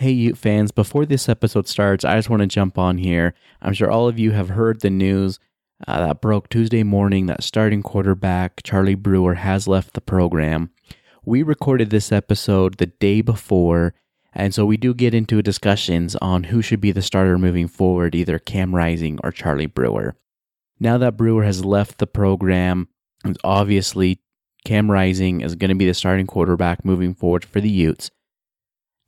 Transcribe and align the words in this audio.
Hey, 0.00 0.12
Ute 0.12 0.38
fans, 0.38 0.72
before 0.72 1.04
this 1.04 1.28
episode 1.28 1.68
starts, 1.68 2.06
I 2.06 2.16
just 2.16 2.30
want 2.30 2.40
to 2.40 2.46
jump 2.46 2.78
on 2.78 2.96
here. 2.96 3.34
I'm 3.60 3.74
sure 3.74 3.90
all 3.90 4.08
of 4.08 4.18
you 4.18 4.30
have 4.30 4.48
heard 4.48 4.80
the 4.80 4.88
news 4.88 5.38
uh, 5.86 6.06
that 6.06 6.22
broke 6.22 6.48
Tuesday 6.48 6.82
morning 6.82 7.26
that 7.26 7.42
starting 7.42 7.82
quarterback 7.82 8.62
Charlie 8.62 8.94
Brewer 8.94 9.34
has 9.34 9.68
left 9.68 9.92
the 9.92 10.00
program. 10.00 10.70
We 11.26 11.42
recorded 11.42 11.90
this 11.90 12.12
episode 12.12 12.78
the 12.78 12.86
day 12.86 13.20
before, 13.20 13.92
and 14.32 14.54
so 14.54 14.64
we 14.64 14.78
do 14.78 14.94
get 14.94 15.12
into 15.12 15.42
discussions 15.42 16.16
on 16.16 16.44
who 16.44 16.62
should 16.62 16.80
be 16.80 16.92
the 16.92 17.02
starter 17.02 17.36
moving 17.36 17.68
forward, 17.68 18.14
either 18.14 18.38
Cam 18.38 18.74
Rising 18.74 19.18
or 19.22 19.30
Charlie 19.30 19.66
Brewer. 19.66 20.16
Now 20.78 20.96
that 20.96 21.18
Brewer 21.18 21.44
has 21.44 21.62
left 21.62 21.98
the 21.98 22.06
program, 22.06 22.88
obviously 23.44 24.22
Cam 24.64 24.90
Rising 24.90 25.42
is 25.42 25.56
going 25.56 25.68
to 25.68 25.74
be 25.74 25.84
the 25.84 25.92
starting 25.92 26.26
quarterback 26.26 26.86
moving 26.86 27.12
forward 27.12 27.44
for 27.44 27.60
the 27.60 27.68
Utes. 27.68 28.10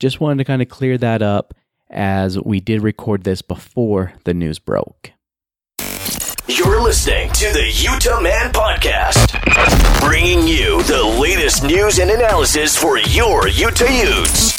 Just 0.03 0.21
wanted 0.21 0.39
to 0.39 0.45
kind 0.45 0.61
of 0.61 0.69
clear 0.69 0.99
that 0.99 1.23
up 1.23 1.55
as 1.89 2.37
we 2.37 2.59
did 2.59 2.83
record 2.83 3.23
this 3.23 3.41
before 3.41 4.15
the 4.25 4.35
news 4.35 4.59
broke. 4.59 5.13
You're 6.49 6.83
listening 6.83 7.31
to 7.35 7.53
the 7.53 7.71
Utah 7.73 8.21
Man 8.21 8.53
Podcast, 8.53 9.41
bringing 10.01 10.49
you 10.49 10.83
the 10.83 11.05
latest 11.05 11.63
news 11.63 12.01
and 12.01 12.11
analysis 12.11 12.77
for 12.77 12.99
your 12.99 13.47
Utah 13.47 13.85
Utes. 13.85 14.59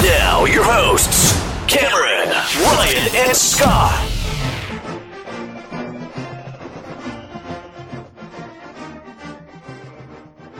Now, 0.00 0.44
your 0.44 0.62
hosts, 0.62 1.32
Cameron, 1.66 2.28
Ryan, 2.62 3.26
and 3.26 3.36
Scott. 3.36 4.10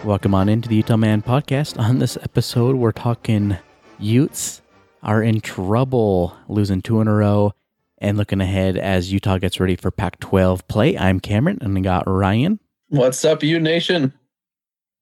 Welcome 0.04 0.34
on 0.34 0.48
into 0.48 0.68
the 0.68 0.74
Utah 0.74 0.96
Man 0.96 1.22
Podcast. 1.22 1.78
On 1.78 2.00
this 2.00 2.16
episode, 2.20 2.74
we're 2.74 2.90
talking 2.90 3.58
Utes 4.04 4.60
are 5.02 5.22
in 5.22 5.40
trouble, 5.40 6.36
losing 6.46 6.82
two 6.82 7.00
in 7.00 7.08
a 7.08 7.14
row 7.14 7.54
and 7.98 8.18
looking 8.18 8.40
ahead 8.40 8.76
as 8.76 9.10
Utah 9.10 9.38
gets 9.38 9.58
ready 9.58 9.76
for 9.76 9.90
Pac 9.90 10.20
12 10.20 10.68
play. 10.68 10.98
I'm 10.98 11.20
Cameron 11.20 11.58
and 11.62 11.76
I 11.76 11.80
got 11.80 12.06
Ryan. 12.06 12.60
What's 12.88 13.24
up, 13.24 13.42
Ute 13.42 13.62
nation? 13.62 14.12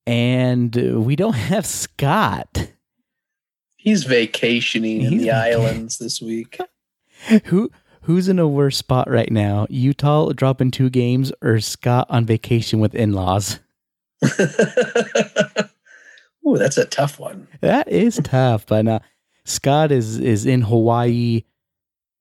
And 0.07 0.75
we 1.05 1.17
don't 1.17 1.35
have 1.35 1.67
Scott. 1.67 2.71
He's 3.77 4.05
vacationing 4.05 5.01
He's 5.01 5.11
in 5.11 5.19
the 5.19 5.25
vac- 5.27 5.53
islands 5.53 5.99
this 5.99 6.23
week. 6.23 6.61
Who 7.47 7.71
who's 8.03 8.29
in 8.29 8.39
a 8.39 8.49
worse 8.49 8.77
spot 8.77 9.11
right 9.11 9.31
now? 9.31 9.67
Utah 9.69 10.33
dropping 10.33 10.71
two 10.71 10.91
games 10.91 11.33
or 11.43 11.61
Scott 11.61 12.07
on 12.09 12.25
vacation 12.25 12.79
with 12.81 12.95
in-laws? 12.95 13.59
Ooh, 16.47 16.59
that's 16.59 16.79
a 16.79 16.85
tough 16.85 17.19
one. 17.19 17.49
That 17.61 17.89
is 17.89 18.21
tough. 18.23 18.67
But 18.67 18.89
uh, 18.89 18.99
Scott 19.45 19.93
is 19.93 20.19
is 20.19 20.47
in 20.47 20.63
Hawaii, 20.63 21.43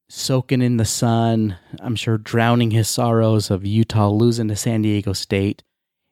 soaking 0.09 0.61
in 0.61 0.77
the 0.77 0.85
sun. 0.85 1.57
I'm 1.79 1.95
sure 1.95 2.17
drowning 2.17 2.71
his 2.71 2.87
sorrows 2.87 3.49
of 3.49 3.65
Utah 3.65 4.09
losing 4.09 4.47
to 4.49 4.55
San 4.55 4.81
Diego 4.83 5.13
State 5.13 5.63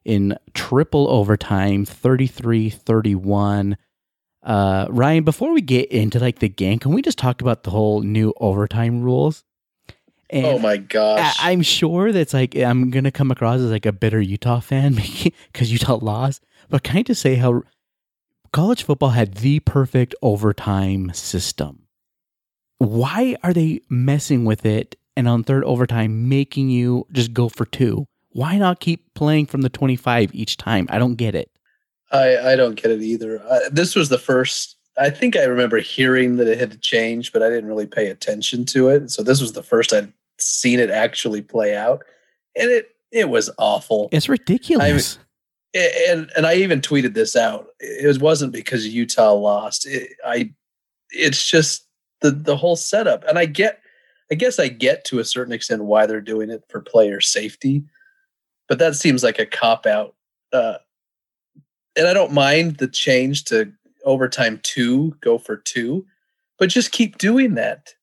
in 0.04 0.36
triple 0.54 1.08
overtime, 1.08 1.84
33-31. 1.84 3.76
Uh, 4.42 4.86
Ryan, 4.88 5.24
before 5.24 5.52
we 5.52 5.60
get 5.60 5.92
into 5.92 6.18
like 6.18 6.38
the 6.38 6.48
game, 6.48 6.78
can 6.78 6.92
we 6.92 7.02
just 7.02 7.18
talk 7.18 7.42
about 7.42 7.64
the 7.64 7.70
whole 7.70 8.00
new 8.00 8.32
overtime 8.38 9.02
rules? 9.02 9.44
And 10.30 10.46
oh 10.46 10.58
my 10.60 10.76
gosh! 10.76 11.36
I, 11.40 11.50
am 11.50 11.62
sure 11.62 12.12
that's 12.12 12.32
like 12.32 12.56
I'm 12.56 12.90
gonna 12.90 13.10
come 13.10 13.32
across 13.32 13.60
as 13.60 13.70
like 13.70 13.84
a 13.84 13.92
bitter 13.92 14.20
Utah 14.20 14.60
fan 14.60 14.94
because 15.52 15.72
Utah 15.72 15.98
lost. 16.00 16.44
But 16.68 16.84
can 16.84 16.98
I 16.98 17.02
just 17.02 17.20
say 17.20 17.34
how 17.34 17.64
college 18.52 18.82
football 18.82 19.10
had 19.10 19.34
the 19.34 19.60
perfect 19.60 20.14
overtime 20.22 21.12
system. 21.14 21.86
Why 22.78 23.36
are 23.42 23.52
they 23.52 23.82
messing 23.88 24.44
with 24.44 24.64
it 24.64 24.96
and 25.16 25.28
on 25.28 25.44
third 25.44 25.64
overtime 25.64 26.28
making 26.28 26.70
you 26.70 27.06
just 27.12 27.32
go 27.32 27.48
for 27.48 27.66
two? 27.66 28.06
Why 28.30 28.58
not 28.58 28.80
keep 28.80 29.12
playing 29.14 29.46
from 29.46 29.62
the 29.62 29.68
25 29.68 30.34
each 30.34 30.56
time? 30.56 30.86
I 30.88 30.98
don't 30.98 31.16
get 31.16 31.34
it. 31.34 31.50
I, 32.12 32.52
I 32.52 32.56
don't 32.56 32.80
get 32.80 32.90
it 32.90 33.02
either. 33.02 33.42
Uh, 33.48 33.60
this 33.70 33.94
was 33.94 34.08
the 34.08 34.18
first, 34.18 34.76
I 34.98 35.10
think 35.10 35.36
I 35.36 35.44
remember 35.44 35.78
hearing 35.78 36.36
that 36.36 36.48
it 36.48 36.58
had 36.58 36.80
changed, 36.80 37.32
but 37.32 37.42
I 37.42 37.48
didn't 37.48 37.68
really 37.68 37.86
pay 37.86 38.08
attention 38.08 38.64
to 38.66 38.88
it. 38.88 39.10
So 39.10 39.22
this 39.22 39.40
was 39.40 39.52
the 39.52 39.62
first 39.62 39.92
I'd 39.92 40.12
seen 40.38 40.80
it 40.80 40.90
actually 40.90 41.42
play 41.42 41.76
out. 41.76 42.02
And 42.56 42.70
it, 42.70 42.88
it 43.12 43.28
was 43.28 43.50
awful. 43.58 44.08
It's 44.12 44.28
ridiculous. 44.28 45.18
I 45.18 45.22
and 45.74 46.30
and 46.36 46.46
I 46.46 46.54
even 46.56 46.80
tweeted 46.80 47.14
this 47.14 47.36
out. 47.36 47.68
It 47.78 48.20
wasn't 48.20 48.52
because 48.52 48.86
Utah 48.86 49.32
lost. 49.32 49.86
It, 49.86 50.12
I 50.24 50.52
it's 51.10 51.48
just 51.48 51.86
the 52.20 52.30
the 52.30 52.56
whole 52.56 52.76
setup. 52.76 53.24
And 53.24 53.38
I 53.38 53.46
get 53.46 53.80
I 54.30 54.34
guess 54.34 54.58
I 54.58 54.68
get 54.68 55.04
to 55.06 55.18
a 55.18 55.24
certain 55.24 55.52
extent 55.52 55.84
why 55.84 56.06
they're 56.06 56.20
doing 56.20 56.50
it 56.50 56.64
for 56.68 56.80
player 56.80 57.20
safety, 57.20 57.84
but 58.68 58.78
that 58.78 58.94
seems 58.94 59.24
like 59.24 59.38
a 59.38 59.46
cop 59.46 59.86
out. 59.86 60.14
Uh, 60.52 60.78
and 61.96 62.06
I 62.06 62.14
don't 62.14 62.32
mind 62.32 62.76
the 62.76 62.86
change 62.88 63.44
to 63.46 63.72
overtime 64.04 64.60
two, 64.62 65.16
go 65.20 65.38
for 65.38 65.56
two, 65.56 66.06
but 66.58 66.68
just 66.68 66.92
keep 66.92 67.18
doing 67.18 67.54
that. 67.54 67.94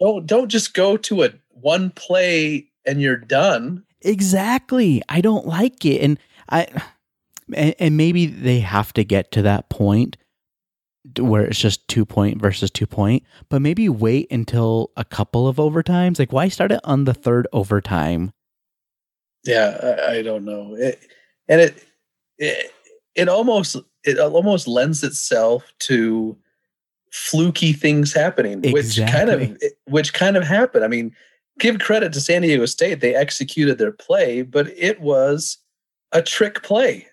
Don't 0.00 0.26
don't 0.26 0.48
just 0.48 0.74
go 0.74 0.96
to 0.96 1.24
a 1.24 1.30
one 1.50 1.90
play 1.90 2.66
and 2.86 3.00
you're 3.00 3.16
done. 3.16 3.84
Exactly. 4.02 5.02
I 5.08 5.20
don't 5.20 5.46
like 5.46 5.84
it, 5.84 6.02
and 6.02 6.18
I 6.50 6.66
and, 7.52 7.74
and 7.78 7.96
maybe 7.96 8.26
they 8.26 8.60
have 8.60 8.92
to 8.94 9.04
get 9.04 9.30
to 9.32 9.42
that 9.42 9.68
point 9.68 10.16
where 11.18 11.44
it's 11.44 11.58
just 11.58 11.86
two 11.88 12.06
point 12.06 12.40
versus 12.40 12.70
two 12.70 12.86
point, 12.86 13.22
but 13.48 13.60
maybe 13.60 13.88
wait 13.88 14.30
until 14.30 14.90
a 14.96 15.04
couple 15.04 15.46
of 15.46 15.56
overtimes. 15.56 16.18
Like, 16.18 16.32
why 16.32 16.48
start 16.48 16.72
it 16.72 16.80
on 16.84 17.04
the 17.04 17.14
third 17.14 17.46
overtime? 17.52 18.32
Yeah, 19.44 19.96
I, 20.08 20.12
I 20.12 20.22
don't 20.22 20.44
know. 20.44 20.74
It, 20.74 21.00
and 21.48 21.60
it, 21.60 21.84
it 22.38 22.72
it 23.14 23.28
almost 23.28 23.76
it 24.04 24.18
almost 24.18 24.66
lends 24.66 25.04
itself 25.04 25.70
to 25.80 26.36
fluky 27.12 27.72
things 27.72 28.12
happening, 28.12 28.64
exactly. 28.64 28.72
which 28.72 29.12
kind 29.12 29.30
of 29.30 29.58
which 29.84 30.14
kind 30.14 30.36
of 30.38 30.44
happened. 30.44 30.84
I 30.84 30.88
mean, 30.88 31.14
give 31.58 31.78
credit 31.80 32.14
to 32.14 32.20
San 32.20 32.42
Diego 32.42 32.64
State; 32.64 33.00
they 33.00 33.14
executed 33.14 33.76
their 33.76 33.92
play, 33.92 34.40
but 34.40 34.68
it 34.68 35.02
was 35.02 35.58
a 36.12 36.22
trick 36.22 36.62
play 36.62 37.08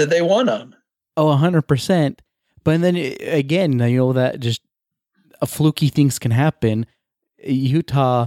that 0.00 0.10
they 0.10 0.22
won 0.22 0.48
on. 0.48 0.74
Oh, 1.16 1.26
100%. 1.26 2.18
But 2.64 2.80
then 2.80 2.96
again, 2.96 3.78
you 3.78 3.98
know, 3.98 4.12
that 4.12 4.40
just 4.40 4.62
a 5.40 5.46
fluky 5.46 5.88
things 5.88 6.18
can 6.18 6.30
happen. 6.30 6.86
Utah, 7.42 8.26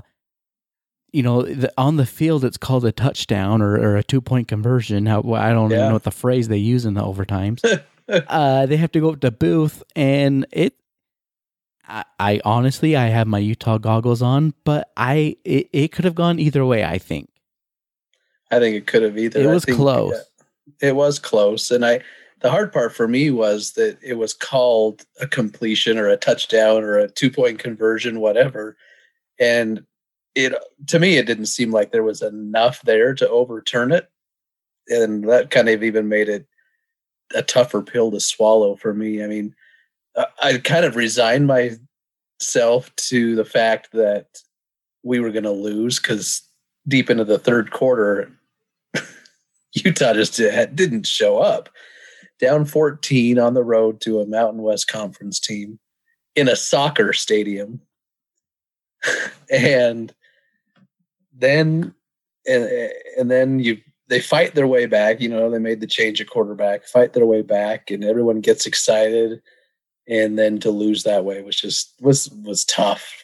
you 1.11 1.21
know, 1.21 1.43
the, 1.43 1.71
on 1.77 1.97
the 1.97 2.05
field, 2.05 2.43
it's 2.43 2.57
called 2.57 2.85
a 2.85 2.91
touchdown 2.91 3.61
or, 3.61 3.75
or 3.75 3.97
a 3.97 4.03
two 4.03 4.21
point 4.21 4.47
conversion. 4.47 5.05
How, 5.05 5.19
I 5.33 5.51
don't 5.51 5.69
yeah. 5.69 5.87
know 5.87 5.93
what 5.93 6.03
the 6.03 6.11
phrase 6.11 6.47
they 6.47 6.57
use 6.57 6.85
in 6.85 6.95
the 6.95 7.01
overtimes. 7.01 7.63
uh, 8.07 8.65
they 8.65 8.77
have 8.77 8.91
to 8.93 8.99
go 8.99 9.11
up 9.11 9.19
to 9.21 9.31
Booth, 9.31 9.83
and 9.95 10.45
it. 10.51 10.75
I, 11.85 12.05
I 12.17 12.41
honestly, 12.45 12.95
I 12.95 13.07
have 13.07 13.27
my 13.27 13.39
Utah 13.39 13.77
goggles 13.77 14.21
on, 14.21 14.53
but 14.63 14.89
I 14.95 15.35
it, 15.43 15.69
it 15.73 15.91
could 15.91 16.05
have 16.05 16.15
gone 16.15 16.39
either 16.39 16.65
way. 16.65 16.83
I 16.83 16.97
think. 16.97 17.29
I 18.49 18.59
think 18.59 18.75
it 18.75 18.87
could 18.87 19.03
have 19.03 19.17
either. 19.17 19.41
It 19.41 19.47
was 19.47 19.65
close. 19.65 20.13
Uh, 20.13 20.23
it 20.81 20.95
was 20.95 21.19
close, 21.19 21.71
and 21.71 21.85
I 21.85 22.01
the 22.41 22.51
hard 22.51 22.73
part 22.73 22.93
for 22.93 23.07
me 23.07 23.31
was 23.31 23.71
that 23.73 23.97
it 24.03 24.15
was 24.15 24.33
called 24.33 25.05
a 25.21 25.27
completion 25.27 25.97
or 25.97 26.09
a 26.09 26.17
touchdown 26.17 26.83
or 26.83 26.97
a 26.97 27.07
two 27.07 27.31
point 27.31 27.59
conversion, 27.59 28.19
whatever, 28.19 28.75
and 29.39 29.85
it 30.35 30.53
to 30.87 30.99
me 30.99 31.17
it 31.17 31.25
didn't 31.25 31.45
seem 31.47 31.71
like 31.71 31.91
there 31.91 32.03
was 32.03 32.21
enough 32.21 32.81
there 32.81 33.13
to 33.15 33.29
overturn 33.29 33.91
it, 33.91 34.09
and 34.87 35.29
that 35.29 35.51
kind 35.51 35.69
of 35.69 35.83
even 35.83 36.09
made 36.09 36.29
it 36.29 36.45
a 37.35 37.41
tougher 37.41 37.81
pill 37.81 38.11
to 38.11 38.19
swallow 38.19 38.75
for 38.75 38.93
me. 38.93 39.23
I 39.23 39.27
mean, 39.27 39.55
I 40.41 40.57
kind 40.57 40.85
of 40.85 40.95
resigned 40.95 41.47
myself 41.47 42.95
to 42.95 43.35
the 43.35 43.45
fact 43.45 43.91
that 43.93 44.27
we 45.03 45.19
were 45.19 45.31
going 45.31 45.43
to 45.43 45.51
lose 45.51 45.99
because 45.99 46.41
deep 46.87 47.09
into 47.09 47.25
the 47.25 47.39
third 47.39 47.71
quarter, 47.71 48.31
Utah 49.73 50.13
just 50.13 50.37
didn't 50.37 51.07
show 51.07 51.39
up. 51.39 51.69
Down 52.39 52.65
14 52.65 53.39
on 53.39 53.53
the 53.53 53.63
road 53.63 54.01
to 54.01 54.19
a 54.19 54.25
Mountain 54.25 54.61
West 54.61 54.87
Conference 54.87 55.39
team. 55.39 55.79
in 56.35 56.47
a 56.47 56.55
soccer 56.55 57.13
stadium. 57.13 57.81
and 59.51 60.13
then 61.33 61.93
and, 62.47 62.91
and 63.17 63.31
then 63.31 63.59
you 63.59 63.77
they 64.07 64.19
fight 64.19 64.53
their 64.55 64.67
way 64.67 64.85
back. 64.85 65.21
You 65.21 65.29
know, 65.29 65.49
they 65.49 65.59
made 65.59 65.79
the 65.79 65.87
change 65.87 66.19
of 66.21 66.29
quarterback, 66.29 66.85
fight 66.85 67.13
their 67.13 67.25
way 67.25 67.41
back, 67.41 67.89
and 67.89 68.03
everyone 68.03 68.41
gets 68.41 68.65
excited. 68.65 69.41
And 70.07 70.37
then 70.37 70.59
to 70.59 70.69
lose 70.69 71.03
that 71.03 71.23
way 71.23 71.41
was 71.41 71.55
just 71.55 71.93
was 72.01 72.29
was 72.29 72.65
tough. 72.65 73.23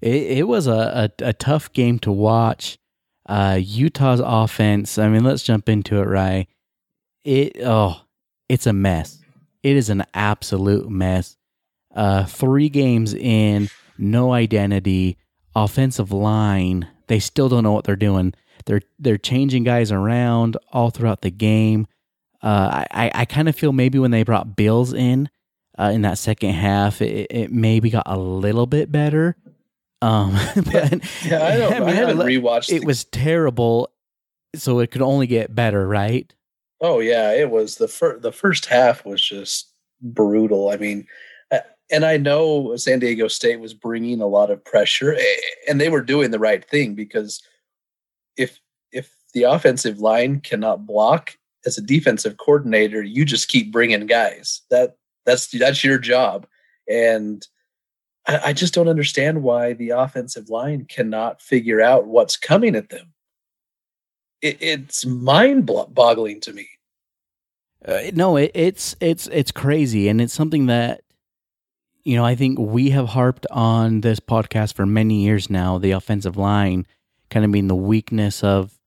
It, 0.00 0.38
it 0.38 0.48
was 0.48 0.66
a, 0.66 1.10
a, 1.20 1.24
a 1.26 1.32
tough 1.32 1.72
game 1.72 1.98
to 2.00 2.12
watch. 2.12 2.78
Uh, 3.28 3.58
Utah's 3.60 4.20
offense. 4.24 4.98
I 4.98 5.08
mean, 5.08 5.22
let's 5.22 5.42
jump 5.42 5.68
into 5.68 6.00
it, 6.00 6.06
right? 6.06 6.48
It 7.24 7.58
oh, 7.62 8.00
it's 8.48 8.66
a 8.66 8.72
mess. 8.72 9.18
It 9.62 9.76
is 9.76 9.90
an 9.90 10.04
absolute 10.14 10.88
mess. 10.88 11.36
Uh, 11.94 12.24
three 12.24 12.68
games 12.68 13.12
in, 13.12 13.68
no 13.98 14.32
identity, 14.32 15.18
offensive 15.54 16.10
line. 16.10 16.88
They 17.08 17.18
still 17.18 17.48
don't 17.48 17.64
know 17.64 17.72
what 17.72 17.84
they're 17.84 17.96
doing. 17.96 18.32
They're 18.64 18.82
they're 18.98 19.18
changing 19.18 19.64
guys 19.64 19.92
around 19.92 20.56
all 20.72 20.90
throughout 20.90 21.20
the 21.20 21.30
game. 21.30 21.86
Uh, 22.42 22.84
I 22.90 23.10
I 23.14 23.24
kind 23.26 23.48
of 23.48 23.56
feel 23.56 23.72
maybe 23.72 23.98
when 23.98 24.10
they 24.10 24.22
brought 24.22 24.56
Bills 24.56 24.92
in 24.94 25.28
uh, 25.78 25.90
in 25.94 26.02
that 26.02 26.18
second 26.18 26.50
half, 26.50 27.02
it, 27.02 27.26
it 27.30 27.52
maybe 27.52 27.90
got 27.90 28.04
a 28.06 28.18
little 28.18 28.66
bit 28.66 28.90
better. 28.90 29.36
Um, 30.00 30.32
but 30.56 31.00
yeah, 31.24 31.44
I 31.44 31.56
don't. 31.56 31.72
I, 31.72 31.78
mean, 31.80 31.88
I 31.88 31.92
haven't 31.92 32.18
rewatched. 32.18 32.72
It 32.72 32.80
the... 32.80 32.86
was 32.86 33.04
terrible, 33.04 33.90
so 34.54 34.78
it 34.80 34.90
could 34.90 35.02
only 35.02 35.26
get 35.26 35.54
better, 35.54 35.86
right? 35.86 36.32
Oh 36.80 37.00
yeah, 37.00 37.32
it 37.32 37.50
was 37.50 37.76
the 37.76 37.88
first. 37.88 38.22
The 38.22 38.32
first 38.32 38.66
half 38.66 39.04
was 39.04 39.22
just 39.22 39.72
brutal. 40.00 40.70
I 40.70 40.76
mean, 40.76 41.06
and 41.90 42.04
I 42.04 42.16
know 42.16 42.76
San 42.76 42.98
Diego 42.98 43.28
State 43.28 43.60
was 43.60 43.74
bringing 43.74 44.20
a 44.20 44.26
lot 44.26 44.50
of 44.50 44.64
pressure, 44.64 45.16
and 45.68 45.80
they 45.80 45.88
were 45.88 46.02
doing 46.02 46.30
the 46.30 46.38
right 46.38 46.64
thing 46.64 46.94
because 46.94 47.42
if 48.36 48.60
if 48.92 49.14
the 49.32 49.44
offensive 49.44 50.00
line 50.00 50.40
cannot 50.40 50.86
block 50.86 51.36
as 51.66 51.78
a 51.78 51.82
defensive 51.82 52.36
coordinator, 52.36 53.02
you 53.02 53.24
just 53.24 53.48
keep 53.48 53.72
bringing 53.72 54.06
guys. 54.06 54.62
That 54.70 54.96
that's 55.24 55.48
that's 55.48 55.82
your 55.82 55.98
job, 55.98 56.46
and 56.88 57.46
I, 58.28 58.52
just 58.52 58.74
don't 58.74 58.88
understand 58.88 59.42
why 59.42 59.72
the 59.72 59.90
offensive 59.90 60.50
line 60.50 60.84
cannot 60.84 61.40
figure 61.40 61.80
out 61.80 62.06
what's 62.06 62.36
coming 62.36 62.76
at 62.76 62.90
them. 62.90 63.12
It, 64.42 64.58
it's 64.60 65.06
mind-boggling 65.06 66.40
to 66.42 66.52
me. 66.52 66.68
Uh, 67.84 68.02
no, 68.12 68.36
it, 68.36 68.50
it's 68.54 68.96
it's 69.00 69.28
it's 69.28 69.52
crazy, 69.52 70.08
and 70.08 70.20
it's 70.20 70.34
something 70.34 70.66
that 70.66 71.02
you 72.04 72.16
know 72.16 72.24
I 72.24 72.34
think 72.34 72.58
we 72.58 72.90
have 72.90 73.08
harped 73.08 73.46
on 73.50 74.00
this 74.00 74.20
podcast 74.20 74.74
for 74.74 74.84
many 74.84 75.22
years 75.22 75.48
now. 75.48 75.78
The 75.78 75.92
offensive 75.92 76.36
line 76.36 76.86
kind 77.30 77.44
of 77.44 77.52
being 77.52 77.68
the 77.68 77.76
weakness 77.76 78.42
of 78.42 78.78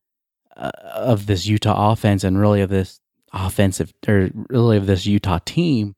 uh, 0.56 0.70
of 0.84 1.26
this 1.26 1.46
Utah 1.46 1.92
offense 1.92 2.22
and 2.22 2.38
really 2.38 2.60
of 2.60 2.70
this 2.70 3.00
offensive 3.32 3.92
or 4.06 4.30
really 4.50 4.76
of 4.76 4.86
this 4.86 5.06
Utah 5.06 5.40
team. 5.44 5.94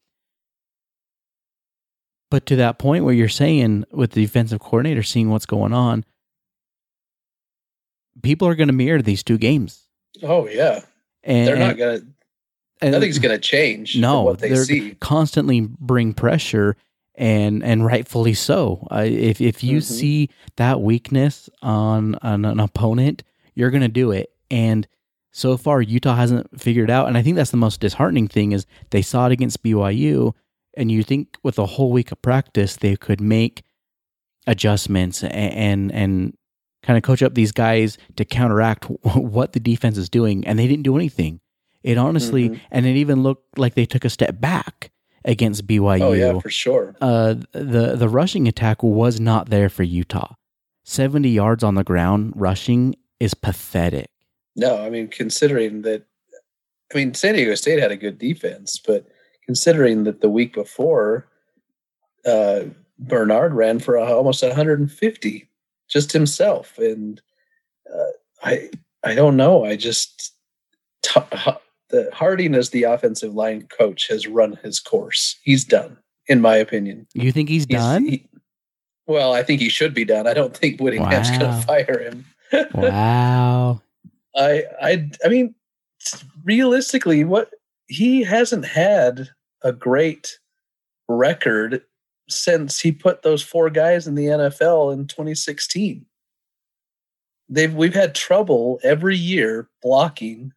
But 2.31 2.47
to 2.47 2.57
that 2.57 2.79
point 2.79 3.05
where 3.05 3.15
you're 3.15 3.29
saying 3.29 3.85
with 3.91 4.13
the 4.13 4.23
defensive 4.23 4.61
coordinator 4.61 5.03
seeing 5.03 5.31
what's 5.31 5.47
going 5.47 5.73
on, 5.73 6.05
people 8.23 8.49
are 8.49 8.55
going 8.55 8.69
to 8.69 8.75
mirror 8.75 9.03
these 9.03 9.23
two 9.23 9.39
games. 9.39 9.87
Oh 10.23 10.49
yeah, 10.49 10.81
and 11.23 11.47
they're 11.47 11.57
not 11.57 11.77
going 11.77 12.01
to. 12.01 12.07
Nothing's 12.91 13.19
going 13.19 13.35
to 13.35 13.41
change. 13.41 13.97
No, 13.97 14.23
what 14.23 14.41
they 14.41 14.55
see. 14.57 14.95
Constantly 14.97 15.61
bring 15.61 16.13
pressure, 16.13 16.77
and 17.15 17.63
and 17.63 17.85
rightfully 17.85 18.35
so. 18.35 18.87
Uh, 18.91 19.05
if 19.07 19.41
if 19.41 19.63
you 19.63 19.79
mm-hmm. 19.79 19.95
see 19.95 20.31
that 20.57 20.81
weakness 20.81 21.49
on, 21.63 22.17
on 22.17 22.45
an 22.45 22.61
opponent, 22.61 23.23
you're 23.55 23.71
going 23.71 23.83
to 23.83 23.89
do 23.89 24.11
it. 24.11 24.31
And 24.51 24.87
so 25.33 25.57
far, 25.57 25.83
Utah 25.83 26.15
hasn't 26.15 26.61
figured 26.61 26.91
out. 26.91 27.09
And 27.09 27.17
I 27.17 27.23
think 27.23 27.37
that's 27.37 27.51
the 27.51 27.57
most 27.57 27.81
disheartening 27.81 28.29
thing 28.29 28.53
is 28.53 28.67
they 28.91 29.03
saw 29.03 29.27
it 29.27 29.33
against 29.33 29.63
BYU, 29.63 30.35
and 30.77 30.91
you 30.91 31.03
think 31.03 31.37
with 31.43 31.59
a 31.59 31.67
whole 31.67 31.93
week 31.93 32.13
of 32.13 32.21
practice 32.23 32.77
they 32.77 32.97
could 32.97 33.21
make 33.21 33.63
adjustments 34.47 35.23
and 35.23 35.33
and, 35.33 35.93
and 35.93 36.37
kind 36.83 36.97
of 36.97 37.03
coach 37.03 37.23
up 37.23 37.35
these 37.35 37.53
guys 37.53 37.99
to 38.17 38.25
counteract 38.25 38.85
what 39.15 39.53
the 39.53 39.61
defense 39.61 39.99
is 39.99 40.09
doing, 40.09 40.47
and 40.47 40.59
they 40.59 40.69
didn't 40.69 40.85
do 40.85 40.97
anything. 40.97 41.41
It 41.83 41.99
honestly, 41.99 42.51
mm-hmm. 42.51 42.65
and 42.71 42.87
it 42.87 42.97
even 42.97 43.23
looked 43.23 43.59
like 43.59 43.75
they 43.75 43.85
took 43.85 44.05
a 44.05 44.11
step 44.11 44.41
back 44.41 44.91
against 45.25 45.67
BYU. 45.67 46.01
Oh 46.01 46.13
yeah, 46.13 46.39
for 46.39 46.51
sure. 46.51 46.95
Uh, 47.01 47.35
the 47.53 47.95
the 47.97 48.09
rushing 48.09 48.49
attack 48.49 48.83
was 48.83 49.21
not 49.21 49.51
there 49.51 49.69
for 49.69 49.83
Utah. 49.83 50.35
Seventy 50.85 51.31
yards 51.31 51.65
on 51.65 51.75
the 51.75 51.85
ground 51.85 52.33
rushing 52.37 52.95
is 53.21 53.35
pathetic. 53.35 54.11
No, 54.57 54.83
I 54.83 54.91
mean 54.91 55.09
considering 55.09 55.83
that, 55.83 56.05
I 56.93 56.97
mean 56.97 57.15
San 57.15 57.35
Diego 57.35 57.55
State 57.55 57.81
had 57.81 57.93
a 57.93 57.97
good 57.97 58.19
defense, 58.19 58.79
but 58.79 59.07
considering 59.45 60.05
that 60.05 60.21
the 60.21 60.29
week 60.29 60.55
before, 60.55 61.27
uh, 62.27 62.65
Bernard 62.99 63.55
ran 63.55 63.79
for 63.79 63.99
almost 63.99 64.43
150 64.43 65.49
just 65.89 66.13
himself, 66.13 66.79
and 66.79 67.21
uh, 67.93 68.13
I 68.43 68.71
I 69.03 69.15
don't 69.15 69.37
know. 69.37 69.65
I 69.65 69.77
just 69.77 70.33
t- 71.03 71.21
the 71.91 72.11
Harding 72.13 72.55
as 72.55 72.71
the 72.71 72.85
offensive 72.85 73.35
line 73.35 73.69
coach 73.69 74.09
has 74.09 74.27
run 74.27 74.59
his 74.63 74.81
course. 74.81 75.39
He's 75.43 75.65
done, 75.65 75.99
in 76.27 76.41
my 76.41 76.57
opinion. 76.57 77.07
You 77.15 77.31
think 77.31 77.49
he's, 77.49 77.67
he's 77.67 77.77
done? 77.77 78.07
He, 78.07 78.29
well, 79.07 79.35
I 79.35 79.43
think 79.43 79.61
he 79.61 79.69
should 79.69 79.95
be 79.95 80.05
done. 80.05 80.27
I 80.27 80.35
don't 80.35 80.57
think 80.57 80.81
Whittingham's 80.81 81.31
wow. 81.31 81.39
going 81.39 81.61
to 81.61 81.67
fire 81.67 81.99
him. 81.99 82.25
wow. 82.75 83.83
I 84.37 84.65
I 84.81 85.11
I 85.25 85.29
mean, 85.29 85.55
realistically, 86.45 87.25
what 87.25 87.51
he 87.95 88.23
hasn't 88.23 88.65
had 88.65 89.29
a 89.63 89.73
great 89.73 90.39
record 91.09 91.83
since 92.29 92.81
he 92.81 92.93
put 92.93 93.23
those 93.23 93.43
four 93.43 93.71
guys 93.71 94.07
in 94.07 94.15
the 94.15 94.27
NFL 94.27 94.93
in 94.93 95.07
2016. 95.07 96.07
They've 97.49 97.75
we've 97.75 97.95
had 97.95 98.15
trouble 98.15 98.81
every 98.83 99.17
year 99.17 99.69
blocking 99.83 100.53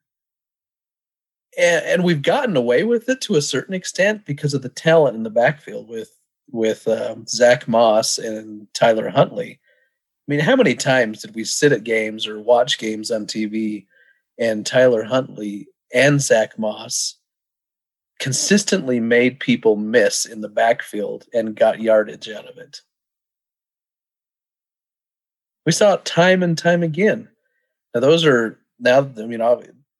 and, 1.57 1.85
and 1.85 2.03
we've 2.03 2.21
gotten 2.21 2.55
away 2.55 2.83
with 2.83 3.09
it 3.09 3.19
to 3.21 3.35
a 3.35 3.41
certain 3.41 3.73
extent 3.73 4.25
because 4.25 4.53
of 4.53 4.61
the 4.61 4.69
talent 4.69 5.17
in 5.17 5.23
the 5.23 5.29
backfield 5.29 5.89
with 5.89 6.11
with 6.49 6.87
um, 6.87 7.25
Zack 7.27 7.67
Moss 7.67 8.17
and 8.17 8.67
Tyler 8.73 9.09
Huntley. 9.09 9.59
I 9.59 10.31
mean, 10.31 10.39
how 10.39 10.55
many 10.55 10.75
times 10.75 11.21
did 11.21 11.35
we 11.35 11.43
sit 11.43 11.73
at 11.73 11.83
games 11.83 12.25
or 12.25 12.39
watch 12.39 12.77
games 12.77 13.11
on 13.11 13.25
TV 13.25 13.85
and 14.39 14.65
Tyler 14.65 15.03
Huntley 15.03 15.67
and 15.93 16.21
Zack 16.21 16.57
Moss 16.57 17.16
consistently 18.19 18.99
made 18.99 19.39
people 19.39 19.75
miss 19.75 20.25
in 20.25 20.41
the 20.41 20.49
backfield 20.49 21.25
and 21.33 21.55
got 21.55 21.81
yardage 21.81 22.29
out 22.29 22.47
of 22.47 22.57
it? 22.57 22.81
We 25.65 25.71
saw 25.71 25.95
it 25.95 26.05
time 26.05 26.43
and 26.43 26.57
time 26.57 26.83
again. 26.83 27.27
Now, 27.93 28.01
those 28.01 28.25
are 28.25 28.57
now, 28.79 28.99
I 28.99 29.25
mean, 29.25 29.41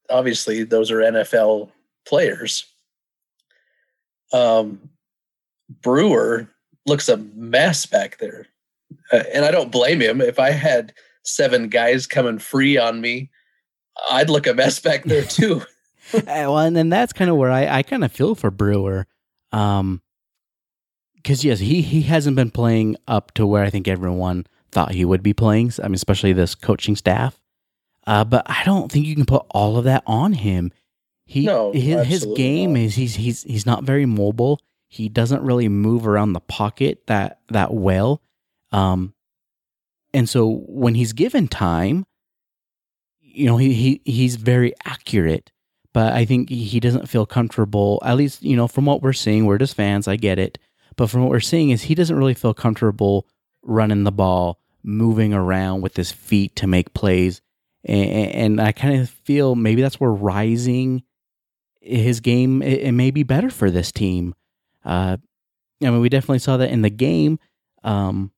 obviously 0.10 0.64
those 0.64 0.92
are 0.92 0.98
NFL 0.98 1.70
players. 2.08 2.66
Um, 4.34 4.90
Brewer 5.82 6.48
looks 6.86 7.10
a 7.10 7.18
mess 7.18 7.86
back 7.86 8.18
there, 8.20 8.48
uh, 9.12 9.24
and 9.34 9.46
I 9.46 9.52
don't 9.52 9.72
blame 9.72 10.02
him. 10.02 10.22
If 10.22 10.40
I 10.40 10.52
had 10.52 10.94
seven 11.24 11.70
guys 11.70 12.08
coming 12.08 12.40
free 12.40 12.78
on 12.78 13.02
me, 13.02 13.30
I'd 14.10 14.30
look 14.30 14.48
a 14.48 14.54
mess 14.54 14.80
back 14.80 15.04
there 15.04 15.24
too. 15.26 15.62
well, 16.26 16.60
and 16.60 16.76
then 16.76 16.90
that's 16.90 17.14
kind 17.14 17.30
of 17.30 17.38
where 17.38 17.52
I, 17.52 17.68
I 17.68 17.84
kind 17.84 18.04
of 18.04 18.12
feel 18.12 18.36
for 18.36 18.52
Brewer. 18.52 19.08
Um, 19.52 20.02
because 21.16 21.44
yes, 21.44 21.60
he 21.60 21.82
he 21.82 22.04
hasn't 22.04 22.36
been 22.36 22.52
playing 22.52 22.96
up 23.08 23.34
to 23.34 23.46
where 23.46 23.64
I 23.64 23.70
think 23.70 23.88
everyone 23.88 24.46
thought 24.72 24.92
he 24.92 25.04
would 25.04 25.24
be 25.24 25.34
playing. 25.34 25.74
I 25.80 25.88
mean, 25.88 25.96
especially 25.96 26.34
this 26.34 26.56
coaching 26.56 26.96
staff. 26.96 27.40
Uh, 28.06 28.24
but 28.24 28.44
I 28.50 28.64
don't 28.64 28.90
think 28.90 29.06
you 29.06 29.16
can 29.16 29.26
put 29.26 29.46
all 29.50 29.78
of 29.78 29.84
that 29.84 30.04
on 30.08 30.34
him. 30.34 30.72
He 31.26 31.46
no, 31.46 31.74
his, 31.74 32.08
his 32.08 32.26
game 32.38 32.74
not. 32.74 32.80
is 32.80 32.96
he's 32.96 33.16
he's 33.16 33.44
he's 33.44 33.66
not 33.66 33.84
very 33.84 34.06
mobile. 34.06 34.62
He 34.88 35.10
doesn't 35.10 35.44
really 35.44 35.68
move 35.68 36.08
around 36.08 36.32
the 36.32 36.40
pocket 36.40 37.06
that 37.08 37.42
that 37.50 37.74
well. 37.74 38.22
Um, 38.72 39.14
and 40.14 40.30
so 40.30 40.64
when 40.68 40.96
he's 40.96 41.12
given 41.12 41.50
time, 41.50 42.06
you 43.20 43.46
know, 43.46 43.58
he, 43.58 43.74
he 43.74 44.02
he's 44.06 44.38
very 44.38 44.74
accurate. 44.86 45.52
But 45.98 46.14
I 46.14 46.26
think 46.26 46.50
he 46.52 46.80
doesn't 46.80 47.10
feel 47.10 47.26
comfortable. 47.26 48.00
At 48.06 48.18
least 48.18 48.44
you 48.44 48.56
know 48.56 48.68
from 48.68 48.86
what 48.86 49.02
we're 49.02 49.14
seeing, 49.14 49.46
we're 49.46 49.58
just 49.58 49.76
fans. 49.76 50.08
I 50.08 50.16
get 50.16 50.38
it, 50.38 50.60
but 50.96 51.10
from 51.10 51.22
what 51.22 51.32
we're 51.32 51.40
seeing 51.40 51.72
is 51.72 51.82
he 51.82 51.96
doesn't 51.96 52.16
really 52.16 52.36
feel 52.36 52.54
comfortable 52.54 53.26
running 53.64 54.04
the 54.04 54.12
ball, 54.12 54.60
moving 54.84 55.34
around 55.34 55.82
with 55.82 55.96
his 55.96 56.12
feet 56.12 56.56
to 56.58 56.68
make 56.68 56.94
plays 56.94 57.42
and, 57.88 58.32
and 58.32 58.62
I 58.62 58.74
kind 58.74 59.00
of 59.02 59.10
feel 59.10 59.56
maybe 59.56 59.82
that's 59.82 60.00
where 60.00 60.12
Rising 60.12 61.04
his 61.82 62.20
game 62.20 62.62
it, 62.62 62.82
it, 62.82 62.92
may 62.92 63.12
be 63.12 63.24
better 63.24 63.50
for 63.50 63.72
this 63.72 63.92
team. 63.92 64.36
Uh, 64.84 65.18
I 65.82 65.90
mean, 65.90 66.02
we 66.02 66.10
definitely 66.10 66.40
saw 66.40 66.58
that 66.58 66.70
in 66.70 66.82
the 66.82 66.90
game. 66.90 67.40
Um, 67.84 68.32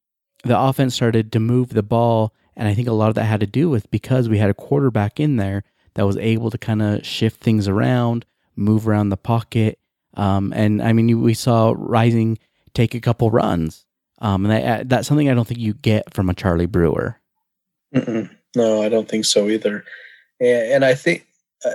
the 0.43 0.59
offense 0.59 0.93
started 0.93 1.31
to 1.31 1.39
move 1.39 1.69
the 1.69 1.81
ball, 1.81 2.33
and 2.55 2.67
I 2.67 2.75
think 2.75 2.87
a 2.87 2.93
lot 2.93 3.09
of 3.09 3.15
that 3.15 3.23
had 3.23 3.39
to 3.39 3.47
do 3.47 3.69
with 3.69 3.89
because 3.89 4.29
we 4.29 4.37
had 4.37 4.51
a 4.51 4.53
quarterback 4.53 5.19
in 5.19 5.37
there 5.37 5.63
that 5.95 6.05
was 6.05 6.17
able 6.17 6.49
to 6.51 6.57
kind 6.57 6.81
of 6.81 7.05
shift 7.05 7.41
things 7.41 7.67
around, 7.67 8.25
move 8.55 8.87
around 8.87 9.09
the 9.09 9.17
pocket. 9.17 9.79
Um, 10.15 10.53
and 10.55 10.81
I 10.81 10.93
mean, 10.93 11.21
we 11.21 11.33
saw 11.33 11.73
Rising 11.77 12.39
take 12.73 12.93
a 12.93 12.99
couple 12.99 13.31
runs. 13.31 13.85
Um, 14.21 14.45
and 14.45 14.51
that, 14.51 14.89
that's 14.89 15.07
something 15.07 15.29
I 15.29 15.33
don't 15.33 15.47
think 15.47 15.59
you 15.59 15.73
get 15.73 16.13
from 16.13 16.29
a 16.29 16.33
Charlie 16.33 16.65
Brewer. 16.65 17.17
Mm-mm. 17.95 18.29
No, 18.55 18.81
I 18.81 18.89
don't 18.89 19.07
think 19.07 19.25
so 19.25 19.47
either. 19.47 19.85
And, 20.39 20.73
and 20.73 20.85
I 20.85 20.93
think, 20.93 21.25
uh, 21.65 21.71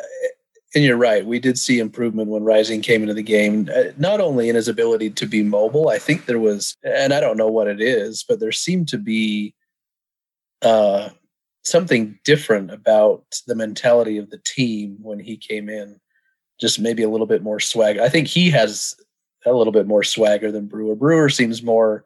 and 0.75 0.83
you're 0.83 0.97
right, 0.97 1.25
we 1.25 1.39
did 1.39 1.59
see 1.59 1.79
improvement 1.79 2.29
when 2.29 2.43
Rising 2.43 2.83
came 2.83 3.03
into 3.03 3.15
the 3.15 3.23
game, 3.23 3.71
uh, 3.75 3.93
not 3.97 4.21
only 4.21 4.49
in 4.49 4.57
his 4.57 4.69
ability 4.69 5.11
to 5.11 5.27
be 5.27 5.43
mobile, 5.43 5.89
I 5.89 5.99
think 5.99 6.27
there 6.27 6.41
was, 6.41 6.77
and 6.83 7.15
I 7.15 7.21
don't 7.21 7.37
know 7.37 7.49
what 7.49 7.69
it 7.69 7.81
is, 7.81 8.25
but 8.29 8.41
there 8.41 8.53
seemed 8.53 8.89
to 8.89 8.99
be 8.99 9.55
uh, 10.63 11.11
something 11.65 12.19
different 12.25 12.71
about 12.71 13.25
the 13.47 13.55
mentality 13.55 14.19
of 14.19 14.31
the 14.31 14.41
team 14.45 14.97
when 15.01 15.19
he 15.19 15.37
came 15.37 15.69
in. 15.69 16.01
Just 16.61 16.79
maybe 16.79 17.03
a 17.03 17.09
little 17.09 17.27
bit 17.27 17.43
more 17.43 17.59
swag. 17.59 17.99
I 17.99 18.09
think 18.09 18.29
he 18.29 18.51
has 18.51 18.95
a 19.45 19.53
little 19.53 19.73
bit 19.73 19.87
more 19.87 20.05
swagger 20.05 20.53
than 20.53 20.67
Brewer. 20.67 20.95
Brewer 20.95 21.29
seems 21.29 21.63
more 21.63 22.05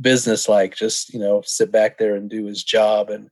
business-like, 0.00 0.76
just 0.76 1.12
you 1.12 1.18
know, 1.18 1.42
sit 1.44 1.72
back 1.72 1.98
there 1.98 2.14
and 2.14 2.30
do 2.30 2.46
his 2.46 2.62
job. 2.62 3.10
And 3.10 3.28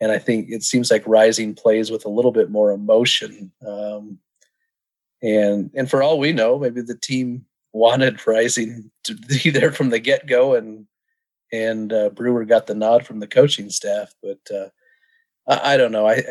and 0.00 0.10
I 0.10 0.18
think 0.18 0.50
it 0.50 0.64
seems 0.64 0.90
like 0.90 1.06
Rising 1.06 1.54
plays 1.54 1.90
with 1.90 2.04
a 2.04 2.10
little 2.10 2.32
bit 2.32 2.50
more 2.50 2.72
emotion. 2.72 3.52
Um, 3.66 4.18
and 5.22 5.70
and 5.74 5.88
for 5.88 6.02
all 6.02 6.18
we 6.18 6.32
know, 6.32 6.58
maybe 6.58 6.82
the 6.82 6.98
team 6.98 7.46
wanted 7.72 8.24
Rising 8.26 8.90
to 9.04 9.14
be 9.14 9.50
there 9.50 9.72
from 9.72 9.90
the 9.90 10.00
get-go, 10.00 10.54
and 10.54 10.86
and 11.52 11.92
uh, 11.92 12.10
Brewer 12.10 12.44
got 12.44 12.66
the 12.66 12.74
nod 12.74 13.06
from 13.06 13.20
the 13.20 13.26
coaching 13.26 13.70
staff. 13.70 14.12
But 14.22 14.40
uh, 14.54 14.68
I, 15.46 15.74
I 15.74 15.76
don't 15.76 15.92
know. 15.92 16.08
I 16.08 16.22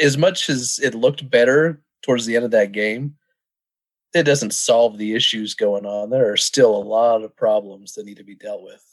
as 0.00 0.16
much 0.16 0.48
as 0.48 0.78
it 0.82 0.94
looked 0.94 1.28
better 1.28 1.82
towards 2.02 2.26
the 2.26 2.36
end 2.36 2.44
of 2.44 2.52
that 2.52 2.72
game, 2.72 3.16
it 4.14 4.22
doesn't 4.22 4.54
solve 4.54 4.98
the 4.98 5.14
issues 5.14 5.54
going 5.54 5.84
on. 5.84 6.10
There 6.10 6.32
are 6.32 6.36
still 6.36 6.76
a 6.76 6.78
lot 6.82 7.22
of 7.22 7.36
problems 7.36 7.94
that 7.94 8.06
need 8.06 8.16
to 8.16 8.24
be 8.24 8.34
dealt 8.34 8.62
with. 8.62 8.84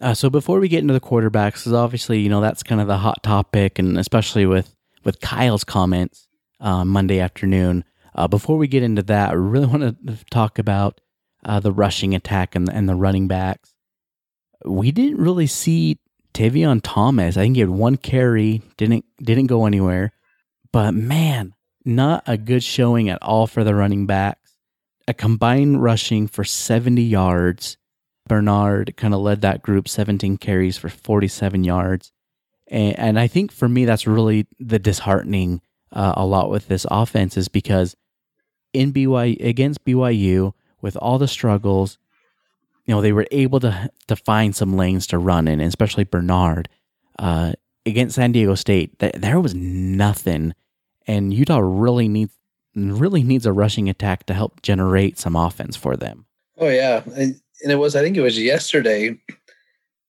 Uh, 0.00 0.14
so 0.14 0.30
before 0.30 0.60
we 0.60 0.68
get 0.68 0.80
into 0.80 0.94
the 0.94 1.00
quarterbacks, 1.00 1.54
because 1.54 1.72
obviously 1.72 2.20
you 2.20 2.28
know 2.28 2.40
that's 2.40 2.62
kind 2.62 2.80
of 2.80 2.86
the 2.86 2.98
hot 2.98 3.22
topic, 3.22 3.78
and 3.78 3.98
especially 3.98 4.46
with 4.46 4.74
with 5.04 5.20
Kyle's 5.20 5.64
comments 5.64 6.28
uh, 6.60 6.84
Monday 6.84 7.20
afternoon. 7.20 7.84
Uh, 8.14 8.26
before 8.26 8.56
we 8.56 8.66
get 8.66 8.82
into 8.82 9.02
that, 9.04 9.30
I 9.30 9.34
really 9.34 9.66
want 9.66 10.06
to 10.06 10.24
talk 10.30 10.58
about 10.58 11.00
uh, 11.44 11.60
the 11.60 11.72
rushing 11.72 12.14
attack 12.14 12.54
and 12.54 12.68
and 12.68 12.88
the 12.88 12.94
running 12.94 13.28
backs. 13.28 13.74
We 14.64 14.90
didn't 14.90 15.18
really 15.18 15.46
see 15.46 15.98
Tavion 16.34 16.80
Thomas. 16.82 17.36
I 17.36 17.42
think 17.42 17.56
he 17.56 17.60
had 17.60 17.70
one 17.70 17.96
carry, 17.96 18.62
didn't 18.76 19.04
didn't 19.22 19.46
go 19.46 19.66
anywhere. 19.66 20.12
But 20.72 20.92
man, 20.92 21.54
not 21.84 22.22
a 22.26 22.36
good 22.36 22.62
showing 22.62 23.08
at 23.08 23.22
all 23.22 23.46
for 23.46 23.64
the 23.64 23.74
running 23.74 24.06
backs. 24.06 24.56
A 25.06 25.14
combined 25.14 25.82
rushing 25.82 26.28
for 26.28 26.44
70 26.44 27.02
yards. 27.02 27.78
Bernard 28.26 28.94
kind 28.96 29.14
of 29.14 29.20
led 29.20 29.40
that 29.40 29.62
group, 29.62 29.88
17 29.88 30.36
carries 30.36 30.76
for 30.76 30.90
47 30.90 31.64
yards. 31.64 32.12
And, 32.66 32.98
and 32.98 33.18
I 33.18 33.26
think 33.26 33.50
for 33.50 33.68
me, 33.68 33.86
that's 33.86 34.06
really 34.06 34.46
the 34.60 34.78
disheartening 34.78 35.62
uh, 35.92 36.12
a 36.14 36.26
lot 36.26 36.50
with 36.50 36.68
this 36.68 36.86
offense 36.90 37.38
is 37.38 37.48
because 37.48 37.96
in 38.74 38.92
BYU 38.92 39.42
against 39.42 39.84
BYU, 39.84 40.52
with 40.80 40.96
all 40.96 41.18
the 41.18 41.26
struggles, 41.26 41.98
you 42.88 42.94
know, 42.94 43.00
they 43.00 43.12
were 43.12 43.26
able 43.30 43.60
to 43.60 43.90
to 44.08 44.16
find 44.16 44.56
some 44.56 44.76
lanes 44.76 45.06
to 45.08 45.18
run 45.18 45.46
in, 45.46 45.60
especially 45.60 46.04
Bernard. 46.04 46.68
Uh, 47.20 47.52
against 47.86 48.16
San 48.16 48.32
Diego 48.32 48.54
State, 48.54 48.98
th- 48.98 49.14
there 49.14 49.40
was 49.40 49.54
nothing 49.54 50.54
and 51.08 51.32
Utah 51.32 51.58
really 51.58 52.06
needs 52.06 52.32
really 52.74 53.24
needs 53.24 53.46
a 53.46 53.52
rushing 53.52 53.88
attack 53.88 54.26
to 54.26 54.34
help 54.34 54.62
generate 54.62 55.18
some 55.18 55.34
offense 55.34 55.74
for 55.74 55.96
them. 55.96 56.26
Oh 56.58 56.68
yeah, 56.68 57.02
and, 57.16 57.40
and 57.62 57.72
it 57.72 57.76
was 57.76 57.96
I 57.96 58.02
think 58.02 58.16
it 58.16 58.22
was 58.22 58.38
yesterday. 58.38 59.18
I 59.28 59.34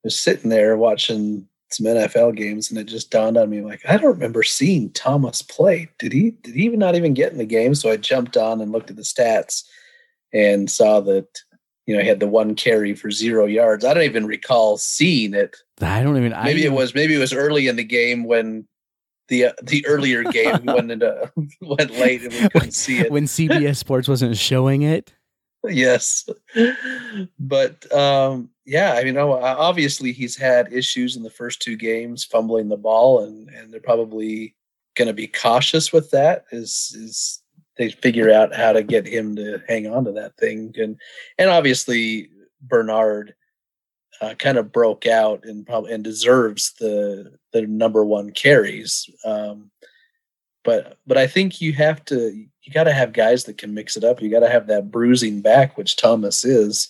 was 0.04 0.18
sitting 0.18 0.50
there 0.50 0.78
watching 0.78 1.48
some 1.72 1.86
NFL 1.86 2.36
games, 2.36 2.70
and 2.70 2.80
it 2.80 2.84
just 2.84 3.10
dawned 3.10 3.38
on 3.38 3.50
me 3.50 3.62
like 3.62 3.82
I 3.88 3.98
don't 3.98 4.14
remember 4.14 4.44
seeing 4.44 4.92
Thomas 4.92 5.42
play. 5.42 5.90
Did 5.98 6.12
he? 6.12 6.32
Did 6.32 6.54
he 6.54 6.64
even 6.64 6.80
not 6.80 6.96
even 6.96 7.14
get 7.14 7.32
in 7.32 7.38
the 7.40 7.46
game? 7.46 7.74
So 7.74 7.90
I 7.90 7.98
jumped 7.98 8.38
on 8.38 8.62
and 8.62 8.72
looked 8.72 8.92
at 8.92 8.98
the 8.98 9.02
stats 9.04 9.64
and 10.32 10.70
saw 10.70 11.00
that 11.00 11.28
you 11.90 11.96
know 11.96 12.04
he 12.04 12.08
had 12.08 12.20
the 12.20 12.28
one 12.28 12.54
carry 12.54 12.94
for 12.94 13.10
zero 13.10 13.48
yards. 13.48 13.84
I 13.84 13.96
don't 13.96 14.04
even 14.04 14.28
recall 14.28 14.78
seeing 14.78 15.34
it. 15.34 15.58
I 15.82 16.04
don't 16.04 16.18
even. 16.18 16.34
Maybe 16.44 16.62
I, 16.62 16.68
it 16.68 16.72
was 16.72 16.94
maybe 16.94 17.16
it 17.16 17.18
was 17.18 17.34
early 17.34 17.68
in 17.68 17.78
the 17.78 17.84
game 17.84 18.26
when 18.26 18.68
the 19.28 19.46
uh, 19.46 19.54
the 19.64 19.84
earlier 19.88 20.22
game 20.22 20.60
went 20.66 20.92
into 20.92 21.32
went 21.62 21.90
late 21.90 22.22
and 22.22 22.32
we 22.32 22.48
couldn't 22.50 22.76
see 22.76 23.00
it 23.00 23.12
when 23.12 23.24
CBS 23.24 23.78
Sports 23.78 24.08
wasn't 24.08 24.38
showing 24.38 24.84
it. 24.84 25.16
Yes, 25.68 26.30
but 27.40 27.92
um, 27.92 28.52
yeah, 28.68 28.94
I 28.94 29.04
mean, 29.04 29.18
obviously 29.18 30.12
he's 30.12 30.38
had 30.38 30.72
issues 30.72 31.16
in 31.16 31.24
the 31.24 31.32
first 31.32 31.60
two 31.60 31.76
games, 31.76 32.24
fumbling 32.24 32.70
the 32.70 32.78
ball, 32.78 33.24
and 33.24 33.50
and 33.50 33.74
they're 33.74 33.80
probably 33.80 34.56
going 34.96 35.08
to 35.08 35.14
be 35.16 35.26
cautious 35.26 35.92
with 35.92 36.12
that. 36.12 36.46
Is 36.52 36.96
is 36.96 37.42
they 37.80 37.90
figure 37.90 38.30
out 38.30 38.54
how 38.54 38.74
to 38.74 38.84
get 38.84 39.08
him 39.08 39.38
to 39.38 39.64
hang 39.68 39.88
on 39.88 40.04
to 40.04 40.12
that 40.12 40.36
thing, 40.36 40.76
and 40.78 41.00
and 41.38 41.50
obviously 41.50 42.30
Bernard 42.62 43.34
uh, 44.22 44.36
kind 44.36 44.58
of 44.58 44.74
broke 44.74 45.08
out 45.08 45.46
and 45.46 45.66
probably 45.66 45.94
and 45.94 46.04
deserves 46.04 46.74
the 46.74 47.34
the 47.54 47.62
number 47.62 48.04
one 48.04 48.32
carries. 48.32 49.10
Um, 49.24 49.72
but 50.66 50.98
but 51.08 51.18
I 51.18 51.26
think 51.26 51.62
you 51.62 51.72
have 51.74 52.04
to 52.06 52.32
you 52.34 52.74
got 52.74 52.84
to 52.84 52.94
have 52.94 53.14
guys 53.14 53.46
that 53.46 53.58
can 53.58 53.74
mix 53.74 53.96
it 53.96 54.04
up. 54.04 54.22
You 54.22 54.30
got 54.30 54.42
to 54.42 54.50
have 54.50 54.68
that 54.68 54.92
bruising 54.92 55.42
back, 55.42 55.78
which 55.78 55.96
Thomas 55.96 56.44
is, 56.44 56.90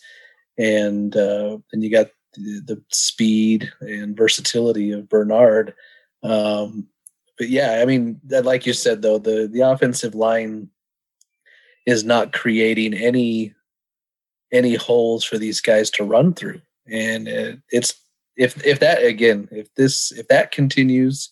and 0.57 1.15
uh, 1.15 1.59
and 1.71 1.83
you 1.83 1.91
got 1.91 2.07
the, 2.33 2.61
the 2.65 2.83
speed 2.89 3.71
and 3.79 4.17
versatility 4.17 4.91
of 4.91 5.07
Bernard. 5.07 5.75
Um, 6.23 6.87
but 7.37 7.49
yeah, 7.49 7.79
I 7.79 7.85
mean, 7.85 8.19
like 8.27 8.65
you 8.65 8.73
said 8.73 9.03
though, 9.03 9.19
the 9.19 9.47
the 9.47 9.61
offensive 9.61 10.15
line 10.15 10.71
is 11.89 12.03
not 12.03 12.33
creating 12.33 12.93
any 12.93 13.53
any 14.51 14.75
holes 14.75 15.23
for 15.23 15.37
these 15.37 15.61
guys 15.61 15.89
to 15.89 16.03
run 16.03 16.33
through 16.33 16.61
and 16.87 17.27
it, 17.27 17.59
it's 17.69 17.93
if 18.35 18.65
if 18.65 18.79
that 18.79 19.03
again 19.03 19.47
if 19.51 19.73
this 19.75 20.11
if 20.11 20.27
that 20.27 20.51
continues 20.51 21.29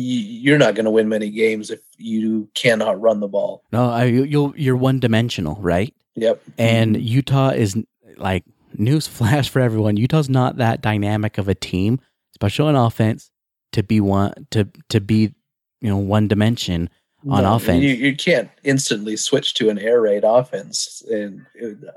you're 0.00 0.58
not 0.58 0.76
going 0.76 0.84
to 0.84 0.92
win 0.92 1.08
many 1.08 1.28
games 1.28 1.70
if 1.70 1.80
you 1.96 2.48
cannot 2.54 3.00
run 3.00 3.18
the 3.18 3.26
ball. 3.26 3.64
No, 3.72 3.90
I, 3.90 4.04
you'll 4.04 4.54
you're 4.56 4.76
one 4.76 5.00
dimensional, 5.00 5.56
right? 5.56 5.92
Yep. 6.14 6.40
And 6.56 6.94
mm-hmm. 6.94 7.04
Utah 7.04 7.48
is 7.50 7.76
like 8.16 8.44
news 8.74 9.06
flash 9.08 9.48
for 9.48 9.60
everyone. 9.60 9.96
Utah's 9.96 10.30
not 10.30 10.58
that 10.58 10.82
dynamic 10.82 11.36
of 11.36 11.48
a 11.48 11.54
team, 11.54 12.00
especially 12.34 12.68
on 12.68 12.76
offense, 12.76 13.30
to 13.72 13.82
be 13.82 14.00
one 14.00 14.46
to 14.52 14.68
to 14.88 15.00
be 15.00 15.34
you 15.80 15.88
know 15.88 15.98
one 15.98 16.28
dimension 16.28 16.90
on 17.28 17.42
no, 17.42 17.54
offense. 17.54 17.82
You, 17.82 17.90
you 17.94 18.16
can't 18.16 18.50
instantly 18.64 19.16
switch 19.16 19.54
to 19.54 19.70
an 19.70 19.78
air 19.78 20.00
raid 20.00 20.24
offense, 20.24 21.02
and 21.10 21.44
uh, 21.62 21.90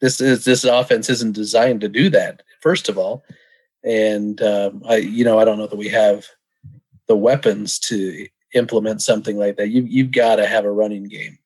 this 0.00 0.20
is 0.20 0.44
this 0.44 0.64
offense 0.64 1.08
isn't 1.10 1.32
designed 1.32 1.80
to 1.80 1.88
do 1.88 2.08
that. 2.10 2.42
First 2.60 2.88
of 2.88 2.98
all, 2.98 3.24
and 3.84 4.40
um, 4.42 4.82
I, 4.88 4.96
you 4.96 5.24
know, 5.24 5.38
I 5.38 5.44
don't 5.44 5.58
know 5.58 5.66
that 5.66 5.76
we 5.76 5.88
have 5.88 6.26
the 7.06 7.16
weapons 7.16 7.78
to 7.80 8.26
implement 8.54 9.02
something 9.02 9.36
like 9.36 9.56
that. 9.56 9.68
You 9.68 9.82
you've 9.82 10.12
got 10.12 10.36
to 10.36 10.46
have 10.46 10.64
a 10.64 10.70
running 10.70 11.04
game. 11.04 11.38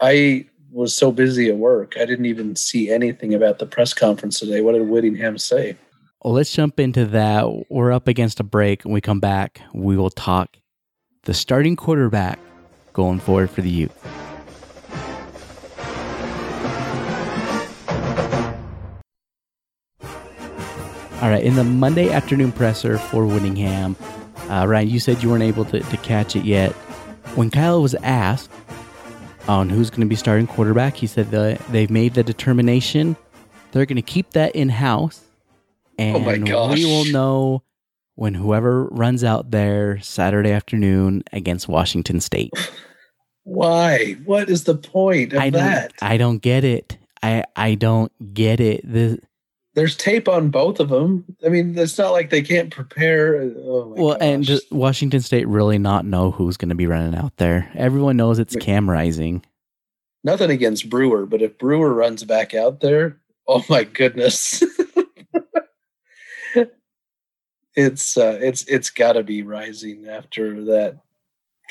I 0.00 0.46
was 0.70 0.96
so 0.96 1.10
busy 1.10 1.48
at 1.48 1.56
work, 1.56 1.94
I 1.96 2.04
didn't 2.04 2.26
even 2.26 2.56
see 2.56 2.90
anything 2.90 3.34
about 3.34 3.58
the 3.58 3.66
press 3.66 3.92
conference 3.92 4.38
today. 4.38 4.60
What 4.60 4.72
did 4.72 4.88
Whittingham 4.88 5.38
say? 5.38 5.76
Well, 6.22 6.34
let's 6.34 6.52
jump 6.52 6.78
into 6.78 7.06
that. 7.06 7.70
We're 7.70 7.92
up 7.92 8.06
against 8.06 8.40
a 8.40 8.44
break. 8.44 8.84
When 8.84 8.92
we 8.92 9.00
come 9.00 9.20
back, 9.20 9.60
we 9.72 9.96
will 9.96 10.10
talk 10.10 10.56
the 11.24 11.34
starting 11.34 11.76
quarterback 11.76 12.38
going 12.92 13.20
forward 13.20 13.50
for 13.50 13.62
the 13.62 13.70
Utes. 13.70 13.94
All 21.22 21.28
right, 21.28 21.44
in 21.44 21.54
the 21.54 21.64
Monday 21.64 22.10
afternoon 22.10 22.50
presser 22.50 22.96
for 22.96 23.26
Whittingham, 23.26 23.94
uh, 24.48 24.66
Ryan, 24.66 24.88
you 24.88 24.98
said 24.98 25.22
you 25.22 25.28
weren't 25.28 25.42
able 25.42 25.66
to, 25.66 25.80
to 25.80 25.96
catch 25.98 26.34
it 26.34 26.44
yet. 26.44 26.72
When 27.34 27.50
Kyle 27.50 27.82
was 27.82 27.94
asked 27.96 28.50
on 29.46 29.68
who's 29.68 29.90
going 29.90 30.00
to 30.00 30.06
be 30.06 30.16
starting 30.16 30.46
quarterback, 30.46 30.96
he 30.96 31.06
said 31.06 31.30
that 31.32 31.58
they've 31.68 31.90
made 31.90 32.14
the 32.14 32.22
determination 32.22 33.16
they're 33.72 33.86
going 33.86 33.96
to 33.96 34.02
keep 34.02 34.30
that 34.30 34.56
in 34.56 34.68
house, 34.68 35.20
and 35.98 36.16
oh 36.16 36.68
we 36.72 36.84
will 36.84 37.04
know 37.06 37.62
when 38.14 38.34
whoever 38.34 38.84
runs 38.86 39.24
out 39.24 39.50
there 39.50 40.00
Saturday 40.00 40.52
afternoon 40.52 41.22
against 41.32 41.68
Washington 41.68 42.20
State. 42.20 42.52
Why? 43.44 44.12
What 44.24 44.50
is 44.50 44.64
the 44.64 44.74
point 44.74 45.32
of 45.32 45.40
I 45.40 45.50
that? 45.50 45.92
I 46.02 46.16
don't 46.16 46.38
get 46.38 46.64
it. 46.64 46.98
I 47.22 47.44
I 47.56 47.74
don't 47.74 48.12
get 48.34 48.60
it. 48.60 48.80
The 48.90 49.18
there's 49.74 49.96
tape 49.96 50.28
on 50.28 50.50
both 50.50 50.80
of 50.80 50.88
them. 50.88 51.24
I 51.44 51.48
mean, 51.48 51.78
it's 51.78 51.96
not 51.96 52.10
like 52.10 52.30
they 52.30 52.42
can't 52.42 52.70
prepare. 52.70 53.42
Oh 53.42 53.94
well, 53.96 54.14
gosh. 54.14 54.18
and 54.20 54.46
does 54.46 54.64
Washington 54.70 55.20
State 55.20 55.48
really 55.48 55.78
not 55.78 56.04
know 56.04 56.30
who's 56.30 56.56
going 56.56 56.70
to 56.70 56.74
be 56.74 56.86
running 56.86 57.14
out 57.14 57.36
there? 57.36 57.70
Everyone 57.74 58.16
knows 58.16 58.38
it's 58.38 58.56
Cam 58.56 58.90
Rising. 58.90 59.44
nothing 60.24 60.50
against 60.50 60.90
Brewer, 60.90 61.24
but 61.24 61.40
if 61.40 61.56
Brewer 61.58 61.94
runs 61.94 62.24
back 62.24 62.54
out 62.54 62.80
there, 62.80 63.16
oh 63.46 63.64
my 63.68 63.84
goodness. 63.84 64.62
it's 67.74 68.16
uh, 68.16 68.38
it's 68.40 68.64
it's 68.64 68.90
got 68.90 69.12
to 69.12 69.22
be 69.22 69.42
Rising 69.42 70.06
after 70.08 70.64
that. 70.64 70.98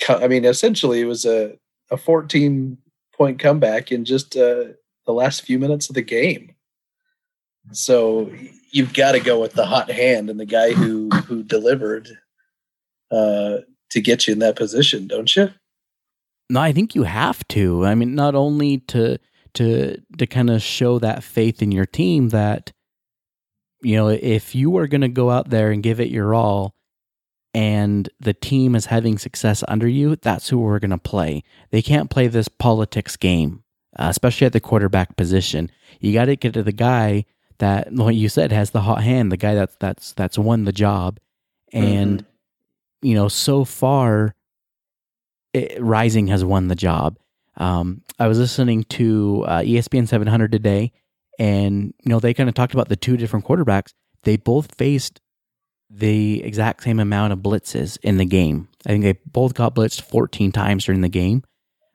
I 0.10 0.28
mean, 0.28 0.46
essentially, 0.46 1.02
it 1.02 1.06
was 1.06 1.26
a 1.26 1.58
a 1.92 1.98
14 1.98 2.78
point 3.16 3.40
comeback 3.40 3.92
in 3.92 4.06
just 4.06 4.36
uh, 4.36 4.66
the 5.06 5.14
last 5.14 5.42
few 5.42 5.60
minutes 5.60 5.90
of 5.90 5.96
the 5.96 6.02
game. 6.02 6.54
So 7.72 8.32
you've 8.72 8.94
got 8.94 9.14
to 9.14 9.20
go 9.20 9.40
with 9.42 9.54
the 9.54 9.66
hot 9.66 9.92
hand 9.92 10.30
and 10.30 10.40
the 10.40 10.46
guy 10.46 10.72
who 10.72 11.10
who 11.10 11.44
delivered 11.44 12.10
uh, 13.12 13.58
to 13.92 14.02
get 14.02 14.28
you 14.28 14.34
in 14.34 14.40
that 14.40 14.56
position, 14.56 15.08
don't 15.08 15.36
you? 15.36 15.52
No, 16.50 16.62
I 16.62 16.72
think 16.72 16.96
you 16.96 17.04
have 17.04 17.48
to. 17.50 17.86
I 17.86 17.96
mean, 17.96 18.16
not 18.16 18.36
only 18.36 18.80
to 18.88 19.20
to 19.56 20.02
to 20.18 20.28
kind 20.28 20.50
of 20.50 20.62
show 20.62 21.00
that 21.00 21.24
faith 21.24 21.62
in 21.62 21.72
your 21.72 21.86
team 21.86 22.30
that 22.30 22.72
you 23.82 23.96
know 23.96 24.10
if 24.10 24.56
you 24.56 24.78
are 24.78 24.88
going 24.88 25.02
to 25.02 25.08
go 25.08 25.30
out 25.30 25.50
there 25.50 25.72
and 25.72 25.84
give 25.84 26.00
it 26.00 26.10
your 26.10 26.34
all 26.34 26.76
and 27.54 28.10
the 28.20 28.34
team 28.34 28.76
is 28.76 28.88
having 28.88 29.18
success 29.18 29.64
under 29.68 29.88
you 29.88 30.16
that's 30.18 30.50
who 30.50 30.60
we're 30.60 30.80
going 30.80 30.90
to 30.92 30.98
play. 30.98 31.44
They 31.72 31.82
can't 31.82 32.10
play 32.10 32.28
this 32.28 32.48
politics 32.48 33.16
game 33.16 33.64
uh, 33.98 34.08
especially 34.10 34.46
at 34.46 34.54
the 34.54 34.60
quarterback 34.60 35.16
position. 35.16 35.72
You 36.00 36.14
got 36.14 36.26
to 36.26 36.36
get 36.36 36.54
to 36.54 36.64
the 36.64 36.72
guy 36.72 37.26
that 37.58 37.92
what 37.92 38.16
you 38.16 38.30
said 38.30 38.52
has 38.52 38.72
the 38.72 38.82
hot 38.82 39.04
hand 39.04 39.32
the 39.32 39.38
guy 39.38 39.54
that's 39.56 39.76
that's 39.80 40.14
that's 40.14 40.38
won 40.38 40.64
the 40.64 40.72
job. 40.72 41.20
And 41.72 42.26
you 43.02 43.16
know 43.16 43.28
so 43.28 43.66
far 43.66 44.36
it, 45.54 45.82
Rising 45.82 46.28
has 46.28 46.46
won 46.46 46.68
the 46.68 46.76
job. 46.76 47.18
Um, 47.58 48.04
I 48.18 48.28
was 48.28 48.40
listening 48.40 48.86
to 48.86 49.44
uh, 49.48 49.60
ESPN 49.60 50.08
700 50.08 50.52
today, 50.52 50.94
and 51.40 51.94
you 52.04 52.10
know 52.10 52.20
they 52.20 52.34
kind 52.36 52.50
of 52.50 52.54
talked 52.56 52.74
about 52.74 52.90
the 52.90 52.96
two 52.96 53.18
different 53.18 53.46
quarterbacks. 53.46 53.94
They 54.24 54.38
both 54.38 54.76
faced 54.76 55.22
the 55.90 56.44
exact 56.44 56.84
same 56.84 57.00
amount 57.00 57.34
of 57.34 57.40
blitzes 57.40 57.98
in 58.04 58.18
the 58.18 58.26
game. 58.26 58.68
I 58.86 58.90
think 58.90 59.04
they 59.04 59.18
both 59.26 59.56
got 59.56 59.74
blitzed 59.74 60.02
14 60.02 60.52
times 60.52 60.86
during 60.86 61.02
the 61.02 61.10
game. 61.10 61.44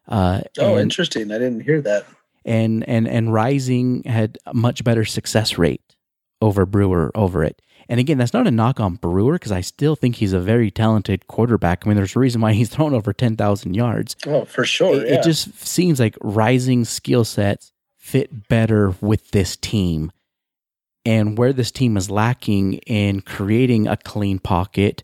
Uh, 0.08 0.40
Oh, 0.58 0.72
and, 0.72 0.80
interesting. 0.80 1.30
I 1.30 1.38
didn't 1.38 1.60
hear 1.60 1.80
that. 1.82 2.06
and 2.44 2.82
and 2.88 3.06
and 3.06 3.32
Rising 3.32 4.02
had 4.04 4.38
a 4.46 4.54
much 4.54 4.82
better 4.82 5.04
success 5.04 5.58
rate 5.58 5.82
over 6.40 6.66
Brewer 6.66 7.12
over 7.14 7.44
it. 7.44 7.60
And 7.86 8.00
again, 8.00 8.16
that's 8.16 8.32
not 8.32 8.46
a 8.46 8.50
knock 8.50 8.80
on 8.80 8.94
Brewer 8.94 9.34
because 9.34 9.52
I 9.52 9.60
still 9.60 9.94
think 9.94 10.16
he's 10.16 10.32
a 10.32 10.40
very 10.40 10.70
talented 10.70 11.26
quarterback. 11.26 11.84
I 11.84 11.88
mean, 11.88 11.96
there's 11.98 12.16
a 12.16 12.18
reason 12.18 12.40
why 12.40 12.52
he's 12.58 12.70
thrown 12.70 12.94
over 12.94 13.12
10,000 13.12 13.74
yards. 13.74 14.16
Oh, 14.26 14.46
for 14.46 14.64
sure. 14.64 15.02
It, 15.02 15.08
yeah. 15.08 15.14
it 15.16 15.22
just 15.22 15.54
seems 15.66 16.00
like 16.00 16.16
Rising 16.22 16.86
skill 16.86 17.24
sets 17.24 17.72
fit 18.04 18.48
better 18.48 18.94
with 19.00 19.30
this 19.30 19.56
team. 19.56 20.12
And 21.06 21.38
where 21.38 21.54
this 21.54 21.70
team 21.70 21.96
is 21.96 22.10
lacking 22.10 22.74
in 22.86 23.22
creating 23.22 23.88
a 23.88 23.96
clean 23.96 24.38
pocket, 24.38 25.02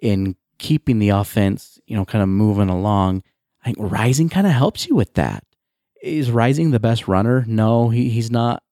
in 0.00 0.34
keeping 0.58 0.98
the 0.98 1.10
offense, 1.10 1.78
you 1.86 1.94
know, 1.94 2.06
kind 2.06 2.22
of 2.22 2.28
moving 2.30 2.70
along, 2.70 3.22
I 3.62 3.66
think 3.66 3.76
Rising 3.78 4.30
kind 4.30 4.46
of 4.46 4.54
helps 4.54 4.86
you 4.88 4.96
with 4.96 5.12
that. 5.14 5.44
Is 6.02 6.30
Rising 6.30 6.70
the 6.70 6.80
best 6.80 7.06
runner? 7.06 7.44
No, 7.46 7.90
he, 7.90 8.08
he's 8.08 8.30
not 8.30 8.62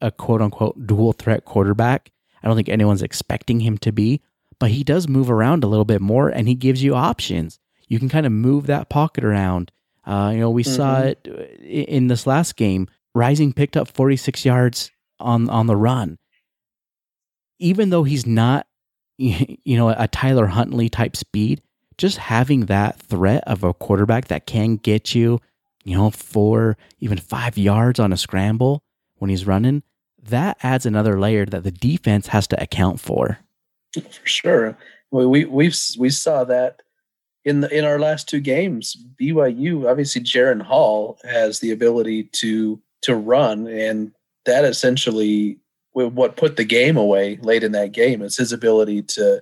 a 0.00 0.12
quote 0.12 0.40
unquote 0.40 0.86
dual 0.86 1.12
threat 1.12 1.44
quarterback. 1.44 2.12
I 2.40 2.46
don't 2.46 2.56
think 2.56 2.68
anyone's 2.68 3.02
expecting 3.02 3.60
him 3.60 3.78
to 3.78 3.90
be, 3.90 4.20
but 4.60 4.70
he 4.70 4.84
does 4.84 5.08
move 5.08 5.28
around 5.28 5.64
a 5.64 5.66
little 5.66 5.84
bit 5.84 6.00
more 6.00 6.28
and 6.28 6.46
he 6.46 6.54
gives 6.54 6.84
you 6.84 6.94
options. 6.94 7.58
You 7.88 7.98
can 7.98 8.08
kind 8.08 8.26
of 8.26 8.32
move 8.32 8.66
that 8.66 8.88
pocket 8.88 9.24
around. 9.24 9.72
Uh, 10.06 10.30
you 10.34 10.38
know, 10.40 10.50
we 10.50 10.62
saw 10.62 11.00
Mhm. 11.02 11.06
it 11.62 11.88
in 11.88 12.06
this 12.06 12.26
last 12.28 12.54
game. 12.56 12.86
Rising 13.14 13.52
picked 13.52 13.76
up 13.76 13.88
46 13.88 14.44
yards 14.44 14.90
on 15.20 15.48
on 15.48 15.66
the 15.66 15.76
run. 15.76 16.18
Even 17.58 17.90
though 17.90 18.02
he's 18.02 18.26
not, 18.26 18.66
you 19.18 19.76
know, 19.76 19.88
a 19.90 20.08
Tyler 20.08 20.46
Huntley 20.46 20.88
type 20.88 21.16
speed, 21.16 21.62
just 21.98 22.18
having 22.18 22.66
that 22.66 22.98
threat 23.00 23.44
of 23.46 23.62
a 23.62 23.72
quarterback 23.72 24.26
that 24.28 24.46
can 24.46 24.76
get 24.76 25.14
you, 25.14 25.40
you 25.84 25.96
know, 25.96 26.10
four, 26.10 26.76
even 26.98 27.18
five 27.18 27.56
yards 27.56 28.00
on 28.00 28.12
a 28.12 28.16
scramble 28.16 28.82
when 29.16 29.30
he's 29.30 29.46
running, 29.46 29.82
that 30.22 30.56
adds 30.62 30.86
another 30.86 31.18
layer 31.20 31.46
that 31.46 31.62
the 31.62 31.70
defense 31.70 32.28
has 32.28 32.46
to 32.48 32.62
account 32.62 33.00
for. 33.00 33.38
for 33.92 34.26
sure. 34.26 34.76
We 35.10 35.26
we 35.26 35.44
we've 35.44 35.78
we 35.98 36.10
saw 36.10 36.44
that 36.44 36.82
in 37.44 37.60
the 37.60 37.76
in 37.76 37.84
our 37.84 37.98
last 38.00 38.28
two 38.28 38.40
games. 38.40 38.96
BYU 39.20 39.88
obviously 39.88 40.22
Jaren 40.22 40.62
Hall 40.62 41.18
has 41.24 41.60
the 41.60 41.70
ability 41.70 42.24
to 42.32 42.80
to 43.04 43.14
run, 43.14 43.66
and 43.66 44.12
that 44.44 44.64
essentially 44.64 45.58
what 45.92 46.36
put 46.36 46.56
the 46.56 46.64
game 46.64 46.96
away 46.96 47.38
late 47.42 47.62
in 47.62 47.72
that 47.72 47.92
game 47.92 48.20
is 48.20 48.36
his 48.36 48.52
ability 48.52 49.02
to 49.02 49.40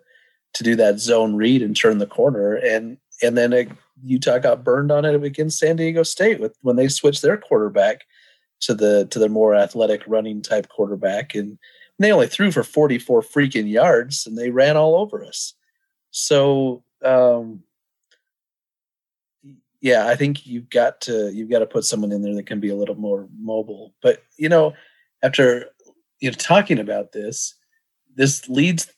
to 0.54 0.62
do 0.62 0.76
that 0.76 1.00
zone 1.00 1.34
read 1.34 1.62
and 1.62 1.76
turn 1.76 1.98
the 1.98 2.06
corner, 2.06 2.54
and 2.54 2.98
and 3.22 3.36
then 3.36 3.52
it, 3.52 3.68
Utah 4.04 4.38
got 4.38 4.64
burned 4.64 4.92
on 4.92 5.04
it 5.04 5.22
against 5.22 5.58
San 5.58 5.76
Diego 5.76 6.02
State 6.02 6.40
with 6.40 6.56
when 6.62 6.76
they 6.76 6.88
switched 6.88 7.22
their 7.22 7.36
quarterback 7.36 8.02
to 8.60 8.74
the 8.74 9.06
to 9.10 9.18
the 9.18 9.28
more 9.28 9.54
athletic 9.54 10.02
running 10.06 10.42
type 10.42 10.68
quarterback 10.68 11.34
and 11.34 11.58
and 11.98 12.08
they 12.08 12.12
only 12.12 12.26
threw 12.26 12.50
for 12.50 12.64
44 12.64 13.22
freaking 13.22 13.70
yards 13.70 14.26
and 14.26 14.36
they 14.36 14.50
ran 14.50 14.76
all 14.76 14.96
over 14.96 15.24
us. 15.24 15.54
So, 16.10 16.82
um, 17.04 17.62
yeah, 19.82 20.06
I 20.06 20.14
think 20.14 20.46
you've 20.46 20.70
got 20.70 21.00
to 21.02 21.32
you've 21.34 21.50
got 21.50 21.58
to 21.58 21.66
put 21.66 21.84
someone 21.84 22.12
in 22.12 22.22
there 22.22 22.34
that 22.36 22.46
can 22.46 22.60
be 22.60 22.70
a 22.70 22.76
little 22.76 22.94
more 22.94 23.28
mobile. 23.38 23.92
But 24.00 24.22
you 24.38 24.48
know, 24.48 24.74
after 25.22 25.66
you 26.20 26.30
know 26.30 26.36
talking 26.38 26.78
about 26.78 27.10
this, 27.10 27.54
this 28.14 28.48
leads 28.48 28.90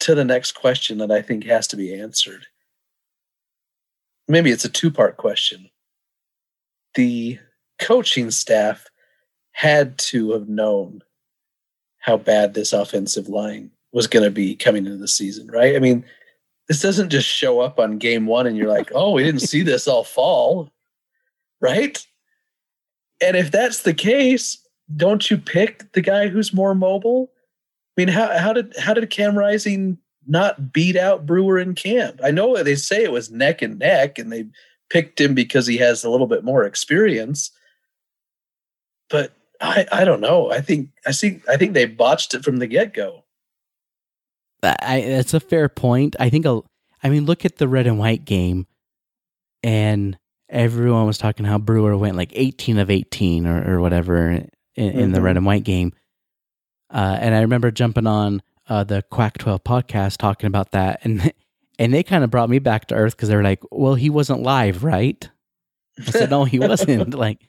to 0.00 0.14
the 0.14 0.24
next 0.24 0.52
question 0.52 0.98
that 0.98 1.10
I 1.10 1.20
think 1.20 1.44
has 1.44 1.66
to 1.68 1.76
be 1.76 1.92
answered. 1.92 2.46
Maybe 4.28 4.50
it's 4.50 4.64
a 4.64 4.70
two-part 4.70 5.16
question. 5.16 5.68
The 6.94 7.38
coaching 7.80 8.30
staff 8.30 8.86
had 9.52 9.98
to 9.98 10.32
have 10.32 10.48
known 10.48 11.02
how 11.98 12.18
bad 12.18 12.54
this 12.54 12.72
offensive 12.72 13.28
line 13.28 13.70
was 13.92 14.06
going 14.06 14.24
to 14.24 14.30
be 14.30 14.54
coming 14.54 14.86
into 14.86 14.98
the 14.98 15.08
season, 15.08 15.48
right? 15.48 15.74
I 15.74 15.80
mean, 15.80 16.04
this 16.68 16.82
doesn't 16.82 17.10
just 17.10 17.28
show 17.28 17.60
up 17.60 17.78
on 17.78 17.98
game 17.98 18.26
one 18.26 18.46
and 18.46 18.56
you're 18.56 18.68
like, 18.68 18.90
oh, 18.94 19.12
we 19.12 19.22
didn't 19.22 19.40
see 19.40 19.62
this 19.62 19.86
all 19.86 20.04
fall, 20.04 20.72
right? 21.60 22.04
And 23.20 23.36
if 23.36 23.50
that's 23.50 23.82
the 23.82 23.94
case, 23.94 24.58
don't 24.94 25.30
you 25.30 25.38
pick 25.38 25.92
the 25.92 26.00
guy 26.00 26.28
who's 26.28 26.52
more 26.52 26.74
mobile? 26.74 27.30
I 27.96 28.02
mean, 28.02 28.08
how 28.08 28.36
how 28.38 28.52
did 28.52 28.76
how 28.78 28.94
did 28.94 29.08
Cam 29.10 29.38
Rising 29.38 29.98
not 30.26 30.72
beat 30.72 30.96
out 30.96 31.24
Brewer 31.24 31.58
in 31.58 31.74
camp? 31.74 32.20
I 32.22 32.30
know 32.30 32.62
they 32.62 32.74
say 32.74 33.02
it 33.02 33.12
was 33.12 33.30
neck 33.30 33.62
and 33.62 33.78
neck, 33.78 34.18
and 34.18 34.30
they 34.32 34.46
picked 34.90 35.20
him 35.20 35.34
because 35.34 35.66
he 35.66 35.78
has 35.78 36.04
a 36.04 36.10
little 36.10 36.26
bit 36.26 36.44
more 36.44 36.64
experience, 36.64 37.50
but 39.08 39.32
I, 39.60 39.86
I 39.90 40.04
don't 40.04 40.20
know. 40.20 40.50
I 40.50 40.60
think 40.60 40.90
I 41.06 41.12
see. 41.12 41.40
I 41.48 41.56
think 41.56 41.72
they 41.72 41.86
botched 41.86 42.34
it 42.34 42.44
from 42.44 42.58
the 42.58 42.66
get 42.66 42.92
go. 42.92 43.24
I, 44.62 45.00
that's 45.02 45.34
a 45.34 45.40
fair 45.40 45.68
point. 45.68 46.16
I 46.18 46.30
think, 46.30 46.44
a, 46.46 46.60
I 47.02 47.08
mean, 47.08 47.24
look 47.26 47.44
at 47.44 47.56
the 47.56 47.68
red 47.68 47.86
and 47.86 47.98
white 47.98 48.24
game, 48.24 48.66
and 49.62 50.18
everyone 50.48 51.06
was 51.06 51.18
talking 51.18 51.44
how 51.46 51.58
Brewer 51.58 51.96
went 51.96 52.16
like 52.16 52.32
18 52.34 52.78
of 52.78 52.90
18 52.90 53.46
or, 53.46 53.74
or 53.76 53.80
whatever 53.80 54.28
in, 54.28 54.48
in 54.76 55.12
the 55.12 55.20
Mhm. 55.20 55.22
red 55.22 55.36
and 55.36 55.46
white 55.46 55.64
game. 55.64 55.92
Uh, 56.92 57.18
and 57.20 57.34
I 57.34 57.40
remember 57.40 57.70
jumping 57.70 58.06
on 58.06 58.42
uh, 58.68 58.84
the 58.84 59.02
Quack 59.10 59.38
12 59.38 59.62
podcast 59.64 60.16
talking 60.18 60.46
about 60.46 60.72
that, 60.72 61.00
and 61.04 61.32
and 61.78 61.92
they 61.92 62.02
kind 62.02 62.24
of 62.24 62.30
brought 62.30 62.48
me 62.50 62.58
back 62.58 62.86
to 62.86 62.94
earth 62.94 63.16
because 63.16 63.28
they 63.28 63.36
were 63.36 63.42
like, 63.42 63.62
"Well, 63.70 63.94
he 63.94 64.08
wasn't 64.10 64.42
live, 64.42 64.82
right?" 64.84 65.28
I 66.00 66.10
said, 66.10 66.30
"No, 66.30 66.44
he 66.44 66.58
wasn't." 66.58 67.14
like, 67.14 67.48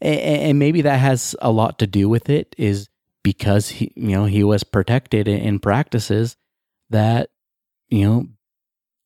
and, 0.00 0.18
and 0.20 0.58
maybe 0.58 0.82
that 0.82 0.98
has 0.98 1.34
a 1.40 1.50
lot 1.50 1.78
to 1.80 1.86
do 1.86 2.08
with 2.08 2.28
it, 2.28 2.54
is 2.58 2.88
because 3.22 3.68
he, 3.70 3.92
you 3.96 4.08
know, 4.16 4.24
he 4.24 4.42
was 4.44 4.64
protected 4.64 5.26
in, 5.28 5.38
in 5.38 5.58
practices 5.60 6.36
that, 6.92 7.30
you 7.88 8.04
know, 8.04 8.26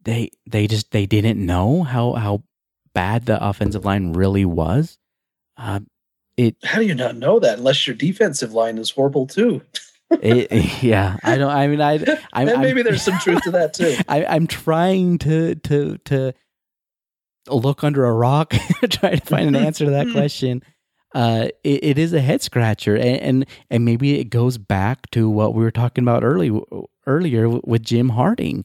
they 0.02 0.30
they 0.48 0.66
just 0.68 0.92
they 0.92 1.06
didn't 1.06 1.44
know 1.44 1.82
how 1.82 2.12
how 2.12 2.44
bad 2.94 3.26
the 3.26 3.44
offensive 3.44 3.84
line 3.84 4.12
really 4.12 4.44
was. 4.44 4.98
Uh, 5.56 5.80
it, 6.36 6.56
How 6.62 6.78
do 6.80 6.86
you 6.86 6.94
not 6.94 7.16
know 7.16 7.38
that 7.40 7.58
unless 7.58 7.86
your 7.86 7.96
defensive 7.96 8.52
line 8.52 8.78
is 8.78 8.90
horrible 8.90 9.26
too? 9.26 9.62
it, 10.10 10.52
yeah, 10.82 11.16
I 11.24 11.36
don't. 11.38 11.50
I 11.50 11.66
mean, 11.66 11.80
I, 11.80 11.94
I'm, 12.32 12.48
and 12.48 12.60
maybe 12.60 12.80
I'm- 12.80 12.84
there's 12.84 13.02
some 13.02 13.18
truth 13.18 13.42
to 13.44 13.50
that 13.52 13.74
too. 13.74 13.96
I, 14.08 14.24
I'm 14.26 14.46
trying 14.46 15.18
to 15.18 15.54
to 15.56 15.98
to 16.04 16.32
look 17.48 17.82
under 17.84 18.04
a 18.04 18.12
rock, 18.12 18.50
try 18.90 19.16
to 19.16 19.24
find 19.26 19.48
an 19.48 19.56
answer 19.56 19.84
to 19.86 19.90
that 19.92 20.10
question. 20.12 20.62
uh, 21.14 21.48
it, 21.64 21.84
it 21.84 21.98
is 21.98 22.12
a 22.12 22.20
head 22.20 22.42
scratcher, 22.42 22.96
and, 22.96 23.20
and 23.20 23.46
and 23.70 23.84
maybe 23.84 24.18
it 24.20 24.24
goes 24.24 24.58
back 24.58 25.10
to 25.12 25.28
what 25.30 25.54
we 25.54 25.62
were 25.64 25.70
talking 25.70 26.04
about 26.04 26.22
early 26.22 26.50
earlier 27.06 27.48
with 27.48 27.82
Jim 27.82 28.10
Harding. 28.10 28.64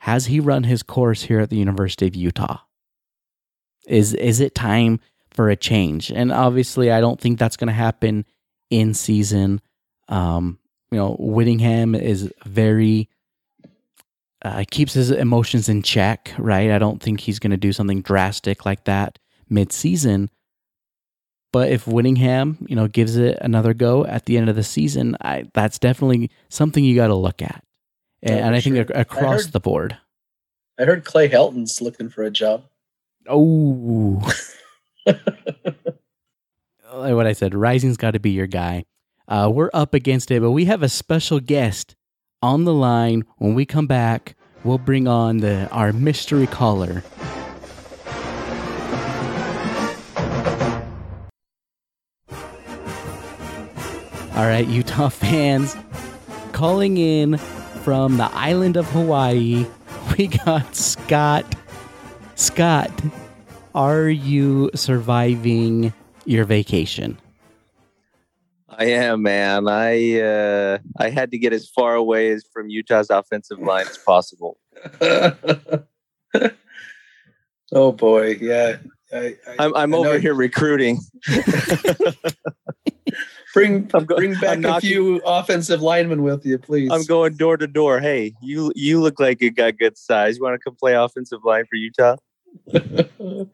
Has 0.00 0.26
he 0.26 0.40
run 0.40 0.64
his 0.64 0.82
course 0.82 1.22
here 1.22 1.40
at 1.40 1.50
the 1.50 1.56
University 1.56 2.06
of 2.06 2.14
Utah? 2.14 2.58
Is 3.86 4.14
is 4.14 4.40
it 4.40 4.54
time 4.54 5.00
for 5.30 5.48
a 5.48 5.56
change? 5.56 6.10
And 6.10 6.32
obviously, 6.32 6.90
I 6.90 7.00
don't 7.00 7.20
think 7.20 7.38
that's 7.38 7.56
going 7.56 7.68
to 7.68 7.72
happen 7.72 8.24
in 8.70 8.94
season. 8.94 9.60
Um, 10.08 10.58
you 10.90 10.98
know, 10.98 11.16
Whittingham 11.18 11.94
is 11.94 12.32
very 12.44 13.08
uh, 14.42 14.64
keeps 14.70 14.92
his 14.92 15.10
emotions 15.10 15.68
in 15.68 15.82
check, 15.82 16.32
right? 16.38 16.70
I 16.70 16.78
don't 16.78 17.02
think 17.02 17.20
he's 17.20 17.38
going 17.38 17.50
to 17.50 17.56
do 17.56 17.72
something 17.72 18.02
drastic 18.02 18.64
like 18.64 18.84
that 18.84 19.18
mid-season. 19.48 20.30
But 21.52 21.70
if 21.70 21.86
Whittingham, 21.86 22.58
you 22.68 22.76
know, 22.76 22.86
gives 22.86 23.16
it 23.16 23.38
another 23.40 23.72
go 23.72 24.04
at 24.04 24.26
the 24.26 24.36
end 24.36 24.48
of 24.48 24.56
the 24.56 24.62
season, 24.62 25.16
I, 25.20 25.50
that's 25.54 25.78
definitely 25.78 26.30
something 26.48 26.84
you 26.84 26.94
got 26.94 27.06
to 27.08 27.14
look 27.14 27.40
at. 27.40 27.64
And, 28.26 28.40
and 28.40 28.54
I 28.54 28.60
sure. 28.60 28.84
think 28.84 28.90
across 28.94 29.44
heard, 29.44 29.52
the 29.52 29.60
board. 29.60 29.96
I 30.78 30.84
heard 30.84 31.04
Clay 31.04 31.28
Helton's 31.28 31.80
looking 31.80 32.08
for 32.08 32.22
a 32.22 32.30
job. 32.30 32.64
Oh. 33.28 34.22
what 36.90 37.26
I 37.26 37.32
said, 37.32 37.54
Rising's 37.54 37.96
got 37.96 38.12
to 38.12 38.20
be 38.20 38.30
your 38.30 38.46
guy. 38.46 38.84
Uh, 39.28 39.50
we're 39.52 39.70
up 39.72 39.94
against 39.94 40.30
it, 40.30 40.40
but 40.40 40.52
we 40.52 40.66
have 40.66 40.82
a 40.82 40.88
special 40.88 41.40
guest 41.40 41.96
on 42.42 42.64
the 42.64 42.74
line. 42.74 43.24
When 43.38 43.54
we 43.54 43.64
come 43.64 43.86
back, 43.86 44.36
we'll 44.64 44.78
bring 44.78 45.08
on 45.08 45.38
the 45.38 45.68
our 45.70 45.92
mystery 45.92 46.46
caller. 46.46 47.02
All 54.36 54.44
right, 54.44 54.66
Utah 54.66 55.08
fans, 55.10 55.74
calling 56.52 56.98
in 56.98 57.40
from 57.86 58.16
the 58.16 58.28
island 58.34 58.76
of 58.76 58.84
Hawaii, 58.86 59.64
we 60.18 60.26
got 60.26 60.74
Scott. 60.74 61.54
Scott, 62.34 62.90
are 63.76 64.08
you 64.08 64.72
surviving 64.74 65.92
your 66.24 66.44
vacation? 66.44 67.16
I 68.68 68.86
am, 68.86 69.22
man. 69.22 69.68
I 69.68 70.18
uh, 70.18 70.78
I 70.98 71.10
had 71.10 71.30
to 71.30 71.38
get 71.38 71.52
as 71.52 71.70
far 71.70 71.94
away 71.94 72.32
as 72.32 72.44
from 72.52 72.68
Utah's 72.68 73.08
offensive 73.08 73.60
line 73.60 73.86
as 73.86 73.98
possible. 73.98 74.58
oh 77.72 77.92
boy, 77.92 78.36
yeah. 78.40 78.78
I, 79.12 79.36
am 79.46 79.56
I'm, 79.60 79.76
I'm 79.76 79.94
over 79.94 80.18
here 80.18 80.34
recruiting. 80.34 80.98
bring 83.56 83.84
go- 84.06 84.16
bring 84.16 84.34
back 84.34 84.62
a 84.64 84.80
few 84.80 85.16
offensive 85.24 85.82
linemen 85.82 86.22
with 86.22 86.44
you, 86.44 86.58
please. 86.58 86.90
I'm 86.92 87.04
going 87.04 87.36
door 87.36 87.56
to 87.56 87.66
door. 87.66 88.00
Hey, 88.00 88.34
you 88.42 88.72
you 88.76 89.00
look 89.00 89.18
like 89.18 89.40
you 89.40 89.50
got 89.50 89.78
good 89.78 89.96
size. 89.96 90.36
You 90.36 90.42
want 90.42 90.54
to 90.54 90.58
come 90.62 90.76
play 90.76 90.94
offensive 90.94 91.40
line 91.44 91.64
for 91.68 91.76
Utah? 91.76 92.16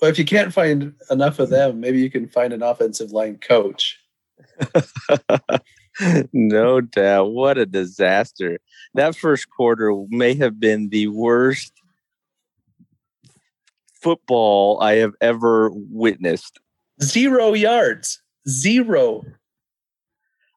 Well, 0.00 0.10
if 0.10 0.18
you 0.18 0.24
can't 0.26 0.52
find 0.52 0.92
enough 1.08 1.38
of 1.38 1.48
them, 1.48 1.80
maybe 1.80 1.98
you 1.98 2.10
can 2.10 2.28
find 2.28 2.52
an 2.52 2.62
offensive 2.62 3.12
line 3.12 3.38
coach. 3.38 3.98
no 6.32 6.82
doubt. 6.82 7.30
What 7.30 7.56
a 7.56 7.64
disaster. 7.64 8.58
That 8.94 9.16
first 9.16 9.48
quarter 9.48 9.94
may 10.10 10.34
have 10.34 10.60
been 10.60 10.90
the 10.90 11.06
worst 11.06 11.72
football 13.94 14.82
I 14.82 14.96
have 14.96 15.14
ever 15.22 15.70
witnessed. 15.72 16.58
Zero 17.00 17.54
yards. 17.54 18.20
Zero. 18.48 19.24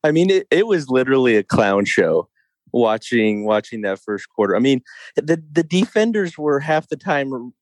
I 0.03 0.11
mean, 0.11 0.29
it, 0.29 0.47
it 0.51 0.67
was 0.67 0.89
literally 0.89 1.35
a 1.35 1.43
clown 1.43 1.85
show 1.85 2.29
watching 2.71 3.45
watching 3.45 3.81
that 3.81 3.99
first 3.99 4.29
quarter. 4.29 4.55
I 4.55 4.59
mean, 4.59 4.81
the 5.15 5.41
the 5.51 5.63
defenders 5.63 6.37
were 6.37 6.59
half 6.59 6.89
the 6.89 6.97
time 6.97 7.53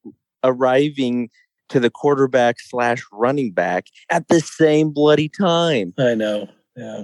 arriving 0.43 1.29
to 1.69 1.79
the 1.79 1.89
quarterback 1.89 2.59
slash 2.59 3.03
running 3.11 3.51
back 3.51 3.87
at 4.11 4.27
the 4.27 4.39
same 4.39 4.91
bloody 4.91 5.29
time. 5.29 5.93
I 5.97 6.15
know. 6.15 6.47
Yeah. 6.75 7.03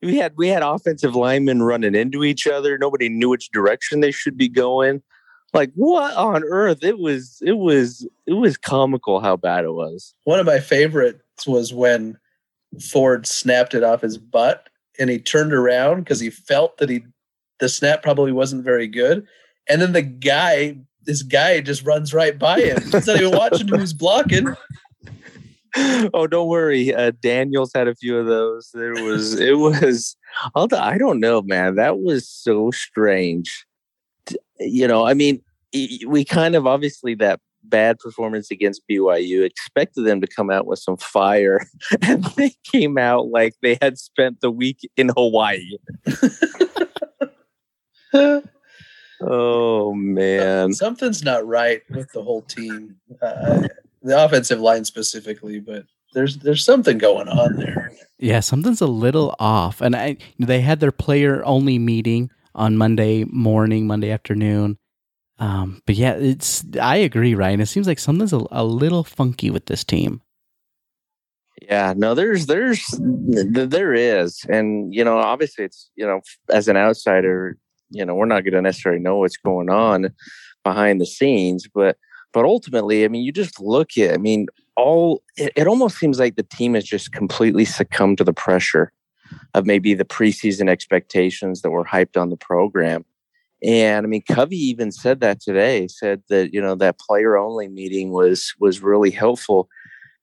We 0.00 0.16
had 0.16 0.34
we 0.36 0.48
had 0.48 0.62
offensive 0.62 1.16
linemen 1.16 1.62
running 1.62 1.94
into 1.94 2.22
each 2.22 2.46
other. 2.46 2.78
Nobody 2.78 3.08
knew 3.08 3.30
which 3.30 3.50
direction 3.50 4.00
they 4.00 4.12
should 4.12 4.36
be 4.36 4.48
going. 4.48 5.02
Like 5.52 5.72
what 5.74 6.14
on 6.14 6.44
earth? 6.44 6.84
It 6.84 6.98
was 6.98 7.42
it 7.44 7.58
was 7.58 8.06
it 8.26 8.34
was 8.34 8.56
comical 8.56 9.18
how 9.18 9.36
bad 9.36 9.64
it 9.64 9.72
was. 9.72 10.14
One 10.24 10.38
of 10.38 10.46
my 10.46 10.60
favorites 10.60 11.22
was 11.46 11.72
when 11.72 12.18
Ford 12.90 13.26
snapped 13.26 13.74
it 13.74 13.82
off 13.82 14.02
his 14.02 14.18
butt 14.18 14.68
and 14.98 15.10
he 15.10 15.18
turned 15.18 15.52
around 15.52 16.00
because 16.00 16.20
he 16.20 16.30
felt 16.30 16.78
that 16.78 16.88
he 16.88 17.04
the 17.60 17.68
snap 17.68 18.02
probably 18.02 18.30
wasn't 18.30 18.64
very 18.64 18.86
good. 18.86 19.26
And 19.68 19.82
then 19.82 19.92
the 19.92 20.02
guy 20.02 20.78
this 21.04 21.22
guy 21.22 21.60
just 21.60 21.84
runs 21.84 22.12
right 22.12 22.38
by 22.38 22.60
him. 22.60 22.82
He's 22.82 23.06
not 23.06 23.16
even 23.16 23.36
watching 23.36 23.68
who's 23.68 23.92
blocking. 23.92 24.54
Oh, 26.14 26.26
don't 26.26 26.48
worry. 26.48 26.94
Uh, 26.94 27.12
Daniels 27.20 27.70
had 27.74 27.88
a 27.88 27.94
few 27.94 28.16
of 28.16 28.26
those. 28.26 28.70
There 28.72 28.94
was, 28.94 29.38
it 29.38 29.58
was, 29.58 30.16
although 30.54 30.80
I 30.80 30.98
don't 30.98 31.20
know, 31.20 31.42
man. 31.42 31.76
That 31.76 32.00
was 32.00 32.26
so 32.28 32.70
strange. 32.70 33.66
You 34.58 34.88
know, 34.88 35.06
I 35.06 35.14
mean, 35.14 35.42
we 36.06 36.24
kind 36.24 36.56
of 36.56 36.66
obviously 36.66 37.14
that 37.16 37.38
bad 37.68 37.98
performance 37.98 38.50
against 38.50 38.82
BYU 38.90 39.44
expected 39.44 40.02
them 40.02 40.20
to 40.20 40.26
come 40.26 40.50
out 40.50 40.66
with 40.66 40.78
some 40.78 40.96
fire, 40.96 41.66
and 42.02 42.24
they 42.36 42.52
came 42.64 42.98
out 42.98 43.28
like 43.28 43.54
they 43.62 43.78
had 43.80 43.98
spent 43.98 44.40
the 44.40 44.50
week 44.50 44.80
in 44.96 45.10
Hawaii. 45.16 45.78
Oh 49.20 49.94
man, 49.94 50.72
something's 50.72 51.24
not 51.24 51.46
right 51.46 51.82
with 51.90 52.12
the 52.12 52.22
whole 52.22 52.42
team, 52.42 52.96
uh, 53.20 53.66
the 54.02 54.24
offensive 54.24 54.60
line 54.60 54.84
specifically. 54.84 55.58
But 55.58 55.86
there's 56.14 56.38
there's 56.38 56.64
something 56.64 56.98
going 56.98 57.28
on 57.28 57.56
there. 57.56 57.90
Yeah, 58.18 58.40
something's 58.40 58.80
a 58.80 58.86
little 58.86 59.34
off. 59.40 59.80
And 59.80 59.96
I 59.96 60.18
they 60.38 60.60
had 60.60 60.78
their 60.80 60.92
player 60.92 61.44
only 61.44 61.78
meeting 61.78 62.30
on 62.54 62.76
Monday 62.76 63.24
morning, 63.24 63.86
Monday 63.86 64.10
afternoon. 64.10 64.78
Um, 65.38 65.82
but 65.86 65.94
yeah, 65.94 66.14
it's 66.14 66.64
I 66.80 66.96
agree, 66.96 67.34
Ryan. 67.34 67.60
It 67.60 67.66
seems 67.66 67.86
like 67.86 67.98
something's 67.98 68.32
a, 68.32 68.44
a 68.50 68.64
little 68.64 69.04
funky 69.04 69.50
with 69.50 69.66
this 69.66 69.84
team. 69.84 70.20
Yeah, 71.62 71.94
no, 71.96 72.14
there's 72.14 72.46
there's 72.46 72.84
there 72.98 73.94
is, 73.94 74.44
and 74.48 74.94
you 74.94 75.04
know, 75.04 75.18
obviously, 75.18 75.64
it's 75.64 75.90
you 75.96 76.06
know, 76.06 76.20
as 76.50 76.68
an 76.68 76.76
outsider, 76.76 77.56
you 77.90 78.04
know 78.04 78.14
we're 78.14 78.26
not 78.26 78.44
going 78.44 78.54
to 78.54 78.62
necessarily 78.62 79.00
know 79.00 79.18
what's 79.18 79.36
going 79.36 79.70
on 79.70 80.12
behind 80.64 81.00
the 81.00 81.06
scenes 81.06 81.66
but 81.72 81.96
but 82.32 82.44
ultimately 82.44 83.04
i 83.04 83.08
mean 83.08 83.22
you 83.22 83.32
just 83.32 83.60
look 83.60 83.96
at 83.96 84.14
i 84.14 84.16
mean 84.16 84.46
all 84.76 85.22
it, 85.36 85.52
it 85.56 85.66
almost 85.66 85.98
seems 85.98 86.18
like 86.18 86.36
the 86.36 86.42
team 86.42 86.74
has 86.74 86.84
just 86.84 87.12
completely 87.12 87.64
succumbed 87.64 88.18
to 88.18 88.24
the 88.24 88.32
pressure 88.32 88.92
of 89.54 89.66
maybe 89.66 89.94
the 89.94 90.04
preseason 90.04 90.68
expectations 90.68 91.62
that 91.62 91.70
were 91.70 91.84
hyped 91.84 92.20
on 92.20 92.30
the 92.30 92.36
program 92.36 93.04
and 93.62 94.06
i 94.06 94.08
mean 94.08 94.22
Covey 94.30 94.56
even 94.56 94.92
said 94.92 95.20
that 95.20 95.40
today 95.40 95.88
said 95.88 96.22
that 96.28 96.52
you 96.52 96.60
know 96.60 96.74
that 96.76 96.98
player 96.98 97.36
only 97.36 97.68
meeting 97.68 98.10
was 98.10 98.54
was 98.58 98.82
really 98.82 99.10
helpful 99.10 99.68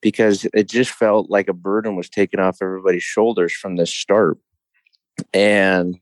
because 0.01 0.45
it 0.53 0.69
just 0.69 0.91
felt 0.91 1.29
like 1.29 1.47
a 1.47 1.53
burden 1.53 1.95
was 1.95 2.09
taken 2.09 2.39
off 2.39 2.57
everybody's 2.61 3.03
shoulders 3.03 3.53
from 3.53 3.75
the 3.75 3.85
start 3.85 4.37
and 5.33 5.99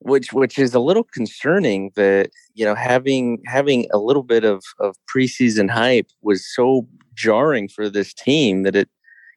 which 0.00 0.32
which 0.32 0.58
is 0.58 0.74
a 0.74 0.80
little 0.80 1.04
concerning 1.04 1.90
that 1.96 2.30
you 2.54 2.64
know 2.64 2.74
having 2.74 3.42
having 3.46 3.86
a 3.92 3.98
little 3.98 4.22
bit 4.22 4.44
of 4.44 4.62
of 4.78 4.96
preseason 5.12 5.70
hype 5.70 6.08
was 6.22 6.46
so 6.54 6.86
jarring 7.14 7.68
for 7.68 7.88
this 7.88 8.12
team 8.12 8.62
that 8.62 8.76
it 8.76 8.88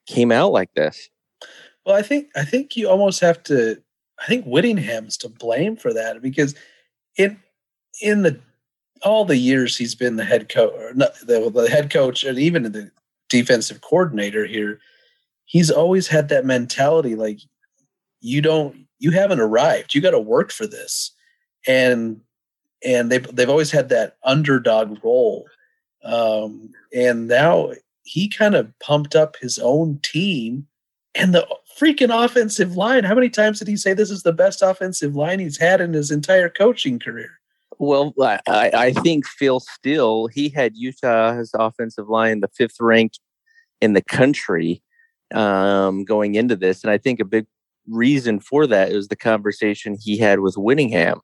came 0.06 0.32
out 0.32 0.52
like 0.52 0.74
this. 0.76 1.10
Well, 1.86 1.96
I 1.96 2.02
think 2.02 2.28
I 2.36 2.44
think 2.44 2.76
you 2.76 2.89
almost 2.89 3.20
have 3.22 3.42
to. 3.44 3.82
I 4.22 4.26
think 4.26 4.46
Whittingham's 4.46 5.15
to 5.18 5.30
blame 5.30 5.78
for 5.78 5.94
that 5.94 6.22
because 6.22 6.54
in 7.17 7.38
in 8.02 8.24
the 8.24 8.39
all 9.04 9.26
the 9.26 9.38
years 9.38 9.78
he's 9.78 9.95
been 9.95 10.17
the 10.17 10.26
head 10.26 10.50
coach, 10.50 10.74
the, 10.95 11.52
the 11.54 11.69
head 11.69 11.89
coach, 11.89 12.24
and 12.24 12.38
even 12.38 12.63
the 12.63 12.91
defensive 13.30 13.82
coordinator 13.82 14.45
here, 14.45 14.80
he's 15.45 15.72
always 15.72 16.08
had 16.08 16.30
that 16.30 16.45
mentality 16.45 17.15
like 17.15 17.39
you 18.22 18.41
don't 18.41 18.88
you 19.00 19.12
haven't 19.12 19.39
arrived. 19.39 19.95
You 19.95 20.02
got 20.02 20.12
to 20.12 20.19
work 20.19 20.52
for 20.52 20.67
this. 20.67 21.12
And 21.67 22.22
and 22.86 23.12
they've 23.12 23.36
they've 23.36 23.50
always 23.50 23.72
had 23.72 23.89
that 23.89 24.17
underdog 24.24 25.04
role. 25.04 25.45
Um, 26.04 26.72
and 26.93 27.28
now 27.28 27.72
he 28.04 28.30
kind 28.30 28.56
of 28.56 28.72
pumped 28.80 29.15
up 29.15 29.36
his 29.41 29.60
own 29.60 30.00
team 30.02 30.67
and 31.15 31.34
the 31.34 31.48
freaking 31.80 32.12
offensive 32.13 32.76
line. 32.76 33.04
How 33.04 33.15
many 33.15 33.30
times 33.30 33.60
did 33.60 33.68
he 33.68 33.78
say 33.78 33.94
this 33.94 34.12
is 34.12 34.24
the 34.24 34.34
best 34.34 34.62
offensive 34.62 35.15
line 35.15 35.39
he's 35.39 35.58
had 35.58 35.80
in 35.80 35.94
his 35.94 36.12
entire 36.12 36.50
coaching 36.50 37.00
career? 37.00 37.39
Well, 37.78 38.13
I, 38.22 38.39
I 38.48 38.92
think 38.92 39.26
Phil 39.26 39.62
Steele, 39.62 40.28
he 40.28 40.50
had 40.50 40.76
Utah's 40.76 41.52
offensive 41.54 42.10
line 42.10 42.42
the 42.42 42.50
fifth 42.50 42.76
ranked 42.82 43.20
in 43.80 43.94
the 43.94 44.02
country 44.02 44.84
um, 45.34 46.04
going 46.04 46.36
into 46.36 46.58
this. 46.58 46.84
And 46.84 46.92
I 46.92 46.98
think 46.98 47.22
a 47.22 47.26
big 47.26 47.46
reason 47.88 48.42
for 48.42 48.68
that 48.68 48.92
is 48.92 49.08
the 49.08 49.15
conversation 49.15 49.96
he 49.98 50.18
had 50.18 50.42
with 50.42 50.56
Whittingham. 50.58 51.22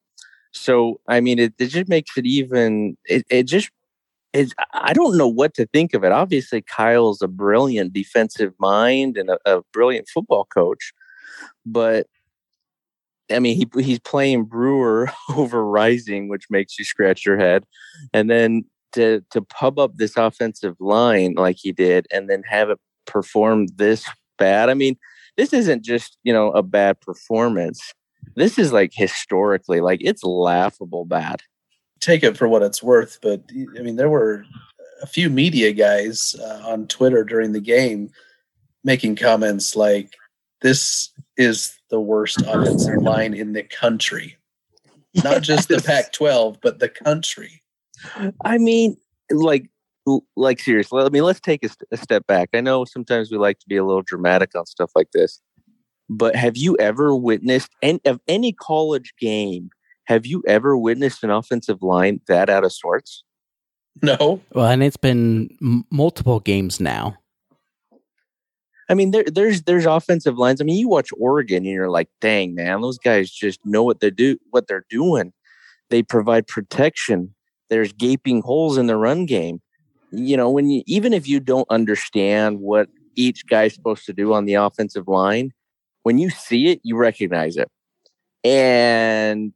So, 0.53 1.01
I 1.09 1.19
mean, 1.19 1.39
it, 1.39 1.53
it 1.59 1.67
just 1.67 1.89
makes 1.89 2.17
it 2.17 2.25
even, 2.25 2.95
it, 3.03 3.25
it 3.29 3.43
just, 3.43 3.69
is 4.35 4.53
I 4.73 4.93
don't 4.93 5.17
know 5.17 5.27
what 5.27 5.53
to 5.55 5.65
think 5.67 5.93
of 5.93 6.03
it. 6.03 6.11
Obviously, 6.11 6.61
Kyle's 6.61 7.21
a 7.21 7.27
brilliant 7.27 7.93
defensive 7.93 8.53
mind 8.59 9.17
and 9.17 9.29
a, 9.29 9.37
a 9.45 9.61
brilliant 9.71 10.07
football 10.09 10.45
coach, 10.53 10.93
but 11.65 12.07
I 13.31 13.39
mean, 13.39 13.55
he 13.55 13.81
he's 13.81 13.99
playing 13.99 14.45
Brewer 14.45 15.09
over 15.35 15.65
Rising, 15.65 16.29
which 16.29 16.45
makes 16.49 16.77
you 16.77 16.85
scratch 16.85 17.25
your 17.25 17.37
head, 17.37 17.65
and 18.13 18.29
then 18.29 18.65
to 18.93 19.23
to 19.31 19.41
pub 19.41 19.79
up 19.79 19.95
this 19.95 20.17
offensive 20.17 20.75
line 20.79 21.33
like 21.35 21.57
he 21.59 21.71
did, 21.71 22.07
and 22.11 22.29
then 22.29 22.43
have 22.43 22.69
it 22.69 22.79
perform 23.05 23.67
this 23.75 24.07
bad. 24.37 24.69
I 24.69 24.73
mean, 24.73 24.97
this 25.37 25.53
isn't 25.53 25.83
just 25.83 26.17
you 26.23 26.33
know 26.33 26.51
a 26.51 26.63
bad 26.63 27.01
performance. 27.01 27.93
This 28.35 28.57
is 28.57 28.73
like 28.73 28.91
historically, 28.93 29.81
like 29.81 30.01
it's 30.03 30.23
laughable 30.23 31.05
bad. 31.05 31.41
Take 31.99 32.23
it 32.23 32.37
for 32.37 32.47
what 32.47 32.61
it's 32.61 32.83
worth, 32.83 33.19
but 33.21 33.41
I 33.77 33.81
mean, 33.81 33.95
there 33.95 34.09
were 34.09 34.45
a 35.01 35.07
few 35.07 35.29
media 35.29 35.71
guys 35.71 36.35
uh, 36.39 36.61
on 36.65 36.87
Twitter 36.87 37.23
during 37.23 37.51
the 37.51 37.61
game 37.61 38.11
making 38.83 39.15
comments 39.15 39.75
like, 39.75 40.15
"This 40.61 41.09
is 41.37 41.77
the 41.89 41.99
worst 41.99 42.41
offensive 42.41 43.01
line 43.01 43.33
in 43.33 43.53
the 43.53 43.63
country." 43.63 44.37
Not 45.23 45.41
just 45.43 45.69
the 45.69 45.81
Pac-12, 45.81 46.57
but 46.61 46.79
the 46.79 46.89
country. 46.89 47.63
I 48.43 48.57
mean, 48.57 48.97
like 49.31 49.69
like 50.35 50.59
seriously 50.59 51.01
i 51.01 51.09
mean 51.09 51.23
let's 51.23 51.39
take 51.39 51.65
a, 51.65 51.69
a, 51.91 51.97
step 51.97 52.27
back 52.27 52.49
i 52.53 52.61
know 52.61 52.85
sometimes 52.85 53.31
we 53.31 53.37
like 53.37 53.57
to 53.59 53.65
be 53.67 53.75
a 53.75 53.83
little 53.83 54.03
dramatic 54.03 54.55
on 54.55 54.65
stuff 54.65 54.91
like 54.95 55.09
this 55.13 55.41
but 56.09 56.35
have 56.35 56.55
you 56.55 56.77
ever 56.77 57.15
witnessed 57.15 57.71
any 57.81 57.99
of 58.05 58.19
any 58.27 58.51
college 58.51 59.13
game 59.19 59.69
have 60.05 60.25
you 60.25 60.43
ever 60.47 60.77
witnessed 60.77 61.23
an 61.23 61.29
offensive 61.29 61.81
line 61.81 62.21
that 62.27 62.49
out 62.49 62.63
of 62.63 62.71
sorts? 62.71 63.23
No. 64.01 64.41
Well 64.53 64.67
and 64.67 64.83
it's 64.83 64.97
been 64.97 65.49
m- 65.61 65.85
multiple 65.89 66.39
games 66.39 66.79
now. 66.79 67.17
I 68.89 68.93
mean 68.93 69.11
there, 69.11 69.23
there's 69.25 69.63
there's 69.63 69.85
offensive 69.85 70.37
lines. 70.37 70.61
I 70.61 70.63
mean 70.63 70.77
you 70.77 70.89
watch 70.89 71.09
oregon 71.17 71.57
and 71.57 71.65
you're 71.67 71.89
like 71.89 72.09
dang 72.21 72.55
man 72.55 72.81
those 72.81 72.97
guys 72.97 73.31
just 73.31 73.59
know 73.65 73.83
what 73.83 73.99
they 73.99 74.11
do 74.11 74.37
what 74.51 74.67
they're 74.67 74.85
doing. 74.89 75.33
They 75.89 76.03
provide 76.03 76.47
protection. 76.47 77.33
There's 77.69 77.93
gaping 77.93 78.41
holes 78.41 78.77
in 78.77 78.87
the 78.87 78.97
run 78.97 79.25
game. 79.25 79.61
You 80.11 80.37
know, 80.37 80.49
when 80.49 80.69
you 80.69 80.83
even 80.85 81.13
if 81.13 81.27
you 81.27 81.39
don't 81.39 81.67
understand 81.69 82.59
what 82.59 82.89
each 83.15 83.47
guy's 83.47 83.73
supposed 83.73 84.05
to 84.05 84.13
do 84.13 84.33
on 84.33 84.45
the 84.45 84.55
offensive 84.55 85.07
line, 85.07 85.51
when 86.03 86.17
you 86.17 86.29
see 86.29 86.67
it, 86.67 86.79
you 86.83 86.95
recognize 86.95 87.57
it. 87.57 87.69
And 88.43 89.53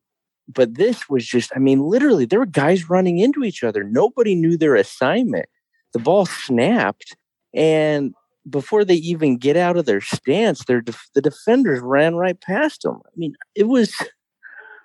but 0.51 0.75
this 0.75 1.07
was 1.09 1.25
just, 1.25 1.51
I 1.55 1.59
mean, 1.59 1.79
literally, 1.81 2.25
there 2.25 2.39
were 2.39 2.45
guys 2.45 2.89
running 2.89 3.19
into 3.19 3.43
each 3.43 3.63
other. 3.63 3.83
Nobody 3.83 4.35
knew 4.35 4.57
their 4.57 4.75
assignment. 4.75 5.45
The 5.93 5.99
ball 5.99 6.25
snapped, 6.25 7.15
and 7.53 8.13
before 8.49 8.83
they 8.83 8.95
even 8.95 9.38
get 9.38 9.57
out 9.57 9.77
of 9.77 9.85
their 9.85 10.01
stance, 10.01 10.65
their 10.65 10.81
def- 10.81 11.09
the 11.13 11.21
defenders 11.21 11.79
ran 11.81 12.15
right 12.15 12.39
past 12.39 12.81
them. 12.83 12.99
I 13.05 13.12
mean, 13.15 13.35
it 13.55 13.67
was. 13.67 13.93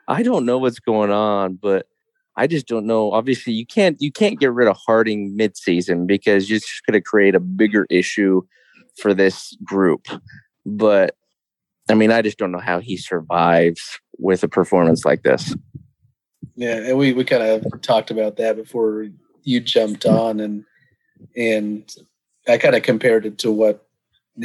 I 0.06 0.22
don't 0.22 0.44
know 0.44 0.58
what's 0.58 0.80
going 0.80 1.10
on, 1.10 1.54
but 1.54 1.86
I 2.36 2.46
just 2.46 2.66
don't 2.66 2.86
know. 2.86 3.12
Obviously, 3.12 3.54
you 3.54 3.66
can't 3.66 3.96
you 4.00 4.12
can't 4.12 4.38
get 4.38 4.52
rid 4.52 4.68
of 4.68 4.76
Harding 4.76 5.36
midseason 5.36 6.06
because 6.06 6.50
you're 6.50 6.58
just 6.58 6.84
going 6.86 6.98
to 6.98 7.02
create 7.02 7.34
a 7.34 7.40
bigger 7.40 7.86
issue 7.88 8.42
for 9.00 9.14
this 9.14 9.56
group. 9.64 10.08
But 10.66 11.16
I 11.88 11.94
mean, 11.94 12.10
I 12.10 12.22
just 12.22 12.38
don't 12.38 12.52
know 12.52 12.60
how 12.60 12.80
he 12.80 12.96
survives 12.96 14.00
with 14.18 14.42
a 14.42 14.48
performance 14.48 15.04
like 15.04 15.22
this. 15.22 15.54
Yeah, 16.56 16.76
and 16.76 16.98
we 16.98 17.12
we 17.12 17.24
kind 17.24 17.42
of 17.42 17.82
talked 17.82 18.10
about 18.10 18.36
that 18.36 18.56
before 18.56 19.08
you 19.42 19.60
jumped 19.60 20.06
on, 20.06 20.40
and 20.40 20.64
and 21.36 21.94
I 22.48 22.58
kind 22.58 22.76
of 22.76 22.82
compared 22.82 23.26
it 23.26 23.38
to 23.38 23.50
what 23.50 23.86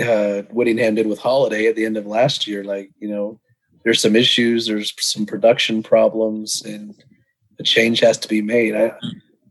uh, 0.02 0.44
Whittingham 0.52 0.96
did 0.96 1.08
with 1.08 1.20
Holiday 1.20 1.68
at 1.68 1.76
the 1.76 1.86
end 1.86 1.98
of 1.98 2.06
last 2.06 2.48
year. 2.48 2.64
Like, 2.64 2.92
you 3.00 3.08
know, 3.08 3.40
there's 3.84 4.02
some 4.02 4.16
issues, 4.16 4.68
there's 4.68 4.94
some 5.00 5.26
production 5.26 5.84
problems, 5.84 6.62
and 6.64 6.96
a 7.60 7.64
change 7.64 8.00
has 8.00 8.18
to 8.20 8.28
be 8.28 8.42
made. 8.42 8.76
I, 8.76 8.94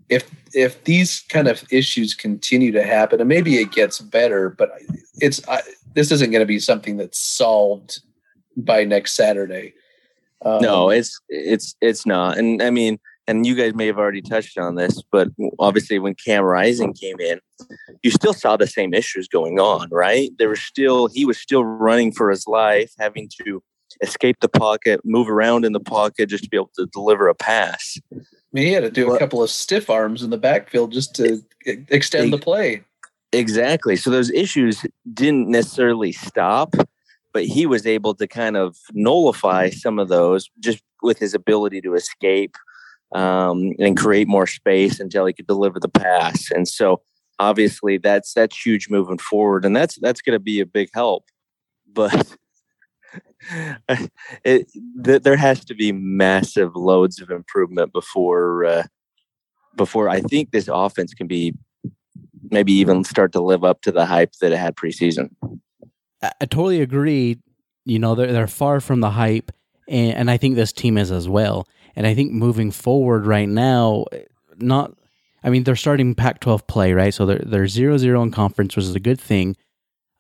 if 0.09 0.31
if 0.55 0.83
these 0.85 1.21
kind 1.29 1.49
of 1.49 1.63
issues 1.71 2.15
continue 2.15 2.73
to 2.73 2.83
happen, 2.83 3.21
and 3.21 3.29
maybe 3.29 3.59
it 3.59 3.73
gets 3.73 4.01
better, 4.01 4.51
but 4.51 4.71
it's 5.21 5.47
I, 5.49 5.61
this 5.95 6.11
isn't 6.13 6.31
going 6.31 6.41
to 6.41 6.47
be 6.47 6.59
something 6.59 6.97
that's 6.97 7.19
solved 7.19 8.01
by 8.57 8.85
next 8.85 9.15
Saturday. 9.15 9.75
Um, 10.45 10.63
no, 10.63 10.91
it's 10.91 11.21
it's 11.29 11.75
it's 11.81 12.07
not, 12.07 12.39
and 12.39 12.63
I 12.63 12.71
mean, 12.71 12.99
and 13.27 13.47
you 13.47 13.55
guys 13.55 13.75
may 13.75 13.87
have 13.87 13.99
already 13.99 14.23
touched 14.23 14.57
on 14.57 14.77
this, 14.77 15.03
but 15.11 15.29
obviously 15.59 15.99
when 15.99 16.15
Cam 16.15 16.45
Rising 16.45 16.95
came 16.95 17.21
in, 17.21 17.41
you 18.03 18.11
still 18.11 18.33
saw 18.33 18.57
the 18.57 18.67
same 18.67 18.95
issues 18.95 19.29
going 19.29 19.59
on, 19.59 19.89
right? 19.91 20.31
There 20.39 20.49
was 20.49 20.61
still 20.61 21.09
he 21.09 21.25
was 21.25 21.39
still 21.39 21.65
running 21.65 22.13
for 22.13 22.31
his 22.31 22.47
life, 22.47 22.93
having 22.99 23.29
to 23.45 23.63
escape 24.03 24.37
the 24.41 24.49
pocket, 24.49 25.01
move 25.05 25.29
around 25.29 25.65
in 25.65 25.73
the 25.73 25.81
pocket 25.81 26.29
just 26.29 26.45
to 26.45 26.51
be 26.51 26.57
able 26.57 26.71
to 26.77 26.87
deliver 26.87 27.29
a 27.29 27.35
pass. 27.35 27.99
I 28.13 28.19
mean, 28.53 28.67
he 28.67 28.73
had 28.73 28.83
to 28.83 28.91
do 28.91 29.13
a 29.13 29.19
couple 29.19 29.43
of 29.43 29.51
stiff 29.51 29.91
arms 29.91 30.23
in 30.23 30.31
the 30.31 30.39
backfield 30.39 30.93
just 30.93 31.15
to 31.17 31.43
extend 31.67 32.33
the 32.33 32.39
play. 32.39 32.83
Exactly. 33.33 33.97
So 33.97 34.11
those 34.11 34.31
issues 34.31 34.87
didn't 35.13 35.49
necessarily 35.49 36.13
stop, 36.13 36.75
but 37.39 37.45
he 37.45 37.67
was 37.67 37.87
able 37.87 38.15
to 38.17 38.27
kind 38.27 38.57
of 38.57 38.77
nullify 38.95 39.71
some 39.71 40.01
of 40.01 40.09
those 40.09 40.51
just 40.59 40.83
with 41.05 41.21
his 41.21 41.35
ability 41.35 41.81
to 41.81 41.95
escape 41.95 42.57
um, 43.15 43.75
and 43.79 43.97
create 43.97 44.27
more 44.27 44.49
space 44.49 44.99
until 44.99 45.25
he 45.25 45.33
could 45.33 45.47
deliver 45.47 45.79
the 45.79 45.89
pass. 45.89 46.51
And 46.51 46.67
so 46.67 47.01
obviously 47.39 47.97
that's 47.97 48.35
that's 48.35 48.59
huge 48.59 48.91
moving 48.91 49.19
forward, 49.19 49.65
and 49.65 49.77
that's 49.77 50.01
that's 50.01 50.21
going 50.21 50.35
to 50.35 50.41
be 50.41 50.59
a 50.59 50.67
big 50.67 50.89
help. 50.93 51.27
But 51.87 52.37
it, 54.45 54.69
th- 55.05 55.23
there 55.23 55.37
has 55.37 55.65
to 55.67 55.77
be 55.77 55.93
massive 55.93 56.75
loads 56.75 57.21
of 57.21 57.31
improvement 57.31 57.93
before 57.93 58.65
uh, 58.65 58.83
before 59.77 60.09
I 60.09 60.23
think 60.23 60.51
this 60.51 60.67
offense 60.67 61.15
can 61.15 61.29
be 61.29 61.55
maybe 62.51 62.73
even 62.73 63.05
start 63.05 63.31
to 63.35 63.41
live 63.41 63.63
up 63.63 63.83
to 63.83 63.93
the 63.93 64.07
hype 64.07 64.33
that 64.41 64.51
it 64.51 64.59
had 64.59 64.75
preseason. 64.75 65.31
I, 66.23 66.47
totally 66.47 66.81
agree. 66.81 67.39
You 67.85 67.99
know, 67.99 68.15
they're, 68.15 68.33
they're 68.33 68.47
far 68.47 68.81
from 68.81 69.01
the 69.01 69.11
hype, 69.11 69.53
and, 69.89 70.15
and 70.15 70.31
I 70.31 70.37
think 70.37 70.57
this 70.57 70.73
team 70.73 70.99
is 70.99 71.11
as 71.11 71.29
well. 71.29 71.67
And 71.97 72.07
I 72.07 72.15
think 72.15 72.33
moving 72.33 72.71
forward 72.71 73.27
right 73.27 73.49
now, 73.49 74.05
not, 74.59 74.93
I 75.43 75.51
mean, 75.51 75.65
they're 75.65 75.77
starting 75.77 76.15
Pac 76.15 76.41
12 76.41 76.67
play, 76.67 76.93
right? 76.93 77.15
So 77.15 77.27
they're, 77.27 77.43
they're 77.45 77.67
0 77.67 77.99
0 77.99 78.23
in 78.23 78.31
conference, 78.31 78.77
which 78.77 78.85
is 78.85 78.95
a 78.95 79.01
good 79.01 79.21
thing. 79.21 79.57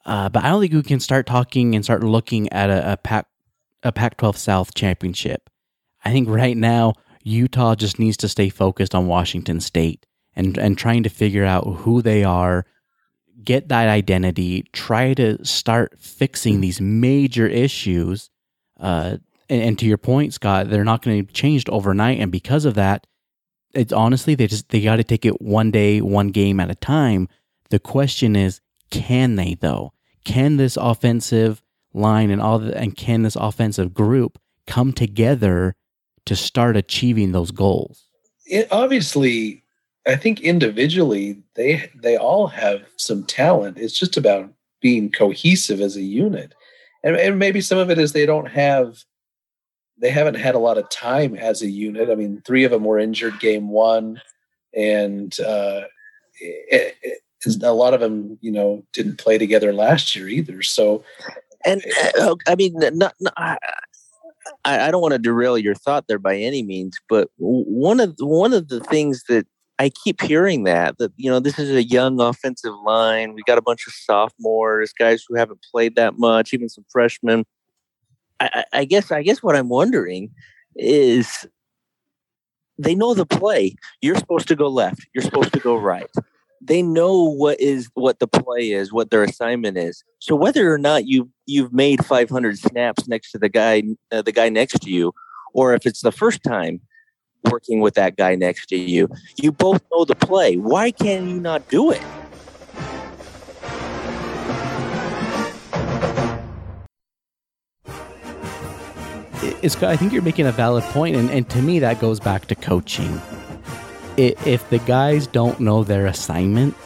Uh, 0.05 0.29
but 0.29 0.43
I 0.43 0.49
don't 0.49 0.61
think 0.61 0.73
we 0.73 0.83
can 0.83 1.01
start 1.01 1.27
talking 1.27 1.75
and 1.75 1.85
start 1.85 2.03
looking 2.03 2.51
at 2.53 2.71
a, 2.71 2.93
a 2.93 2.97
Pac 2.97 3.27
a 3.83 3.93
Pac-12 3.93 4.37
South 4.37 4.75
championship. 4.75 5.49
I 6.05 6.11
think 6.11 6.29
right 6.29 6.57
now 6.57 6.95
Utah 7.23 7.75
just 7.75 7.99
needs 7.99 8.17
to 8.19 8.29
stay 8.29 8.49
focused 8.49 8.95
on 8.95 9.07
Washington 9.07 9.61
State 9.61 10.05
and 10.35 10.57
and 10.57 10.79
trying 10.79 11.03
to 11.03 11.11
figure 11.11 11.45
out 11.45 11.65
who 11.81 12.01
they 12.01 12.25
are, 12.25 12.65
get 13.43 13.69
that 13.69 13.89
identity, 13.89 14.65
try 14.73 15.15
to 15.15 15.45
start 15.45 15.99
fixing 15.99 16.61
these 16.61 16.81
major 16.81 17.47
issues. 17.47 18.31
Uh, 18.79 19.19
and, 19.49 19.63
and 19.63 19.79
to 19.79 19.87
your 19.87 19.99
point, 19.99 20.35
Scott, 20.35 20.71
they're 20.71 20.85
not 20.85 21.03
going 21.03 21.19
to 21.19 21.23
be 21.25 21.33
changed 21.33 21.69
overnight, 21.71 22.21
and 22.21 22.33
because 22.33 22.65
of 22.65 22.75
that, 22.75 23.07
it's 23.75 23.93
honestly 23.93 24.35
they 24.35 24.47
just 24.47 24.69
they 24.71 24.81
got 24.81 24.97
to 24.97 25.05
take 25.05 25.25
it 25.25 25.41
one 25.43 25.71
day, 25.71 26.01
one 26.01 26.29
game 26.29 26.59
at 26.61 26.71
a 26.71 26.75
time. 26.75 27.29
The 27.71 27.79
question 27.79 28.35
is, 28.35 28.61
can 28.91 29.37
they 29.37 29.55
though? 29.61 29.93
can 30.29 30.59
this 30.59 30.77
offensive 30.77 31.63
line 31.95 32.31
and 32.31 32.41
all 32.41 32.59
the, 32.59 32.77
and 32.77 32.95
can 32.95 33.23
this 33.23 33.35
offensive 33.35 33.95
group 33.95 34.39
come 34.67 34.93
together 34.93 35.75
to 36.27 36.37
start 36.37 36.77
achieving 36.77 37.33
those 37.33 37.51
goals? 37.51 38.09
It, 38.45 38.69
obviously, 38.71 39.65
I 40.09 40.17
think 40.17 40.41
individually 40.41 41.43
they 41.55 41.91
they 41.95 42.17
all 42.17 42.47
have 42.49 42.83
some 42.97 43.25
talent. 43.25 43.79
It's 43.79 43.99
just 43.99 44.17
about 44.17 44.51
being 44.81 45.11
cohesive 45.11 45.81
as 45.81 45.97
a 45.97 46.03
unit, 46.03 46.55
and, 47.05 47.15
and 47.17 47.39
maybe 47.39 47.61
some 47.61 47.79
of 47.79 47.91
it 47.91 47.99
is 47.99 48.13
they 48.13 48.27
don't 48.27 48.49
have 48.49 49.05
they 50.01 50.11
haven't 50.11 50.37
had 50.37 50.55
a 50.55 50.61
lot 50.61 50.79
of 50.79 50.89
time 50.89 51.35
as 51.37 51.63
a 51.63 51.69
unit. 51.69 52.09
I 52.09 52.15
mean, 52.15 52.41
three 52.47 52.65
of 52.65 52.71
them 52.71 52.85
were 52.85 52.99
injured 52.99 53.39
game 53.39 53.69
one, 53.69 54.21
and 54.75 55.39
uh, 55.41 55.83
it, 56.41 56.97
it, 57.03 57.63
a 57.63 57.73
lot 57.73 57.95
of 57.95 58.01
them, 58.01 58.39
you 58.41 58.51
know, 58.51 58.85
didn't 58.93 59.19
play 59.19 59.39
together 59.39 59.73
last 59.73 60.17
year 60.17 60.29
either. 60.29 60.63
So, 60.63 61.05
and 61.65 61.83
uh, 62.19 62.37
I 62.47 62.55
mean, 62.55 62.75
not, 62.77 63.15
not 63.21 63.35
I, 63.37 63.59
I 64.65 64.91
don't 64.91 65.03
want 65.03 65.13
to 65.13 65.19
derail 65.19 65.59
your 65.59 65.75
thought 65.75 66.07
there 66.09 66.19
by 66.19 66.37
any 66.37 66.63
means, 66.63 66.97
but 67.09 67.29
one 67.37 68.01
of 68.01 68.15
one 68.19 68.53
of 68.53 68.69
the 68.69 68.81
things 68.81 69.25
that 69.29 69.47
I 69.79 69.91
keep 69.91 70.21
hearing 70.21 70.65
that 70.65 70.99
that 70.99 71.13
you 71.17 71.31
know 71.31 71.41
this 71.41 71.59
is 71.59 71.71
a 71.71 71.85
young 71.85 72.21
offensive 72.21 72.75
line. 72.85 73.35
We 73.35 73.43
got 73.47 73.59
a 73.59 73.63
bunch 73.63 73.87
of 73.87 73.93
sophomores, 73.93 74.93
guys 74.93 75.25
who 75.29 75.37
haven't 75.37 75.65
played 75.71 75.95
that 75.97 76.19
much, 76.19 76.53
even 76.53 76.69
some 76.69 76.85
freshmen. 76.91 77.45
I, 78.41 78.65
I 78.73 78.85
guess 78.85 79.13
I 79.13 79.23
guess 79.23 79.43
what 79.43 79.57
I'm 79.57 79.69
wondering 79.69 80.31
is 80.77 81.47
they 82.79 82.95
know 82.95 83.15
the 83.15 83.27
play. 83.27 83.77
You're 84.01 84.17
supposed 84.17 84.49
to 84.49 84.57
go 84.57 84.69
left. 84.69 85.07
You're 85.15 85.25
supposed 85.25 85.53
to 85.53 85.61
go 85.61 85.77
right. 85.77 86.11
They 86.61 86.83
know 86.83 87.31
what 87.31 87.61
is 87.61 87.89
what 87.95 88.19
the 88.19 88.27
play 88.27 88.71
is, 88.71 88.93
what 88.93 89.11
their 89.11 89.23
assignment 89.23 89.79
is. 89.79 90.03
So 90.19 90.35
whether 90.35 90.73
or 90.73 90.79
not 90.79 91.07
you 91.07 91.31
you've 91.47 91.73
made 91.73 92.05
500 92.05 92.59
snaps 92.59 93.07
next 93.07 93.31
to 93.33 93.39
the 93.39 93.49
guy 93.49 93.83
uh, 94.11 94.23
the 94.23 94.33
guy 94.33 94.49
next 94.49 94.81
to 94.83 94.91
you, 94.91 95.13
or 95.55 95.75
if 95.75 95.87
it's 95.87 96.03
the 96.03 96.13
first 96.13 96.43
time 96.43 96.81
working 97.45 97.81
with 97.81 97.95
that 97.95 98.17
guy 98.17 98.35
next 98.35 98.67
to 98.67 98.77
you. 98.77 99.09
You 99.37 99.53
both 99.53 99.83
know 99.93 100.05
the 100.05 100.15
play. 100.15 100.57
Why 100.57 100.91
can 100.91 101.29
you 101.29 101.41
not 101.41 101.69
do 101.69 101.91
it? 101.91 102.03
It's, 109.61 109.83
I 109.83 109.97
think 109.97 110.13
you're 110.13 110.23
making 110.23 110.47
a 110.47 110.53
valid 110.53 110.85
point, 110.85 111.17
and, 111.17 111.31
and 111.31 111.49
to 111.51 111.63
me, 111.63 111.81
that 111.81 112.01
goes 112.01 112.21
back 112.21 112.47
to 112.47 112.55
coaching. 112.55 113.21
if 114.17 114.69
the 114.71 114.79
guys 114.81 115.27
don't 115.27 115.59
know 115.61 115.85
their 115.85 116.07
assignment, 116.07 116.77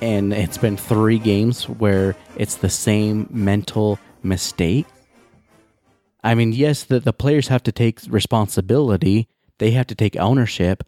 and 0.00 0.32
it's 0.32 0.58
been 0.58 0.76
three 0.76 1.18
games 1.18 1.68
where 1.68 2.16
it's 2.36 2.56
the 2.56 2.68
same 2.68 3.28
mental 3.30 3.98
mistake, 4.22 4.86
I 6.22 6.34
mean, 6.34 6.52
yes, 6.52 6.84
the, 6.84 7.00
the 7.00 7.12
players 7.12 7.48
have 7.48 7.62
to 7.64 7.72
take 7.72 8.00
responsibility, 8.08 9.28
they 9.60 9.70
have 9.72 9.86
to 9.86 9.94
take 9.94 10.16
ownership. 10.16 10.82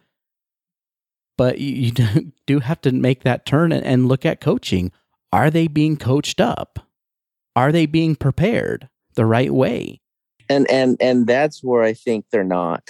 But 1.37 1.59
you, 1.59 1.93
do 2.47 2.59
have 2.59 2.81
to 2.81 2.91
make 2.91 3.23
that 3.23 3.45
turn 3.45 3.71
and 3.71 4.07
look 4.07 4.25
at 4.25 4.41
coaching. 4.41 4.91
Are 5.31 5.49
they 5.49 5.67
being 5.67 5.95
coached 5.95 6.41
up? 6.41 6.79
Are 7.55 7.71
they 7.71 7.85
being 7.85 8.15
prepared 8.15 8.89
the 9.15 9.25
right 9.25 9.53
way? 9.53 10.01
And 10.49 10.69
and 10.69 10.97
and 10.99 11.25
that's 11.25 11.63
where 11.63 11.83
I 11.83 11.93
think 11.93 12.25
they're 12.31 12.43
not. 12.43 12.89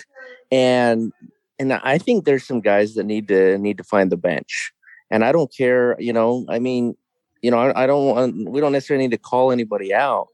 And 0.52 1.14
and 1.60 1.74
I 1.74 1.98
think 1.98 2.26
there's 2.26 2.46
some 2.46 2.62
guys 2.62 2.96
that 2.96 3.04
need 3.04 3.28
to 3.28 3.58
need 3.58 3.78
to 3.78 3.84
find 3.84 4.12
the 4.12 4.18
bench. 4.18 4.74
And 5.12 5.24
I 5.24 5.32
don't 5.32 5.54
care, 5.56 5.96
you 6.00 6.12
know, 6.12 6.46
I 6.50 6.60
mean, 6.60 6.96
you 7.42 7.52
know, 7.52 7.60
I, 7.60 7.84
I 7.84 7.88
don't 7.88 8.06
want 8.06 8.50
we 8.50 8.60
don't 8.60 8.72
necessarily 8.72 9.06
need 9.06 9.16
to 9.16 9.22
call 9.22 9.52
anybody 9.52 9.94
out, 9.94 10.30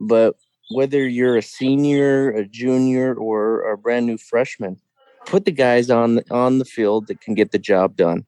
but 0.00 0.36
whether 0.70 1.06
you're 1.06 1.36
a 1.36 1.42
senior, 1.42 2.30
a 2.30 2.46
junior, 2.46 3.14
or 3.14 3.70
a 3.70 3.76
brand 3.76 4.06
new 4.06 4.16
freshman, 4.16 4.80
put 5.26 5.44
the 5.44 5.52
guys 5.52 5.90
on 5.90 6.20
on 6.30 6.58
the 6.58 6.64
field 6.64 7.06
that 7.06 7.20
can 7.20 7.34
get 7.34 7.52
the 7.52 7.58
job 7.58 7.96
done 7.96 8.24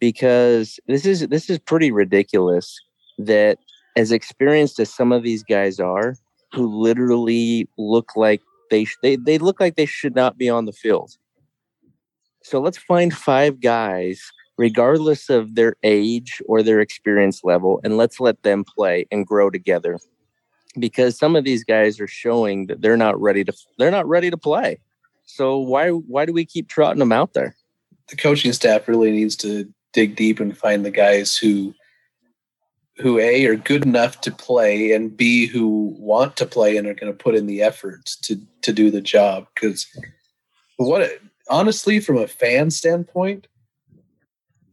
because 0.00 0.78
this 0.86 1.06
is 1.06 1.26
this 1.28 1.48
is 1.48 1.58
pretty 1.58 1.90
ridiculous 1.90 2.80
that 3.18 3.58
as 3.96 4.12
experienced 4.12 4.78
as 4.80 4.92
some 4.92 5.12
of 5.12 5.22
these 5.22 5.42
guys 5.42 5.78
are 5.80 6.16
who 6.52 6.66
literally 6.66 7.68
look 7.78 8.16
like 8.16 8.40
they 8.70 8.86
they 9.02 9.16
they 9.16 9.38
look 9.38 9.60
like 9.60 9.76
they 9.76 9.86
should 9.86 10.14
not 10.14 10.36
be 10.38 10.48
on 10.48 10.64
the 10.64 10.72
field. 10.72 11.16
So 12.42 12.60
let's 12.60 12.78
find 12.78 13.14
five 13.14 13.60
guys 13.60 14.20
regardless 14.56 15.30
of 15.30 15.54
their 15.54 15.76
age 15.82 16.42
or 16.46 16.62
their 16.62 16.80
experience 16.80 17.42
level 17.42 17.80
and 17.82 17.96
let's 17.96 18.20
let 18.20 18.42
them 18.42 18.64
play 18.64 19.06
and 19.10 19.26
grow 19.26 19.50
together 19.50 19.98
because 20.78 21.18
some 21.18 21.34
of 21.34 21.44
these 21.44 21.64
guys 21.64 21.98
are 21.98 22.06
showing 22.06 22.66
that 22.66 22.80
they're 22.80 22.96
not 22.96 23.20
ready 23.20 23.42
to 23.44 23.52
they're 23.78 23.90
not 23.90 24.06
ready 24.06 24.30
to 24.30 24.36
play 24.36 24.78
so 25.26 25.58
why 25.58 25.90
why 25.90 26.26
do 26.26 26.32
we 26.32 26.44
keep 26.44 26.68
trotting 26.68 26.98
them 26.98 27.12
out 27.12 27.32
there? 27.32 27.56
The 28.08 28.16
coaching 28.16 28.52
staff 28.52 28.88
really 28.88 29.10
needs 29.10 29.36
to 29.36 29.72
dig 29.92 30.16
deep 30.16 30.40
and 30.40 30.56
find 30.56 30.84
the 30.84 30.90
guys 30.90 31.36
who 31.36 31.74
who 32.98 33.18
a 33.18 33.46
are 33.46 33.56
good 33.56 33.84
enough 33.84 34.20
to 34.20 34.30
play 34.30 34.92
and 34.92 35.16
b 35.16 35.46
who 35.46 35.96
want 35.98 36.36
to 36.36 36.46
play 36.46 36.76
and 36.76 36.86
are 36.86 36.94
going 36.94 37.12
to 37.12 37.18
put 37.18 37.34
in 37.34 37.46
the 37.46 37.62
effort 37.62 38.04
to 38.22 38.40
to 38.62 38.72
do 38.72 38.90
the 38.90 39.00
job 39.00 39.46
because 39.54 39.86
what 40.76 41.18
honestly 41.48 41.98
from 42.00 42.18
a 42.18 42.26
fan 42.26 42.70
standpoint 42.70 43.46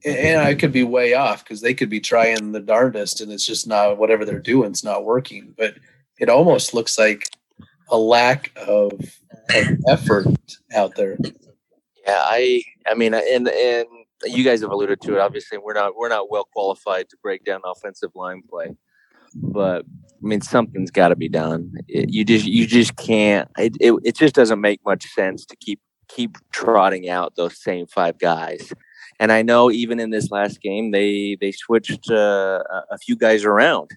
and 0.04 0.42
I 0.42 0.56
could 0.56 0.72
be 0.72 0.84
way 0.84 1.14
off 1.14 1.44
because 1.44 1.62
they 1.62 1.76
could 1.76 1.90
be 1.90 2.00
trying 2.00 2.52
the 2.52 2.60
darndest 2.60 3.22
and 3.22 3.32
it's 3.32 3.46
just 3.46 3.68
not 3.68 3.98
whatever 3.98 4.26
they're 4.26 4.40
doing 4.40 4.72
it's 4.72 4.84
not 4.84 5.06
working 5.06 5.54
but 5.58 5.76
it 6.20 6.30
almost 6.30 6.74
looks 6.74 7.00
like 7.00 7.28
a 7.90 7.98
lack 7.98 8.52
of 8.56 8.92
effort 9.88 10.28
out 10.76 10.96
there. 10.96 11.18
Yeah, 12.06 12.22
I 12.24 12.64
I 12.88 12.96
mean 12.96 13.14
and 13.14 13.48
and 13.48 13.88
you 14.26 14.44
guys 14.44 14.62
have 14.62 14.72
alluded 14.72 15.02
to 15.02 15.16
it. 15.16 15.20
Obviously, 15.20 15.58
we're 15.58 15.74
not 15.74 15.96
we're 15.96 16.10
not 16.10 16.30
well 16.30 16.48
qualified 16.54 17.10
to 17.10 17.18
break 17.22 17.44
down 17.44 17.62
offensive 17.66 18.12
line 18.16 18.42
play, 18.50 18.76
but 19.36 19.86
I 19.86 20.28
mean 20.28 20.42
something's 20.42 20.92
got 20.92 21.10
to 21.10 21.16
be 21.16 21.30
done. 21.30 21.74
It, 21.88 22.10
you 22.10 22.26
just 22.26 22.46
you 22.46 22.68
just 22.68 22.96
can't. 22.96 23.50
It, 23.58 23.78
it 23.80 23.94
it 24.04 24.16
just 24.16 24.36
doesn't 24.36 24.62
make 24.62 24.82
much 24.86 25.06
sense 25.08 25.46
to 25.46 25.56
keep 25.56 25.80
keep 26.08 26.38
trotting 26.52 27.10
out 27.10 27.36
those 27.36 27.62
same 27.62 27.88
five 27.88 28.20
guys. 28.20 28.74
And 29.20 29.32
I 29.32 29.42
know 29.42 29.72
even 29.72 30.00
in 30.00 30.10
this 30.10 30.32
last 30.32 30.62
game, 30.62 30.92
they 30.92 31.38
they 31.40 31.52
switched 31.52 32.10
uh, 32.10 32.64
a 32.90 32.98
few 32.98 33.16
guys 33.16 33.46
around, 33.46 33.92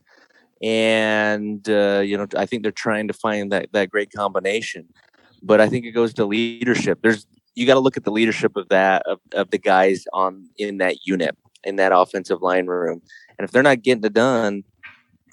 and 0.63 1.67
uh, 1.69 2.03
you 2.05 2.17
know 2.17 2.27
I 2.37 2.47
think 2.47 2.63
they're 2.63 2.73
trying 2.73 3.09
to 3.09 3.15
find 3.15 3.51
that 3.53 3.69
that 3.73 3.91
great 3.91 4.13
combination 4.13 4.89
but 5.45 5.61
I 5.61 5.69
think 5.69 5.85
it 5.85 5.93
goes 5.93 6.15
to 6.15 6.25
leadership. 6.25 7.01
There's 7.03 7.27
you 7.55 7.67
got 7.67 7.75
to 7.75 7.81
look 7.81 7.97
at 7.97 8.05
the 8.05 8.11
leadership 8.11 8.57
of 8.57 8.69
that 8.71 9.03
of, 9.07 9.21
of 9.33 9.51
the 9.51 9.59
guys 9.59 10.05
on 10.13 10.49
in 10.59 10.79
that 10.79 11.07
unit 11.07 11.37
in 11.63 11.77
that 11.77 11.93
offensive 11.95 12.43
line 12.43 12.67
room, 12.67 13.03
and 13.39 13.45
if 13.45 13.53
they're 13.53 13.63
not 13.63 13.83
getting 13.83 14.05
it 14.05 14.13
done, 14.13 14.65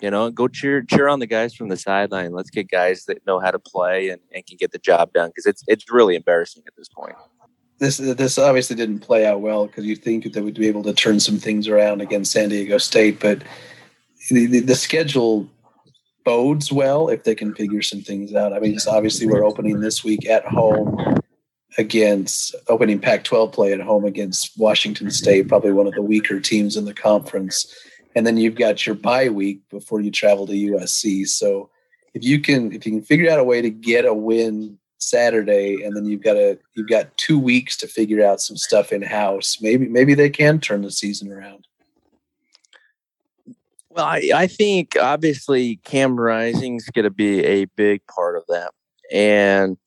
you 0.01 0.11
know, 0.11 0.29
go 0.29 0.47
cheer 0.47 0.81
cheer 0.83 1.07
on 1.07 1.19
the 1.19 1.27
guys 1.27 1.55
from 1.55 1.69
the 1.69 1.77
sideline. 1.77 2.33
Let's 2.33 2.49
get 2.49 2.69
guys 2.69 3.05
that 3.05 3.25
know 3.25 3.39
how 3.39 3.51
to 3.51 3.59
play 3.59 4.09
and, 4.09 4.21
and 4.33 4.45
can 4.45 4.57
get 4.57 4.71
the 4.71 4.79
job 4.79 5.13
done 5.13 5.29
because 5.29 5.45
it's 5.45 5.63
it's 5.67 5.91
really 5.91 6.15
embarrassing 6.15 6.63
at 6.67 6.75
this 6.75 6.89
point. 6.89 7.15
This 7.79 7.97
this 7.97 8.37
obviously 8.37 8.75
didn't 8.75 8.99
play 8.99 9.25
out 9.25 9.41
well 9.41 9.67
because 9.67 9.85
you 9.85 9.95
think 9.95 10.31
that 10.33 10.43
we'd 10.43 10.55
be 10.55 10.67
able 10.67 10.83
to 10.83 10.93
turn 10.93 11.19
some 11.19 11.37
things 11.37 11.67
around 11.67 12.01
against 12.01 12.31
San 12.31 12.49
Diego 12.49 12.77
State, 12.77 13.19
but 13.19 13.41
the, 14.29 14.45
the, 14.45 14.59
the 14.59 14.75
schedule 14.75 15.49
bodes 16.23 16.71
well 16.71 17.09
if 17.09 17.23
they 17.23 17.35
can 17.35 17.53
figure 17.55 17.81
some 17.81 18.01
things 18.01 18.33
out. 18.33 18.53
I 18.53 18.59
mean, 18.59 18.77
obviously 18.87 19.27
we're 19.27 19.43
opening 19.45 19.79
this 19.79 20.03
week 20.03 20.27
at 20.27 20.45
home 20.45 21.19
against 21.77 22.55
opening 22.67 22.99
Pac-12 22.99 23.53
play 23.53 23.71
at 23.73 23.79
home 23.79 24.05
against 24.05 24.57
Washington 24.57 25.09
State, 25.09 25.47
probably 25.47 25.71
one 25.71 25.87
of 25.87 25.93
the 25.93 26.01
weaker 26.01 26.39
teams 26.39 26.75
in 26.75 26.85
the 26.85 26.93
conference. 26.93 27.73
And 28.15 28.27
then 28.27 28.37
you've 28.37 28.55
got 28.55 28.85
your 28.85 28.95
bye 28.95 29.29
week 29.29 29.61
before 29.69 30.01
you 30.01 30.11
travel 30.11 30.45
to 30.47 30.53
USC. 30.53 31.27
So 31.27 31.69
if 32.13 32.25
you 32.25 32.41
can 32.41 32.73
if 32.73 32.85
you 32.85 32.91
can 32.91 33.01
figure 33.01 33.31
out 33.31 33.39
a 33.39 33.43
way 33.43 33.61
to 33.61 33.69
get 33.69 34.03
a 34.03 34.13
win 34.13 34.77
Saturday 34.97 35.81
and 35.83 35.95
then 35.95 36.05
you've 36.05 36.21
got 36.21 36.35
a 36.35 36.59
you've 36.75 36.89
got 36.89 37.15
2 37.17 37.39
weeks 37.39 37.77
to 37.77 37.87
figure 37.87 38.25
out 38.25 38.41
some 38.41 38.57
stuff 38.57 38.91
in 38.91 39.01
house, 39.01 39.59
maybe 39.61 39.87
maybe 39.87 40.13
they 40.13 40.29
can 40.29 40.59
turn 40.59 40.81
the 40.81 40.91
season 40.91 41.31
around. 41.31 41.65
Well, 43.93 44.05
I, 44.05 44.31
I 44.33 44.47
think 44.47 44.95
obviously 44.99 45.77
Cam 45.83 46.17
Rising 46.17 46.77
is 46.77 46.85
going 46.85 47.03
to 47.03 47.09
be 47.09 47.43
a 47.43 47.65
big 47.65 48.05
part 48.07 48.37
of 48.37 48.43
that, 48.47 48.71
and 49.11 49.77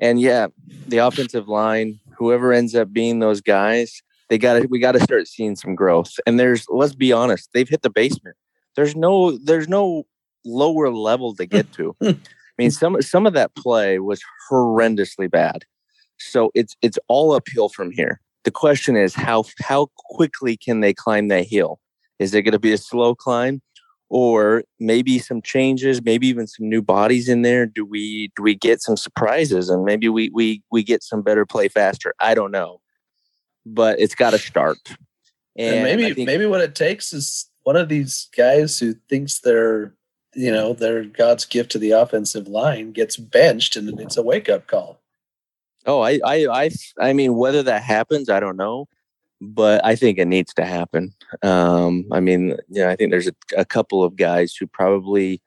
and 0.00 0.18
yeah, 0.18 0.46
the 0.88 0.98
offensive 0.98 1.46
line, 1.46 2.00
whoever 2.16 2.52
ends 2.52 2.74
up 2.74 2.92
being 2.92 3.18
those 3.18 3.42
guys, 3.42 4.02
they 4.30 4.38
got 4.38 4.60
to 4.60 4.66
we 4.66 4.78
got 4.78 4.92
to 4.92 5.00
start 5.00 5.28
seeing 5.28 5.56
some 5.56 5.74
growth. 5.74 6.14
And 6.26 6.40
there's 6.40 6.66
let's 6.68 6.94
be 6.94 7.12
honest, 7.12 7.50
they've 7.52 7.68
hit 7.68 7.82
the 7.82 7.90
basement. 7.90 8.36
There's 8.76 8.96
no 8.96 9.36
there's 9.36 9.68
no 9.68 10.06
lower 10.44 10.90
level 10.90 11.34
to 11.36 11.46
get 11.46 11.70
to. 11.72 11.94
I 12.02 12.16
mean, 12.56 12.70
some 12.70 13.00
some 13.02 13.26
of 13.26 13.34
that 13.34 13.54
play 13.54 13.98
was 13.98 14.22
horrendously 14.50 15.30
bad. 15.30 15.64
So 16.18 16.50
it's 16.54 16.76
it's 16.80 16.98
all 17.08 17.32
uphill 17.32 17.68
from 17.68 17.90
here. 17.90 18.20
The 18.44 18.50
question 18.50 18.96
is 18.96 19.14
how 19.14 19.44
how 19.60 19.88
quickly 19.96 20.56
can 20.56 20.80
they 20.80 20.94
climb 20.94 21.28
that 21.28 21.46
hill? 21.46 21.78
Is 22.24 22.34
it 22.34 22.42
going 22.42 22.52
to 22.52 22.58
be 22.58 22.72
a 22.72 22.78
slow 22.78 23.14
climb? 23.14 23.60
Or 24.08 24.64
maybe 24.78 25.18
some 25.18 25.42
changes, 25.42 26.02
maybe 26.02 26.26
even 26.26 26.46
some 26.46 26.68
new 26.68 26.82
bodies 26.82 27.28
in 27.28 27.42
there. 27.42 27.66
Do 27.66 27.84
we 27.84 28.30
do 28.36 28.42
we 28.42 28.54
get 28.54 28.80
some 28.80 28.96
surprises 28.96 29.70
and 29.70 29.84
maybe 29.84 30.08
we 30.08 30.30
we 30.32 30.62
we 30.70 30.82
get 30.82 31.02
some 31.02 31.22
better 31.22 31.44
play 31.46 31.68
faster? 31.68 32.14
I 32.20 32.34
don't 32.34 32.50
know, 32.50 32.80
but 33.66 33.98
it's 33.98 34.14
got 34.14 34.30
to 34.30 34.38
start. 34.38 34.78
And, 35.56 35.76
and 35.76 35.84
maybe 35.84 36.14
think, 36.14 36.26
maybe 36.26 36.46
what 36.46 36.60
it 36.60 36.74
takes 36.74 37.12
is 37.12 37.50
one 37.62 37.76
of 37.76 37.88
these 37.88 38.28
guys 38.36 38.78
who 38.78 38.94
thinks 39.08 39.40
they're 39.40 39.94
you 40.34 40.52
know 40.52 40.74
they're 40.74 41.04
God's 41.04 41.44
gift 41.44 41.72
to 41.72 41.78
the 41.78 41.92
offensive 41.92 42.46
line 42.46 42.92
gets 42.92 43.16
benched 43.16 43.74
and 43.74 43.98
it's 43.98 44.16
a 44.16 44.22
wake 44.22 44.48
up 44.48 44.66
call. 44.66 45.00
Oh, 45.86 46.00
I, 46.00 46.20
I, 46.24 46.46
I, 46.46 46.70
I 46.98 47.12
mean, 47.12 47.34
whether 47.34 47.62
that 47.64 47.82
happens, 47.82 48.30
I 48.30 48.40
don't 48.40 48.56
know 48.56 48.86
but 49.52 49.84
I 49.84 49.96
think 49.96 50.18
it 50.18 50.26
needs 50.26 50.54
to 50.54 50.64
happen. 50.64 51.14
Um, 51.42 52.06
I 52.12 52.20
mean, 52.20 52.56
yeah, 52.68 52.90
I 52.90 52.96
think 52.96 53.10
there's 53.10 53.28
a, 53.28 53.34
a, 53.56 53.64
couple 53.64 54.02
of 54.02 54.16
guys 54.16 54.54
who 54.54 54.66
probably 54.66 55.42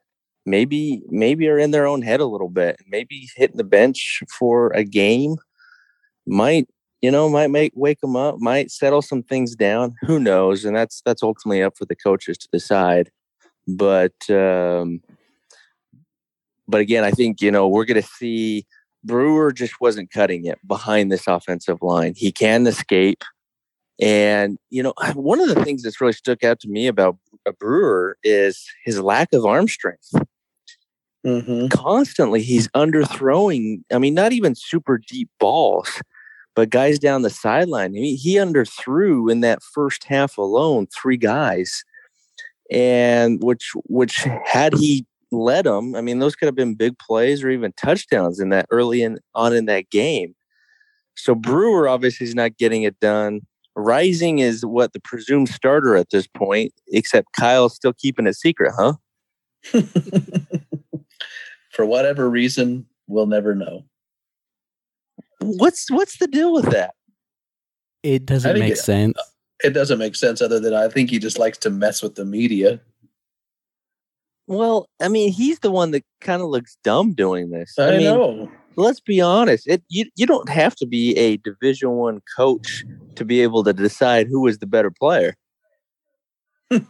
maybe 0.46 1.02
maybe 1.08 1.48
are 1.48 1.58
in 1.58 1.70
their 1.70 1.86
own 1.86 2.02
head 2.02 2.20
a 2.20 2.26
little 2.26 2.48
bit. 2.48 2.76
Maybe 2.88 3.28
hitting 3.36 3.56
the 3.56 3.64
bench 3.64 4.22
for 4.38 4.70
a 4.72 4.84
game 4.84 5.36
might 6.26 6.68
you 7.00 7.10
know, 7.10 7.28
might 7.28 7.50
make 7.50 7.72
wake 7.76 8.00
them 8.00 8.16
up, 8.16 8.38
might 8.38 8.70
settle 8.70 9.02
some 9.02 9.22
things 9.22 9.54
down. 9.54 9.94
Who 10.02 10.18
knows? 10.18 10.64
And 10.64 10.76
that's 10.76 11.00
that's 11.04 11.22
ultimately 11.22 11.62
up 11.62 11.76
for 11.76 11.84
the 11.84 11.96
coaches 11.96 12.38
to 12.38 12.48
decide. 12.52 13.10
But 13.66 14.28
um, 14.30 15.00
but 16.66 16.80
again, 16.80 17.04
I 17.04 17.10
think 17.10 17.40
you 17.40 17.50
know 17.50 17.68
we're 17.68 17.84
going 17.84 18.02
to 18.02 18.08
see 18.08 18.66
Brewer 19.04 19.52
just 19.52 19.80
wasn't 19.80 20.10
cutting 20.10 20.46
it 20.46 20.58
behind 20.66 21.12
this 21.12 21.26
offensive 21.26 21.82
line. 21.82 22.14
He 22.16 22.32
can 22.32 22.66
escape, 22.66 23.22
and 24.00 24.58
you 24.70 24.82
know 24.82 24.94
one 25.14 25.40
of 25.40 25.48
the 25.48 25.64
things 25.64 25.82
that's 25.82 26.00
really 26.00 26.12
stuck 26.12 26.44
out 26.44 26.60
to 26.60 26.68
me 26.68 26.86
about 26.86 27.16
a 27.46 27.52
Brewer 27.52 28.16
is 28.22 28.64
his 28.84 29.00
lack 29.00 29.32
of 29.32 29.44
arm 29.44 29.68
strength. 29.68 30.12
Mm-hmm. 31.26 31.68
Constantly, 31.68 32.42
he's 32.42 32.68
underthrowing. 32.68 33.82
I 33.92 33.98
mean, 33.98 34.14
not 34.14 34.32
even 34.32 34.54
super 34.54 34.98
deep 34.98 35.28
balls 35.40 36.00
but 36.58 36.70
guys 36.70 36.98
down 36.98 37.22
the 37.22 37.30
sideline, 37.30 37.94
I 37.94 37.98
he, 38.00 38.16
he 38.16 38.34
underthrew 38.34 39.30
in 39.30 39.42
that 39.42 39.62
first 39.62 40.02
half 40.02 40.36
alone 40.36 40.88
three 40.88 41.16
guys, 41.16 41.84
and 42.68 43.40
which 43.44 43.70
which 43.84 44.26
had 44.44 44.74
he 44.74 45.06
led 45.30 45.66
them, 45.66 45.94
I 45.94 46.00
mean, 46.00 46.18
those 46.18 46.34
could 46.34 46.46
have 46.46 46.56
been 46.56 46.74
big 46.74 46.98
plays 46.98 47.44
or 47.44 47.50
even 47.50 47.72
touchdowns 47.76 48.40
in 48.40 48.48
that 48.48 48.66
early 48.72 49.02
in, 49.02 49.20
on 49.36 49.54
in 49.54 49.66
that 49.66 49.88
game. 49.90 50.34
So 51.14 51.36
Brewer 51.36 51.88
obviously 51.88 52.26
is 52.26 52.34
not 52.34 52.56
getting 52.56 52.82
it 52.82 52.98
done. 52.98 53.42
Rising 53.78 54.40
is 54.40 54.66
what 54.66 54.92
the 54.92 55.00
presumed 55.00 55.48
starter 55.48 55.96
at 55.96 56.10
this 56.10 56.26
point, 56.26 56.72
except 56.88 57.32
Kyle's 57.32 57.74
still 57.74 57.92
keeping 57.92 58.26
it 58.26 58.34
secret, 58.34 58.72
huh? 58.76 58.94
For 61.72 61.86
whatever 61.86 62.28
reason, 62.28 62.86
we'll 63.06 63.26
never 63.26 63.54
know 63.54 63.84
what's 65.40 65.90
what's 65.90 66.18
the 66.18 66.26
deal 66.26 66.52
with 66.52 66.66
that? 66.70 66.94
It 68.02 68.26
doesn't 68.26 68.58
make 68.58 68.72
it, 68.72 68.78
sense. 68.78 69.14
Uh, 69.18 69.22
it 69.64 69.70
doesn't 69.70 69.98
make 69.98 70.14
sense 70.14 70.40
other 70.40 70.60
than 70.60 70.74
I 70.74 70.88
think 70.88 71.10
he 71.10 71.18
just 71.18 71.38
likes 71.38 71.58
to 71.58 71.70
mess 71.70 72.02
with 72.02 72.14
the 72.14 72.24
media. 72.24 72.80
Well, 74.46 74.88
I 75.00 75.08
mean, 75.08 75.32
he's 75.32 75.58
the 75.58 75.70
one 75.70 75.90
that 75.90 76.04
kind 76.20 76.40
of 76.40 76.48
looks 76.48 76.78
dumb 76.82 77.12
doing 77.12 77.50
this. 77.50 77.74
I, 77.78 77.88
I 77.88 77.90
mean, 77.92 78.04
know. 78.04 78.50
Let's 78.76 79.00
be 79.00 79.20
honest. 79.20 79.66
It 79.66 79.82
you 79.88 80.06
you 80.16 80.26
don't 80.26 80.48
have 80.48 80.76
to 80.76 80.86
be 80.86 81.16
a 81.16 81.36
Division 81.38 81.90
One 81.90 82.20
coach 82.36 82.84
to 83.18 83.24
be 83.24 83.42
able 83.42 83.64
to 83.64 83.72
decide 83.72 84.26
who 84.26 84.40
was 84.40 84.58
the 84.58 84.66
better 84.66 84.90
player. 84.90 85.36
I 86.70 86.80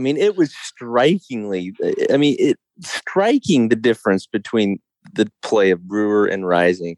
mean, 0.00 0.16
it 0.16 0.36
was 0.36 0.54
strikingly. 0.54 1.74
I 2.10 2.16
mean, 2.16 2.36
it 2.38 2.58
striking 2.80 3.68
the 3.68 3.76
difference 3.76 4.26
between 4.26 4.80
the 5.12 5.30
play 5.42 5.70
of 5.70 5.86
Brewer 5.86 6.26
and 6.26 6.46
Rising 6.46 6.96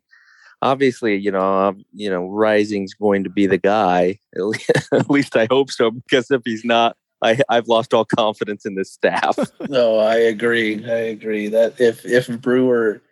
obviously, 0.63 1.17
you 1.17 1.31
know, 1.31 1.41
um, 1.41 1.85
you 1.93 2.09
know, 2.09 2.29
Rising's 2.29 2.95
going 2.95 3.25
to 3.25 3.31
be 3.31 3.47
the 3.47 3.59
guy. 3.59 4.19
At 4.93 5.11
least 5.11 5.37
I 5.37 5.47
hope 5.51 5.71
so, 5.71 5.91
because 5.91 6.31
if 6.31 6.41
he's 6.45 6.65
not, 6.65 6.97
I, 7.23 7.39
I've 7.49 7.69
lost 7.69 7.93
all 7.93 8.05
confidence 8.05 8.65
in 8.65 8.77
this 8.77 8.91
staff. 8.91 9.37
no, 9.69 9.99
I 9.99 10.17
agree. 10.17 10.85
I 10.85 10.99
agree 10.99 11.49
that 11.49 11.81
if 11.81 12.05
if 12.07 12.29
Brewer 12.41 13.03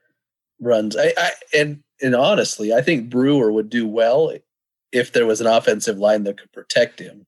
runs, 0.60 0.96
I, 0.96 1.12
I 1.16 1.30
and 1.54 1.82
and 2.00 2.14
honestly, 2.14 2.72
I 2.72 2.80
think 2.80 3.10
Brewer 3.10 3.52
would 3.52 3.68
do 3.68 3.86
well 3.86 4.32
if 4.92 5.12
there 5.12 5.26
was 5.26 5.40
an 5.40 5.46
offensive 5.46 5.98
line 5.98 6.24
that 6.24 6.38
could 6.38 6.52
protect 6.52 6.98
him. 6.98 7.26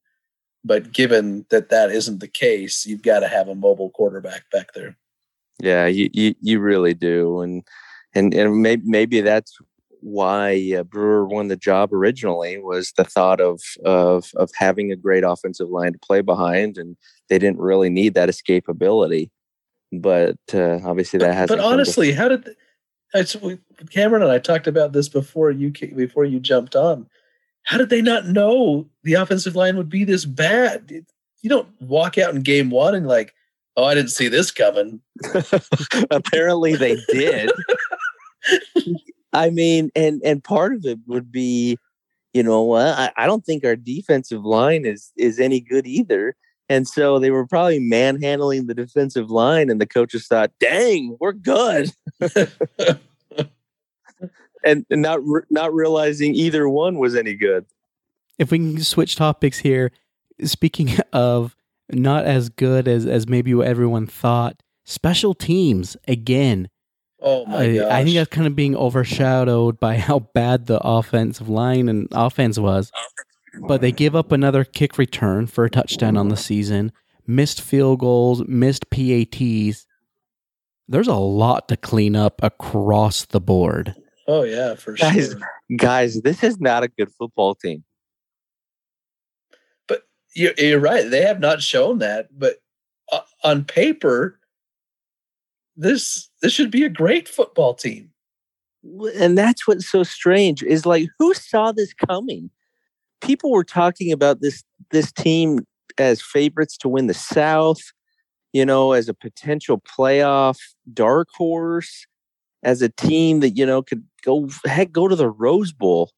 But 0.64 0.92
given 0.92 1.44
that 1.50 1.70
that 1.70 1.90
isn't 1.90 2.20
the 2.20 2.28
case, 2.28 2.86
you've 2.86 3.02
got 3.02 3.20
to 3.20 3.28
have 3.28 3.48
a 3.48 3.54
mobile 3.54 3.90
quarterback 3.90 4.48
back 4.50 4.74
there. 4.74 4.96
Yeah, 5.58 5.86
you 5.86 6.08
you, 6.12 6.34
you 6.40 6.60
really 6.60 6.94
do, 6.94 7.40
and 7.40 7.62
and 8.14 8.32
and 8.32 8.62
maybe 8.62 8.82
maybe 8.84 9.20
that's 9.20 9.58
why 10.00 10.74
uh, 10.76 10.82
Brewer 10.82 11.26
won 11.26 11.48
the 11.48 11.56
job 11.56 11.92
originally 11.92 12.58
was 12.58 12.92
the 12.96 13.04
thought 13.04 13.40
of 13.40 13.60
of 13.84 14.30
of 14.36 14.50
having 14.56 14.92
a 14.92 14.96
great 14.96 15.24
offensive 15.24 15.68
line 15.68 15.92
to 15.92 15.98
play 15.98 16.20
behind, 16.20 16.78
and 16.78 16.96
they 17.28 17.38
didn't 17.38 17.60
really 17.60 17.90
need 17.90 18.14
that 18.14 18.28
escapability. 18.28 19.30
But 19.92 20.38
uh, 20.54 20.78
obviously, 20.84 21.18
that 21.20 21.34
has. 21.34 21.48
But 21.48 21.60
honestly, 21.60 22.12
how 22.12 22.28
did 22.28 22.48
I, 23.14 23.24
Cameron 23.90 24.22
and 24.22 24.32
I 24.32 24.38
talked 24.38 24.66
about 24.66 24.92
this 24.92 25.08
before 25.08 25.50
you 25.50 25.72
before 25.94 26.24
you 26.24 26.40
jumped 26.40 26.76
on? 26.76 27.08
How 27.64 27.78
did 27.78 27.90
they 27.90 28.02
not 28.02 28.26
know 28.26 28.88
the 29.04 29.14
offensive 29.14 29.56
line 29.56 29.76
would 29.76 29.88
be 29.88 30.04
this 30.04 30.24
bad? 30.24 31.04
You 31.42 31.48
don't 31.48 31.68
walk 31.80 32.18
out 32.18 32.34
in 32.34 32.42
game 32.42 32.70
one 32.70 32.94
and 32.94 33.06
like, 33.06 33.34
oh, 33.76 33.84
I 33.84 33.94
didn't 33.94 34.10
see 34.10 34.28
this 34.28 34.50
coming. 34.50 35.00
Apparently, 36.10 36.74
they 36.74 36.96
did. 37.12 37.50
I 39.32 39.50
mean, 39.50 39.90
and 39.94 40.20
and 40.24 40.44
part 40.44 40.74
of 40.74 40.84
it 40.84 40.98
would 41.06 41.32
be, 41.32 41.78
you 42.34 42.42
know, 42.42 42.74
I, 42.74 43.10
I 43.16 43.26
don't 43.26 43.44
think 43.44 43.64
our 43.64 43.76
defensive 43.76 44.44
line 44.44 44.84
is 44.84 45.12
is 45.16 45.38
any 45.38 45.60
good 45.60 45.86
either. 45.86 46.36
And 46.68 46.88
so 46.88 47.18
they 47.18 47.30
were 47.30 47.46
probably 47.46 47.80
manhandling 47.80 48.66
the 48.66 48.74
defensive 48.74 49.30
line, 49.30 49.68
and 49.68 49.80
the 49.80 49.86
coaches 49.86 50.26
thought, 50.26 50.52
"Dang, 50.58 51.16
we're 51.20 51.32
good," 51.32 51.92
and, 54.64 54.86
and 54.90 55.02
not 55.02 55.24
re- 55.24 55.42
not 55.50 55.72
realizing 55.74 56.34
either 56.34 56.68
one 56.68 56.98
was 56.98 57.14
any 57.14 57.34
good. 57.34 57.66
If 58.38 58.50
we 58.50 58.58
can 58.58 58.80
switch 58.80 59.16
topics 59.16 59.58
here, 59.58 59.92
speaking 60.44 60.90
of 61.12 61.56
not 61.90 62.24
as 62.24 62.48
good 62.48 62.88
as 62.88 63.06
as 63.06 63.28
maybe 63.28 63.54
what 63.54 63.66
everyone 63.66 64.06
thought, 64.06 64.62
special 64.84 65.34
teams 65.34 65.96
again 66.06 66.68
Oh 67.22 67.46
my 67.46 67.78
I. 67.78 68.00
I 68.00 68.04
think 68.04 68.16
that's 68.16 68.30
kind 68.30 68.48
of 68.48 68.56
being 68.56 68.76
overshadowed 68.76 69.78
by 69.78 69.96
how 69.96 70.18
bad 70.18 70.66
the 70.66 70.80
offensive 70.82 71.48
line 71.48 71.88
and 71.88 72.08
offense 72.10 72.58
was. 72.58 72.90
But 73.60 73.80
they 73.80 73.92
give 73.92 74.16
up 74.16 74.32
another 74.32 74.64
kick 74.64 74.98
return 74.98 75.46
for 75.46 75.64
a 75.64 75.70
touchdown 75.70 76.16
on 76.16 76.28
the 76.28 76.36
season, 76.36 76.90
missed 77.26 77.60
field 77.60 78.00
goals, 78.00 78.42
missed 78.48 78.90
PATs. 78.90 79.86
There's 80.88 81.08
a 81.08 81.14
lot 81.14 81.68
to 81.68 81.76
clean 81.76 82.16
up 82.16 82.42
across 82.42 83.24
the 83.24 83.40
board. 83.40 83.94
Oh 84.28 84.42
yeah, 84.44 84.74
for 84.74 84.92
guys, 84.92 85.32
sure. 85.32 85.40
Guys, 85.76 86.20
this 86.22 86.42
is 86.42 86.60
not 86.60 86.82
a 86.82 86.88
good 86.88 87.10
football 87.18 87.54
team. 87.54 87.84
But 89.88 90.02
you're, 90.34 90.54
you're 90.56 90.80
right. 90.80 91.08
They 91.10 91.22
have 91.22 91.40
not 91.40 91.62
shown 91.62 91.98
that. 91.98 92.28
But 92.38 92.56
on 93.42 93.64
paper, 93.64 94.38
this 95.76 96.28
this 96.40 96.52
should 96.52 96.70
be 96.70 96.84
a 96.84 96.88
great 96.88 97.28
football 97.28 97.74
team. 97.74 98.10
And 99.16 99.38
that's 99.38 99.66
what's 99.66 99.88
so 99.88 100.02
strange 100.02 100.62
is 100.62 100.86
like 100.86 101.08
who 101.18 101.34
saw 101.34 101.72
this 101.72 101.92
coming? 101.94 102.50
People 103.20 103.50
were 103.50 103.64
talking 103.64 104.12
about 104.12 104.40
this 104.40 104.62
this 104.90 105.12
team 105.12 105.60
as 105.98 106.22
favorites 106.22 106.76
to 106.78 106.88
win 106.88 107.06
the 107.06 107.14
South, 107.14 107.80
you 108.52 108.64
know, 108.64 108.92
as 108.92 109.08
a 109.08 109.14
potential 109.14 109.80
playoff 109.80 110.58
dark 110.92 111.28
horse, 111.34 112.06
as 112.62 112.82
a 112.82 112.88
team 112.88 113.40
that 113.40 113.50
you 113.50 113.66
know 113.66 113.82
could 113.82 114.04
go 114.24 114.48
heck 114.64 114.92
go 114.92 115.08
to 115.08 115.16
the 115.16 115.28
Rose 115.28 115.72
Bowl. 115.72 116.10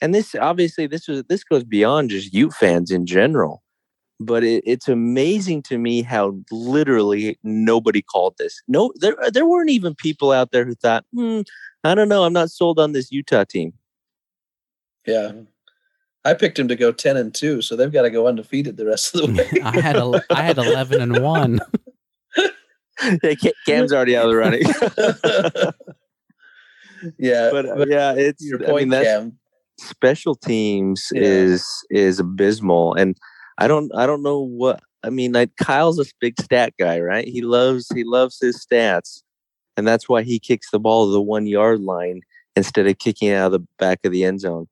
And 0.00 0.14
this 0.14 0.34
obviously 0.34 0.86
this 0.86 1.08
was 1.08 1.24
this 1.28 1.44
goes 1.44 1.64
beyond 1.64 2.10
just 2.10 2.32
Ute 2.32 2.54
fans 2.54 2.90
in 2.90 3.06
general 3.06 3.62
but 4.20 4.42
it, 4.44 4.62
it's 4.66 4.88
amazing 4.88 5.62
to 5.62 5.78
me 5.78 6.02
how 6.02 6.36
literally 6.50 7.38
nobody 7.42 8.02
called 8.02 8.34
this. 8.38 8.62
No, 8.68 8.92
there 8.96 9.16
there 9.32 9.46
weren't 9.46 9.70
even 9.70 9.94
people 9.94 10.32
out 10.32 10.50
there 10.50 10.64
who 10.64 10.74
thought, 10.74 11.04
hmm, 11.14 11.42
I 11.84 11.94
don't 11.94 12.08
know, 12.08 12.24
I'm 12.24 12.32
not 12.32 12.50
sold 12.50 12.78
on 12.78 12.92
this 12.92 13.12
Utah 13.12 13.44
team. 13.44 13.72
Yeah, 15.06 15.32
I 16.24 16.34
picked 16.34 16.58
him 16.58 16.68
to 16.68 16.76
go 16.76 16.92
ten 16.92 17.16
and 17.16 17.34
two, 17.34 17.62
so 17.62 17.76
they've 17.76 17.92
got 17.92 18.02
to 18.02 18.10
go 18.10 18.26
undefeated 18.26 18.76
the 18.76 18.86
rest 18.86 19.14
of 19.14 19.22
the 19.22 19.42
way. 19.42 19.60
I 19.64 19.80
had 19.80 19.96
a, 19.96 20.22
I 20.30 20.42
had 20.42 20.58
eleven 20.58 21.00
and 21.00 21.22
one. 21.22 21.60
yeah, 23.22 23.34
Cam's 23.66 23.92
already 23.92 24.16
out 24.16 24.26
of 24.26 24.30
the 24.30 24.36
running. 24.36 24.62
yeah, 27.18 27.50
but, 27.52 27.66
uh, 27.66 27.86
yeah, 27.88 28.14
it's 28.16 28.44
your 28.44 28.58
point, 28.58 28.92
I 28.94 28.96
mean, 28.96 29.04
Cam. 29.04 29.38
Special 29.78 30.34
teams 30.34 31.08
yeah. 31.12 31.22
is 31.22 31.66
is 31.90 32.18
abysmal, 32.18 32.94
and 32.94 33.16
I 33.58 33.68
don't 33.68 33.94
I 33.94 34.06
don't 34.06 34.22
know 34.22 34.40
what 34.40 34.80
I 35.04 35.10
mean. 35.10 35.32
Like 35.32 35.54
Kyle's 35.56 36.00
a 36.00 36.04
big 36.20 36.40
stat 36.40 36.74
guy, 36.78 36.98
right? 36.98 37.28
He 37.28 37.42
loves 37.42 37.86
he 37.94 38.02
loves 38.02 38.40
his 38.40 38.66
stats, 38.66 39.22
and 39.76 39.86
that's 39.86 40.08
why 40.08 40.22
he 40.22 40.40
kicks 40.40 40.70
the 40.72 40.80
ball 40.80 41.06
to 41.06 41.12
the 41.12 41.22
one 41.22 41.46
yard 41.46 41.80
line 41.80 42.22
instead 42.56 42.88
of 42.88 42.98
kicking 42.98 43.28
it 43.28 43.34
out 43.34 43.46
of 43.46 43.52
the 43.52 43.66
back 43.78 44.00
of 44.04 44.10
the 44.10 44.24
end 44.24 44.40
zone. 44.40 44.66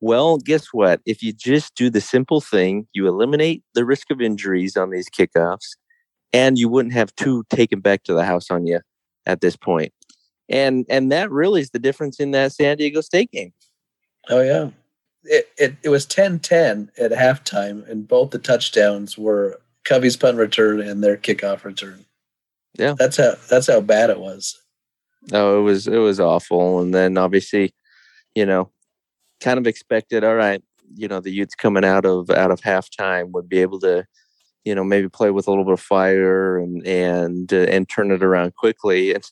Well, 0.00 0.38
guess 0.38 0.68
what? 0.72 1.00
If 1.04 1.22
you 1.22 1.32
just 1.32 1.74
do 1.74 1.90
the 1.90 2.00
simple 2.00 2.40
thing, 2.40 2.86
you 2.94 3.06
eliminate 3.06 3.64
the 3.74 3.84
risk 3.84 4.10
of 4.10 4.20
injuries 4.20 4.76
on 4.76 4.90
these 4.90 5.10
kickoffs, 5.10 5.76
and 6.32 6.58
you 6.58 6.68
wouldn't 6.68 6.94
have 6.94 7.14
two 7.16 7.44
taken 7.50 7.80
back 7.80 8.04
to 8.04 8.14
the 8.14 8.24
house 8.24 8.50
on 8.50 8.66
you 8.66 8.80
at 9.26 9.40
this 9.40 9.56
point. 9.56 9.92
And 10.48 10.86
and 10.88 11.12
that 11.12 11.30
really 11.30 11.60
is 11.60 11.70
the 11.70 11.78
difference 11.78 12.20
in 12.20 12.30
that 12.32 12.52
San 12.52 12.76
Diego 12.76 13.00
State 13.00 13.30
game. 13.30 13.52
Oh 14.30 14.40
yeah 14.40 14.70
it, 15.24 15.48
it, 15.58 15.76
it 15.84 15.88
was 15.88 16.06
10-10 16.06 16.88
at 16.98 17.12
halftime, 17.12 17.88
and 17.88 18.08
both 18.08 18.30
the 18.30 18.38
touchdowns 18.38 19.18
were 19.18 19.60
Covey's 19.84 20.16
punt 20.16 20.36
return 20.36 20.80
and 20.80 21.02
their 21.02 21.16
kickoff 21.16 21.64
return. 21.64 22.04
Yeah, 22.78 22.94
that's 22.96 23.16
how 23.16 23.34
that's 23.48 23.66
how 23.66 23.80
bad 23.80 24.10
it 24.10 24.20
was. 24.20 24.60
No, 25.32 25.56
oh, 25.56 25.60
it 25.60 25.62
was 25.62 25.88
it 25.88 25.98
was 25.98 26.20
awful, 26.20 26.80
and 26.80 26.94
then 26.94 27.18
obviously, 27.18 27.74
you 28.34 28.46
know, 28.46 28.70
kind 29.40 29.58
of 29.58 29.66
expected, 29.66 30.22
all 30.22 30.36
right, 30.36 30.62
you 30.94 31.08
know, 31.08 31.18
the 31.20 31.32
Utes 31.32 31.54
coming 31.54 31.84
out 31.84 32.04
of 32.04 32.30
out 32.30 32.50
of 32.50 32.60
halftime 32.60 33.32
would 33.32 33.48
be 33.48 33.58
able 33.58 33.80
to, 33.80 34.06
you 34.68 34.74
know, 34.74 34.84
maybe 34.84 35.08
play 35.08 35.30
with 35.30 35.46
a 35.46 35.50
little 35.50 35.64
bit 35.64 35.72
of 35.72 35.80
fire 35.80 36.58
and 36.58 36.86
and 36.86 37.50
uh, 37.54 37.66
and 37.70 37.88
turn 37.88 38.10
it 38.10 38.22
around 38.22 38.54
quickly. 38.54 39.14
And 39.14 39.24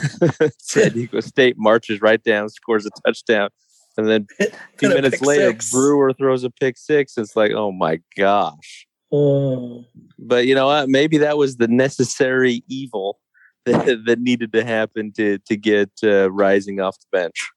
San 0.58 0.92
Diego 0.92 1.20
State 1.20 1.56
marches 1.58 2.00
right 2.00 2.22
down, 2.24 2.48
scores 2.48 2.86
a 2.86 2.90
touchdown, 3.04 3.50
and 3.98 4.08
then 4.08 4.26
few 4.78 4.88
minutes 4.88 5.20
later, 5.20 5.50
six. 5.50 5.70
Brewer 5.70 6.14
throws 6.14 6.42
a 6.42 6.48
pick 6.48 6.78
six. 6.78 7.18
It's 7.18 7.36
like, 7.36 7.52
oh 7.52 7.70
my 7.70 8.00
gosh. 8.16 8.86
Oh. 9.12 9.84
But 10.18 10.46
you 10.46 10.54
know 10.54 10.68
what? 10.68 10.88
Maybe 10.88 11.18
that 11.18 11.36
was 11.36 11.58
the 11.58 11.68
necessary 11.68 12.64
evil 12.66 13.18
that, 13.66 14.00
that 14.06 14.20
needed 14.20 14.52
to 14.52 14.64
happen 14.64 15.12
to 15.18 15.36
to 15.36 15.54
get 15.54 15.90
uh, 16.02 16.30
Rising 16.30 16.80
off 16.80 16.96
the 16.98 17.18
bench. 17.18 17.50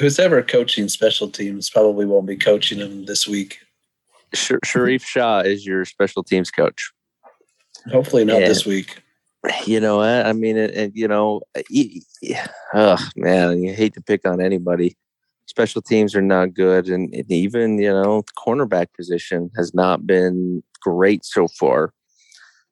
Who's 0.00 0.18
ever 0.18 0.42
coaching 0.42 0.88
special 0.88 1.30
teams 1.30 1.68
probably 1.68 2.06
won't 2.06 2.26
be 2.26 2.36
coaching 2.36 2.78
them 2.78 3.04
this 3.04 3.28
week. 3.28 3.58
Sharrieff 4.34 5.04
Shah 5.04 5.40
is 5.40 5.66
your 5.66 5.84
special 5.84 6.22
teams 6.22 6.50
coach. 6.50 6.92
Hopefully 7.90 8.24
not 8.24 8.42
and, 8.42 8.50
this 8.50 8.66
week. 8.66 9.02
You 9.64 9.80
know, 9.80 10.00
I 10.00 10.32
mean, 10.32 10.56
and 10.56 10.92
you 10.94 11.06
know, 11.06 11.42
oh 12.74 13.08
man, 13.16 13.62
you 13.62 13.72
hate 13.74 13.94
to 13.94 14.02
pick 14.02 14.26
on 14.26 14.40
anybody. 14.40 14.96
Special 15.46 15.80
teams 15.80 16.16
are 16.16 16.22
not 16.22 16.54
good, 16.54 16.88
and, 16.88 17.14
and 17.14 17.30
even 17.30 17.78
you 17.78 17.92
know, 17.92 18.24
cornerback 18.36 18.86
position 18.96 19.50
has 19.56 19.72
not 19.72 20.06
been 20.06 20.62
great 20.80 21.24
so 21.24 21.46
far. 21.46 21.92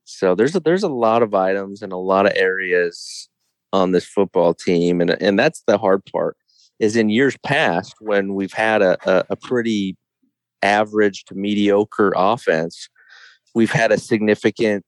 So 0.04 0.34
there's 0.34 0.56
a, 0.56 0.60
there's 0.60 0.82
a 0.82 0.88
lot 0.88 1.22
of 1.22 1.34
items 1.34 1.80
and 1.80 1.92
a 1.92 1.96
lot 1.96 2.26
of 2.26 2.32
areas 2.34 3.28
on 3.72 3.92
this 3.92 4.04
football 4.04 4.52
team, 4.52 5.00
and 5.00 5.10
and 5.22 5.38
that's 5.38 5.62
the 5.66 5.78
hard 5.78 6.02
part. 6.06 6.36
Is 6.80 6.96
in 6.96 7.08
years 7.08 7.36
past 7.44 7.94
when 8.00 8.34
we've 8.34 8.52
had 8.52 8.82
a, 8.82 8.98
a, 9.08 9.24
a 9.30 9.36
pretty 9.36 9.96
average 10.64 11.24
to 11.26 11.34
mediocre 11.34 12.12
offense, 12.16 12.88
we've 13.54 13.70
had 13.70 13.92
a 13.92 13.98
significant. 13.98 14.84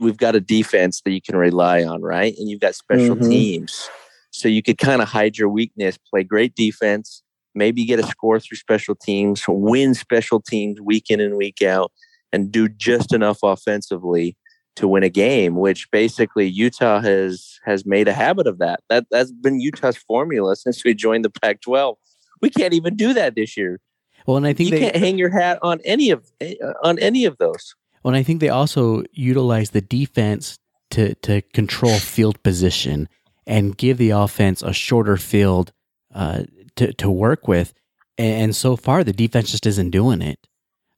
We've 0.00 0.16
got 0.16 0.34
a 0.34 0.40
defense 0.40 1.00
that 1.04 1.12
you 1.12 1.20
can 1.22 1.36
rely 1.36 1.84
on, 1.84 2.02
right? 2.02 2.34
And 2.36 2.48
you've 2.48 2.60
got 2.60 2.74
special 2.74 3.16
mm-hmm. 3.16 3.30
teams, 3.30 3.88
so 4.30 4.48
you 4.48 4.62
could 4.62 4.78
kind 4.78 5.00
of 5.00 5.08
hide 5.08 5.38
your 5.38 5.48
weakness, 5.48 5.98
play 6.10 6.24
great 6.24 6.54
defense, 6.54 7.22
maybe 7.54 7.84
get 7.84 8.00
a 8.00 8.06
score 8.06 8.40
through 8.40 8.56
special 8.56 8.94
teams, 8.94 9.42
win 9.48 9.94
special 9.94 10.40
teams 10.40 10.80
week 10.80 11.10
in 11.10 11.20
and 11.20 11.36
week 11.36 11.62
out, 11.62 11.92
and 12.32 12.50
do 12.52 12.68
just 12.68 13.12
enough 13.12 13.38
offensively 13.42 14.36
to 14.76 14.86
win 14.86 15.02
a 15.02 15.08
game, 15.08 15.56
which 15.56 15.90
basically 15.90 16.46
Utah 16.46 17.00
has 17.00 17.58
has 17.64 17.84
made 17.84 18.06
a 18.08 18.12
habit 18.12 18.46
of 18.46 18.58
that. 18.58 18.80
That 18.88 19.06
that's 19.10 19.32
been 19.32 19.60
Utah's 19.60 19.96
formula 19.96 20.56
since 20.56 20.84
we 20.84 20.94
joined 20.94 21.24
the 21.24 21.30
Pac-12. 21.30 21.96
We 22.40 22.50
can't 22.50 22.74
even 22.74 22.96
do 22.96 23.12
that 23.14 23.34
this 23.34 23.56
year. 23.56 23.80
Well, 24.28 24.36
and 24.36 24.46
I 24.46 24.52
think 24.52 24.68
you 24.68 24.76
they 24.76 24.80
can't 24.82 24.96
hang 24.96 25.16
your 25.16 25.30
hat 25.30 25.58
on 25.62 25.80
any 25.86 26.10
of 26.10 26.30
eh, 26.38 26.54
on 26.84 26.98
any 26.98 27.24
of 27.24 27.38
those. 27.38 27.74
Well, 28.02 28.12
and 28.12 28.20
I 28.20 28.22
think 28.22 28.40
they 28.40 28.50
also 28.50 29.04
utilize 29.10 29.70
the 29.70 29.80
defense 29.80 30.58
to 30.90 31.14
to 31.14 31.40
control 31.40 31.94
field 31.98 32.42
position 32.42 33.08
and 33.46 33.74
give 33.74 33.96
the 33.96 34.10
offense 34.10 34.60
a 34.60 34.74
shorter 34.74 35.16
field 35.16 35.72
uh, 36.14 36.42
to 36.76 36.92
to 36.92 37.10
work 37.10 37.48
with. 37.48 37.72
And 38.18 38.54
so 38.54 38.76
far, 38.76 39.02
the 39.02 39.14
defense 39.14 39.50
just 39.50 39.64
isn't 39.64 39.92
doing 39.92 40.20
it. 40.20 40.46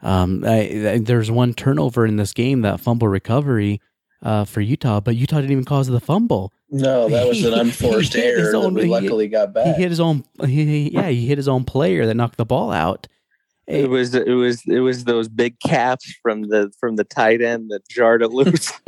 Um, 0.02 0.42
I, 0.44 0.88
I, 0.88 0.98
there's 0.98 1.30
one 1.30 1.54
turnover 1.54 2.06
in 2.06 2.16
this 2.16 2.32
game, 2.32 2.62
that 2.62 2.80
fumble 2.80 3.06
recovery 3.06 3.80
uh, 4.22 4.44
for 4.44 4.60
Utah, 4.60 4.98
but 4.98 5.14
Utah 5.14 5.36
didn't 5.36 5.52
even 5.52 5.64
cause 5.64 5.86
the 5.86 6.00
fumble. 6.00 6.52
No, 6.68 7.08
that 7.08 7.28
was 7.28 7.44
an 7.44 7.54
unforced 7.60 8.16
error 8.16 8.56
own, 8.56 8.74
that 8.74 8.82
we 8.82 8.88
luckily 8.88 9.28
got 9.28 9.52
back. 9.52 9.76
He 9.76 9.82
hit 9.82 9.90
his 9.90 10.00
own. 10.00 10.24
He, 10.44 10.90
yeah, 10.90 11.10
he 11.10 11.26
hit 11.26 11.38
his 11.38 11.46
own 11.46 11.64
player 11.64 12.06
that 12.06 12.14
knocked 12.14 12.36
the 12.36 12.44
ball 12.44 12.72
out. 12.72 13.06
It 13.70 13.88
was 13.88 14.14
it 14.14 14.28
was 14.28 14.62
it 14.66 14.80
was 14.80 15.04
those 15.04 15.28
big 15.28 15.58
caps 15.60 16.12
from 16.22 16.42
the 16.42 16.72
from 16.78 16.96
the 16.96 17.04
tight 17.04 17.40
end 17.40 17.70
that 17.70 17.88
jarred 17.88 18.22
it 18.22 18.30
loose. 18.30 18.72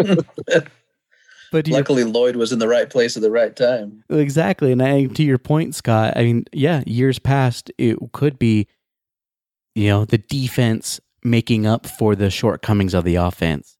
but 1.52 1.68
luckily, 1.68 2.04
Lloyd 2.04 2.36
was 2.36 2.52
in 2.52 2.58
the 2.58 2.68
right 2.68 2.90
place 2.90 3.16
at 3.16 3.22
the 3.22 3.30
right 3.30 3.54
time. 3.54 4.02
Exactly, 4.10 4.72
and 4.72 4.82
I, 4.82 5.06
to 5.06 5.22
your 5.22 5.38
point, 5.38 5.74
Scott. 5.74 6.14
I 6.16 6.24
mean, 6.24 6.44
yeah, 6.52 6.82
years 6.86 7.18
past, 7.18 7.70
it 7.78 7.98
could 8.12 8.38
be 8.38 8.66
you 9.74 9.88
know, 9.88 10.04
the 10.04 10.18
defense 10.18 11.00
making 11.22 11.66
up 11.66 11.86
for 11.86 12.14
the 12.14 12.30
shortcomings 12.30 12.94
of 12.94 13.04
the 13.04 13.16
offense. 13.16 13.76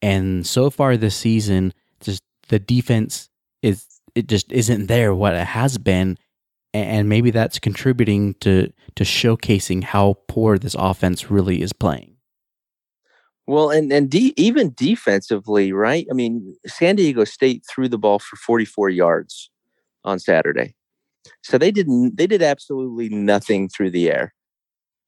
And 0.00 0.46
so 0.46 0.70
far 0.70 0.96
this 0.96 1.16
season, 1.16 1.72
just 2.00 2.22
the 2.48 2.58
defense 2.58 3.28
is 3.62 3.84
it 4.14 4.26
just 4.26 4.50
isn't 4.52 4.86
there 4.86 5.14
what 5.14 5.34
it 5.34 5.46
has 5.46 5.78
been. 5.78 6.18
And 6.74 7.08
maybe 7.08 7.30
that's 7.30 7.58
contributing 7.58 8.34
to 8.40 8.72
to 8.96 9.04
showcasing 9.04 9.82
how 9.84 10.18
poor 10.28 10.58
this 10.58 10.76
offense 10.78 11.30
really 11.30 11.62
is 11.62 11.72
playing. 11.72 12.16
Well, 13.46 13.70
and 13.70 13.92
and 13.92 14.10
de- 14.10 14.34
even 14.36 14.74
defensively, 14.76 15.72
right? 15.72 16.06
I 16.10 16.14
mean, 16.14 16.56
San 16.66 16.96
Diego 16.96 17.24
State 17.24 17.64
threw 17.68 17.88
the 17.88 17.98
ball 17.98 18.18
for 18.18 18.36
44 18.36 18.90
yards 18.90 19.50
on 20.04 20.18
Saturday, 20.18 20.74
so 21.42 21.56
they 21.56 21.70
didn't. 21.70 22.18
They 22.18 22.26
did 22.26 22.42
absolutely 22.42 23.08
nothing 23.08 23.70
through 23.70 23.90
the 23.92 24.10
air 24.10 24.34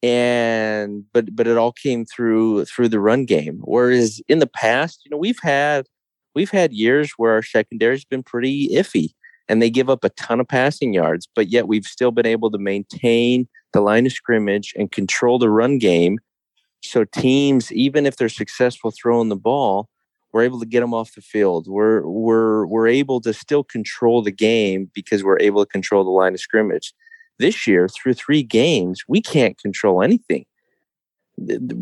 and 0.02 1.04
but 1.12 1.34
but 1.36 1.46
it 1.46 1.56
all 1.56 1.72
came 1.72 2.04
through 2.04 2.64
through 2.64 2.88
the 2.88 3.00
run 3.00 3.24
game 3.24 3.60
whereas 3.64 4.20
in 4.28 4.38
the 4.38 4.46
past 4.46 5.02
you 5.04 5.10
know 5.10 5.16
we've 5.16 5.40
had 5.42 5.86
we've 6.34 6.50
had 6.50 6.72
years 6.72 7.12
where 7.16 7.32
our 7.32 7.42
secondary's 7.42 8.04
been 8.04 8.22
pretty 8.22 8.68
iffy 8.68 9.10
and 9.50 9.60
they 9.60 9.70
give 9.70 9.90
up 9.90 10.04
a 10.04 10.10
ton 10.10 10.40
of 10.40 10.48
passing 10.48 10.94
yards 10.94 11.28
but 11.34 11.48
yet 11.48 11.68
we've 11.68 11.84
still 11.84 12.10
been 12.10 12.26
able 12.26 12.50
to 12.50 12.58
maintain 12.58 13.48
the 13.72 13.80
line 13.80 14.06
of 14.06 14.12
scrimmage 14.12 14.72
and 14.76 14.92
control 14.92 15.38
the 15.38 15.50
run 15.50 15.78
game 15.78 16.18
so 16.82 17.04
teams 17.04 17.70
even 17.72 18.06
if 18.06 18.16
they're 18.16 18.28
successful 18.28 18.90
throwing 18.90 19.28
the 19.28 19.36
ball 19.36 19.88
we're 20.32 20.42
able 20.42 20.60
to 20.60 20.66
get 20.66 20.80
them 20.80 20.94
off 20.94 21.14
the 21.14 21.20
field 21.20 21.66
we're 21.68 22.06
we're 22.06 22.64
we're 22.66 22.88
able 22.88 23.20
to 23.20 23.34
still 23.34 23.64
control 23.64 24.22
the 24.22 24.30
game 24.30 24.90
because 24.94 25.22
we're 25.22 25.40
able 25.40 25.64
to 25.64 25.70
control 25.70 26.04
the 26.04 26.10
line 26.10 26.34
of 26.34 26.40
scrimmage 26.40 26.94
this 27.40 27.66
year, 27.66 27.88
through 27.88 28.14
three 28.14 28.42
games, 28.42 29.02
we 29.08 29.20
can't 29.20 29.58
control 29.58 30.02
anything. 30.02 30.44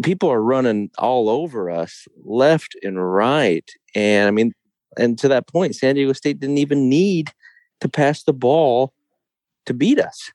People 0.03 0.31
are 0.31 0.43
running 0.43 0.89
all 0.99 1.29
over 1.29 1.69
us, 1.69 2.07
left 2.25 2.77
and 2.83 3.05
right. 3.13 3.69
And 3.95 4.29
I 4.29 4.31
mean, 4.31 4.53
and 4.97 5.19
to 5.19 5.29
that 5.29 5.49
point, 5.49 5.75
San 5.75 5.97
Diego 5.97 6.13
State 6.13 6.39
didn't 6.39 6.59
even 6.59 6.89
need 6.89 7.33
to 7.81 7.89
pass 7.89 8.23
the 8.23 8.33
ball 8.33 8.93
to 9.67 9.75
beat 9.75 10.01
us. 10.01 10.33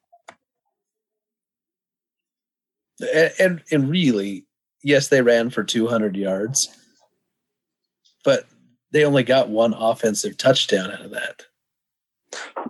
And, 3.13 3.33
and, 3.39 3.63
and 3.71 3.89
really, 3.89 4.45
yes, 4.83 5.07
they 5.07 5.21
ran 5.21 5.49
for 5.49 5.63
200 5.63 6.15
yards, 6.15 6.69
but 8.23 8.45
they 8.91 9.03
only 9.03 9.23
got 9.23 9.49
one 9.49 9.73
offensive 9.73 10.37
touchdown 10.37 10.91
out 10.91 11.01
of 11.01 11.11
that. 11.11 11.43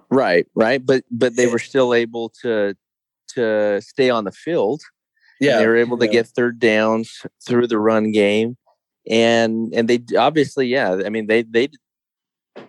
Right, 0.10 0.48
right, 0.56 0.86
but 0.86 1.04
but 1.10 1.36
they 1.36 1.48
were 1.48 1.60
still 1.60 1.94
able 1.94 2.30
to 2.42 2.76
to 3.30 3.82
stay 3.82 4.10
on 4.10 4.26
the 4.26 4.32
field. 4.32 4.82
Yeah, 5.40 5.58
they 5.58 5.68
were 5.68 5.78
able 5.78 5.98
to 5.98 6.06
yeah. 6.06 6.12
get 6.12 6.28
third 6.28 6.60
downs 6.60 7.26
through 7.46 7.68
the 7.68 7.80
run 7.80 8.12
game, 8.12 8.58
and 9.10 9.74
and 9.74 9.88
they 9.88 10.04
obviously, 10.18 10.68
yeah, 10.68 11.02
I 11.06 11.10
mean 11.10 11.28
they 11.28 11.44
they 11.44 11.70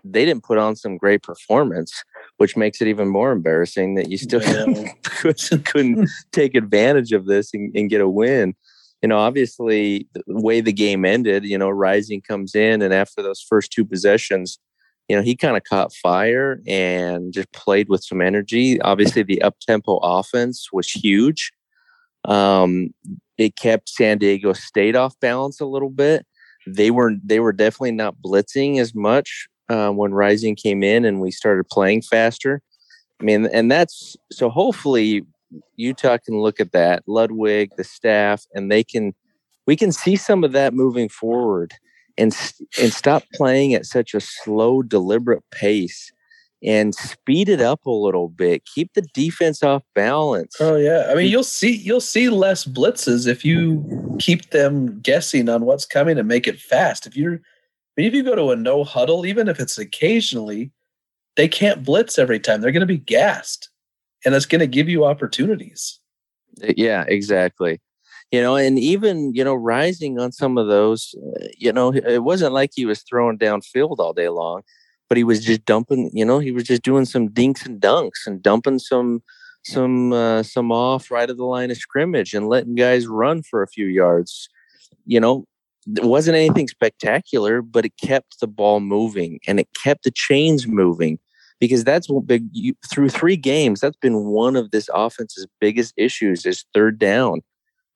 they 0.05 0.25
didn't 0.25 0.45
put 0.45 0.59
on 0.59 0.77
some 0.77 0.97
great 0.97 1.23
performance, 1.23 2.05
which 2.37 2.57
makes 2.57 2.81
it 2.81 2.89
even 2.89 3.09
more 3.09 3.33
embarrassing 3.33 3.95
that 3.95 4.11
you 4.11 4.19
still 4.19 4.43
yeah. 4.43 4.93
couldn't, 5.65 6.09
take 6.33 6.55
advantage 6.55 7.13
of 7.13 7.27
this 7.27 7.53
and, 7.55 7.75
and, 7.75 7.91
get 7.91 8.01
a 8.01 8.09
win. 8.09 8.55
You 9.03 9.09
know, 9.09 9.19
obviously, 9.19 10.09
the 10.15 10.23
way 10.27 10.61
the 10.61 10.73
game 10.73 11.05
ended, 11.05 11.45
you 11.45 11.59
know, 11.59 11.69
Rising 11.71 12.23
comes 12.23 12.55
in, 12.55 12.81
and 12.81 12.95
after 12.95 13.23
those 13.23 13.41
first 13.41 13.71
two 13.71 13.85
possessions, 13.85 14.59
you 15.09 15.17
know, 15.17 15.23
he 15.23 15.37
kind 15.37 15.57
of 15.57 15.65
caught 15.65 15.93
fire 15.93 16.61
and 16.67 17.33
just 17.33 17.53
played 17.53 17.89
with 17.91 18.03
some 18.03 18.23
energy. 18.23 18.81
Obviously, 18.81 19.23
the 19.23 19.43
up 19.43 19.59
tempo 19.61 19.99
offense 19.99 20.69
was 20.73 20.91
huge. 20.91 21.53
Um, 22.25 22.95
it 23.37 23.57
kept 23.57 23.91
San 23.91 24.19
Diego 24.19 24.55
State 24.55 24.97
off 24.97 25.19
balance 25.21 25.61
a 25.61 25.67
little 25.67 25.91
bit. 25.91 26.27
They 26.67 26.91
were 26.91 27.13
they 27.23 27.41
were 27.41 27.53
definitely 27.53 27.93
not 27.93 28.17
blitzing 28.25 28.81
as 28.81 28.95
much 28.95 29.49
uh, 29.69 29.91
when 29.91 30.13
Rising 30.13 30.57
came 30.57 30.83
in 30.83 31.05
and 31.05 31.21
we 31.21 31.31
started 31.31 31.69
playing 31.69 32.03
faster. 32.03 32.61
I 33.21 33.25
mean, 33.25 33.47
and 33.47 33.71
that's 33.71 34.17
so. 34.33 34.51
Hopefully, 34.51 35.25
Utah 35.77 36.19
can 36.19 36.41
look 36.41 36.61
at 36.61 36.73
that 36.73 37.03
Ludwig, 37.07 37.71
the 37.77 37.85
staff, 37.85 38.45
and 38.55 38.71
they 38.71 38.83
can 38.83 39.15
we 39.67 39.77
can 39.77 39.93
see 39.93 40.17
some 40.17 40.45
of 40.45 40.53
that 40.53 40.75
moving 40.75 41.09
forward 41.09 41.75
and 42.19 42.37
and 42.81 42.93
stop 42.93 43.23
playing 43.35 43.75
at 43.75 43.87
such 43.87 44.15
a 44.15 44.21
slow, 44.21 44.83
deliberate 44.83 45.43
pace 45.51 46.13
and 46.65 46.95
speed 46.95 47.49
it 47.49 47.61
up 47.61 47.85
a 47.85 47.91
little 47.91 48.29
bit. 48.29 48.65
Keep 48.65 48.95
the 48.95 49.07
defense 49.13 49.63
off 49.63 49.83
balance. 49.95 50.57
Oh 50.61 50.77
yeah, 50.77 51.09
I 51.11 51.15
mean 51.15 51.31
you'll 51.31 51.45
see 51.45 51.77
you'll 51.77 52.01
see 52.01 52.29
less 52.29 52.65
blitzes 52.65 53.27
if 53.27 53.45
you 53.45 54.17
keep 54.19 54.51
them 54.51 55.01
guessing 55.01 55.49
on 55.49 55.65
what's 55.65 55.87
coming 55.87 56.19
and 56.19 56.27
make 56.27 56.49
it 56.49 56.59
fast. 56.59 57.07
If 57.07 57.17
you're, 57.17 57.41
Mean, 57.97 58.07
if 58.07 58.15
you 58.15 58.25
go 58.25 58.35
to 58.35 58.51
a 58.51 58.57
no 58.57 58.85
huddle, 58.85 59.25
even 59.25 59.49
if 59.49 59.61
it's 59.61 59.79
occasionally, 59.79 60.73
they 61.37 61.49
can't 61.49 61.85
blitz 61.85 62.19
every 62.19 62.41
time. 62.41 62.61
They're 62.61 62.73
going 62.73 62.81
to 62.81 62.87
be 62.87 62.99
gassed, 62.99 63.71
and 64.25 64.35
it's 64.35 64.47
going 64.47 64.61
to 64.61 64.67
give 64.67 64.89
you 64.89 65.05
opportunities. 65.05 66.01
Yeah, 66.61 67.05
exactly. 67.07 67.81
You 68.31 68.43
know, 68.43 68.57
and 68.57 68.79
even 68.79 69.33
you 69.35 69.45
know, 69.45 69.55
Rising 69.55 70.19
on 70.19 70.33
some 70.33 70.59
of 70.59 70.67
those, 70.67 71.15
uh, 71.37 71.47
you 71.57 71.73
know, 71.73 71.93
it 71.93 72.25
wasn't 72.25 72.53
like 72.53 72.71
he 72.75 72.85
was 72.85 73.03
throwing 73.03 73.39
downfield 73.39 73.99
all 73.99 74.13
day 74.13 74.29
long, 74.29 74.63
but 75.09 75.17
he 75.17 75.25
was 75.25 75.45
just 75.45 75.65
dumping. 75.65 76.11
You 76.13 76.25
know, 76.25 76.41
he 76.41 76.51
was 76.51 76.65
just 76.65 76.83
doing 76.83 77.05
some 77.05 77.29
dinks 77.29 77.65
and 77.65 77.81
dunks 77.81 78.27
and 78.27 78.43
dumping 78.43 78.81
some 78.81 79.23
some 79.65 80.13
uh, 80.13 80.43
some 80.43 80.73
off 80.73 81.11
right 81.11 81.31
of 81.31 81.37
the 81.37 81.45
line 81.45 81.71
of 81.71 81.77
scrimmage 81.77 82.35
and 82.35 82.49
letting 82.49 82.75
guys 82.75 83.07
run 83.07 83.43
for 83.43 83.63
a 83.63 83.69
few 83.69 83.87
yards. 83.87 84.49
You 85.07 85.21
know, 85.21 85.47
it 85.87 86.05
wasn't 86.05 86.37
anything 86.37 86.69
spectacular, 86.69 87.63
but 87.63 87.85
it 87.85 87.93
kept 88.03 88.41
the 88.41 88.47
ball 88.47 88.81
moving 88.81 89.41
and 89.47 89.61
it 89.61 89.69
kept 89.83 90.05
the 90.05 90.11
chains 90.11 90.67
moving 90.67 91.19
because 91.61 91.85
that's 91.85 92.09
what 92.09 92.27
big 92.27 92.47
you, 92.53 92.75
through 92.91 93.09
three 93.09 93.37
games. 93.37 93.81
That's 93.81 93.97
been 93.97 94.25
one 94.25 94.57
of 94.57 94.71
this 94.71 94.89
offense's 94.93 95.47
biggest 95.61 95.95
issues 95.97 96.47
is 96.47 96.65
third 96.75 96.99
down. 96.99 97.43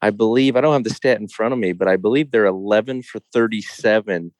I 0.00 0.10
believe 0.10 0.56
I 0.56 0.60
don't 0.60 0.74
have 0.74 0.84
the 0.84 0.90
stat 0.90 1.20
in 1.20 1.28
front 1.28 1.52
of 1.52 1.58
me, 1.58 1.72
but 1.72 1.88
I 1.88 1.96
believe 1.96 2.30
they're 2.30 2.46
11 2.46 3.02
for 3.02 3.20
37 3.32 4.32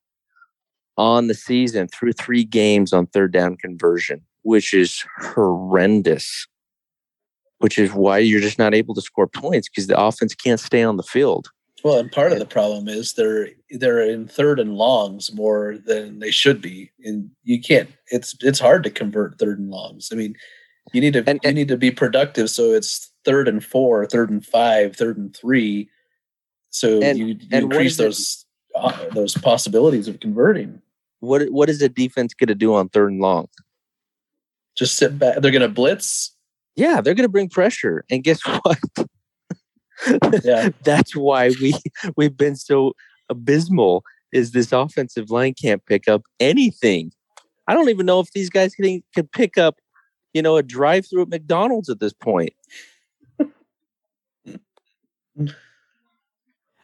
on 0.97 1.29
the 1.29 1.35
season 1.35 1.89
through 1.89 2.13
three 2.13 2.45
games 2.45 2.93
on 2.93 3.07
third 3.07 3.33
down 3.33 3.57
conversion, 3.57 4.21
which 4.43 4.73
is 4.73 5.05
horrendous. 5.19 6.47
Which 7.59 7.77
is 7.77 7.93
why 7.93 8.19
you're 8.19 8.41
just 8.41 8.59
not 8.59 8.73
able 8.73 8.95
to 8.95 9.01
score 9.01 9.27
points 9.27 9.69
because 9.69 9.89
the 9.89 10.01
offense 10.01 10.33
can't 10.33 10.61
stay 10.61 10.85
on 10.85 10.97
the 10.97 11.03
field. 11.03 11.51
Well, 11.85 11.99
and 11.99 12.11
part 12.11 12.33
of 12.33 12.39
the 12.39 12.47
problem 12.47 12.89
is 12.89 13.13
they're 13.13 13.51
they're 13.71 14.01
in 14.01 14.27
third 14.27 14.59
and 14.59 14.75
longs 14.75 15.33
more 15.33 15.79
than 15.85 16.19
they 16.19 16.31
should 16.31 16.61
be, 16.61 16.91
and 17.05 17.31
you 17.45 17.61
can't. 17.61 17.91
It's 18.09 18.35
it's 18.41 18.59
hard 18.59 18.83
to 18.85 18.91
convert 18.91 19.39
third 19.39 19.61
and 19.61 19.71
longs. 19.71 20.09
I 20.11 20.17
mean, 20.17 20.35
you 20.93 21.01
need 21.01 21.13
to 21.13 21.25
and, 21.27 21.41
you 21.45 21.53
need 21.53 21.69
to 21.69 21.77
be 21.77 21.91
productive, 21.91 22.51
so 22.51 22.73
it's 22.73 23.13
third 23.25 23.47
and 23.47 23.65
four, 23.65 24.07
third 24.07 24.31
and 24.31 24.45
five, 24.45 24.97
third 24.97 25.19
and 25.19 25.37
three. 25.37 25.89
So 26.71 27.01
and, 27.01 27.19
you, 27.19 27.27
you 27.27 27.39
increase 27.53 27.97
those 27.97 28.45
uh, 28.75 29.09
those 29.13 29.35
possibilities 29.35 30.09
of 30.09 30.19
converting. 30.21 30.83
What 31.21 31.51
what 31.51 31.69
is 31.69 31.79
the 31.79 31.89
defense 31.89 32.35
going 32.35 32.49
to 32.49 32.55
do 32.55 32.75
on 32.75 32.89
third 32.89 33.13
and 33.13 33.21
long? 33.21 33.49
Just 34.77 34.97
sit 34.97 35.19
back. 35.19 35.41
They're 35.41 35.51
going 35.51 35.63
to 35.63 35.69
blitz. 35.69 36.35
Yeah, 36.75 37.01
they're 37.01 37.15
going 37.15 37.25
to 37.25 37.33
bring 37.33 37.49
pressure, 37.49 38.05
and 38.11 38.25
guess 38.25 38.41
what? 38.63 38.79
Yeah. 40.43 40.71
That's 40.83 41.15
why 41.17 41.51
we 41.61 41.75
we've 42.17 42.37
been 42.37 42.57
so 42.57 42.93
abysmal 43.29 44.05
is 44.33 44.53
this 44.53 44.73
offensive 44.73 45.31
line 45.31 45.55
can't 45.55 45.85
pick 45.87 46.09
up 46.09 46.23
anything. 46.41 47.13
I 47.67 47.75
don't 47.75 47.89
even 47.89 48.07
know 48.07 48.21
if 48.21 48.31
these 48.33 48.51
guys 48.51 48.75
can, 48.75 49.03
can 49.15 49.27
pick 49.29 49.59
up, 49.59 49.77
you 50.33 50.43
know, 50.43 50.57
a 50.57 50.63
drive 50.63 51.07
through 51.09 51.23
at 51.23 51.29
McDonald's 51.29 51.89
at 51.89 52.01
this 52.01 52.13
point. 52.13 52.53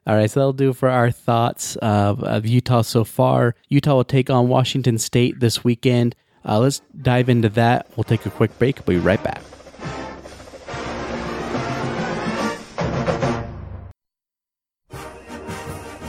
All 0.06 0.14
right, 0.14 0.30
so 0.30 0.40
that'll 0.40 0.52
do 0.52 0.74
for 0.74 0.90
our 0.90 1.10
thoughts 1.10 1.76
of, 1.76 2.22
of, 2.22 2.44
Utah 2.44 2.82
so 2.82 3.04
far. 3.04 3.54
Utah 3.68 3.94
will 3.96 4.04
take 4.04 4.28
on 4.28 4.48
Washington 4.48 4.98
State 4.98 5.40
this 5.40 5.64
weekend. 5.64 6.14
Uh, 6.46 6.58
let's 6.58 6.82
dive 7.00 7.30
into 7.30 7.48
that. 7.50 7.88
We'll 7.96 8.04
take 8.04 8.26
a 8.26 8.30
quick 8.30 8.56
break. 8.58 8.86
We'll 8.86 8.98
be 8.98 9.04
right 9.04 9.22
back. 9.22 9.40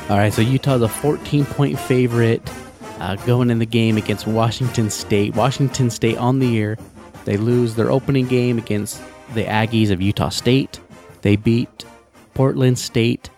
All 0.07 0.17
right, 0.17 0.31
so 0.31 0.43
Utah's 0.43 0.83
a 0.83 0.87
14 0.87 1.45
point 1.45 1.79
favorite 1.79 2.47
uh, 2.99 3.15
going 3.25 3.49
in 3.49 3.57
the 3.57 3.65
game 3.65 3.97
against 3.97 4.27
Washington 4.27 4.91
State. 4.91 5.33
Washington 5.33 5.89
State 5.89 6.19
on 6.19 6.37
the 6.37 6.45
year, 6.45 6.77
they 7.25 7.37
lose 7.37 7.73
their 7.73 7.89
opening 7.89 8.27
game 8.27 8.59
against 8.59 9.01
the 9.33 9.45
Aggies 9.45 9.89
of 9.89 10.03
Utah 10.03 10.29
State. 10.29 10.79
They 11.23 11.35
beat 11.35 11.85
Portland 12.35 12.77
State, 12.77 13.31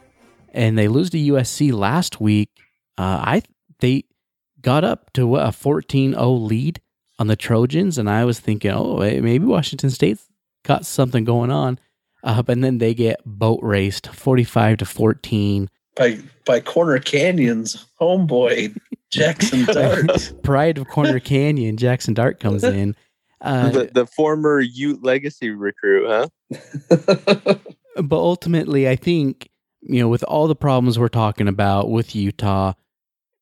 and 0.53 0.77
they 0.77 0.89
lose 0.89 1.09
to 1.11 1.17
USC 1.17 1.71
last 1.71 2.19
week. 2.19 2.49
Uh, 2.97 3.23
I 3.23 3.43
they 3.79 4.03
got 4.59 4.83
up 4.83 5.13
to 5.13 5.25
what, 5.25 5.45
a 5.45 5.51
14-0 5.51 6.45
lead 6.45 6.81
on 7.17 7.27
the 7.27 7.37
Trojans, 7.37 7.97
and 7.97 8.09
I 8.09 8.25
was 8.25 8.41
thinking, 8.41 8.71
oh, 8.71 8.97
maybe 8.97 9.45
Washington 9.45 9.89
State's 9.89 10.27
got 10.65 10.85
something 10.85 11.23
going 11.23 11.49
on. 11.49 11.79
Uh, 12.23 12.43
and 12.49 12.61
then 12.61 12.79
they 12.79 12.93
get 12.93 13.21
boat 13.25 13.61
raced, 13.63 14.07
45 14.07 14.79
to 14.79 14.85
14 14.85 15.69
by 15.97 16.19
by 16.45 16.59
Corner 16.59 16.99
Canyon's 16.99 17.87
homeboy 17.99 18.75
Jackson 19.11 19.65
Dart. 19.73 20.33
Pride 20.43 20.77
of 20.77 20.87
Corner 20.87 21.19
Canyon, 21.19 21.77
Jackson 21.77 22.13
Dart 22.13 22.39
comes 22.39 22.63
in. 22.65 22.95
Uh, 23.39 23.69
the, 23.69 23.89
the 23.93 24.05
former 24.07 24.59
Ute 24.59 25.03
legacy 25.03 25.51
recruit, 25.51 26.07
huh? 26.07 26.27
but 28.01 28.17
ultimately, 28.17 28.89
I 28.89 28.95
think 28.95 29.49
you 29.81 30.01
know, 30.01 30.09
with 30.09 30.23
all 30.23 30.47
the 30.47 30.55
problems 30.55 30.97
we're 30.97 31.07
talking 31.07 31.47
about 31.47 31.89
with 31.89 32.15
Utah, 32.15 32.73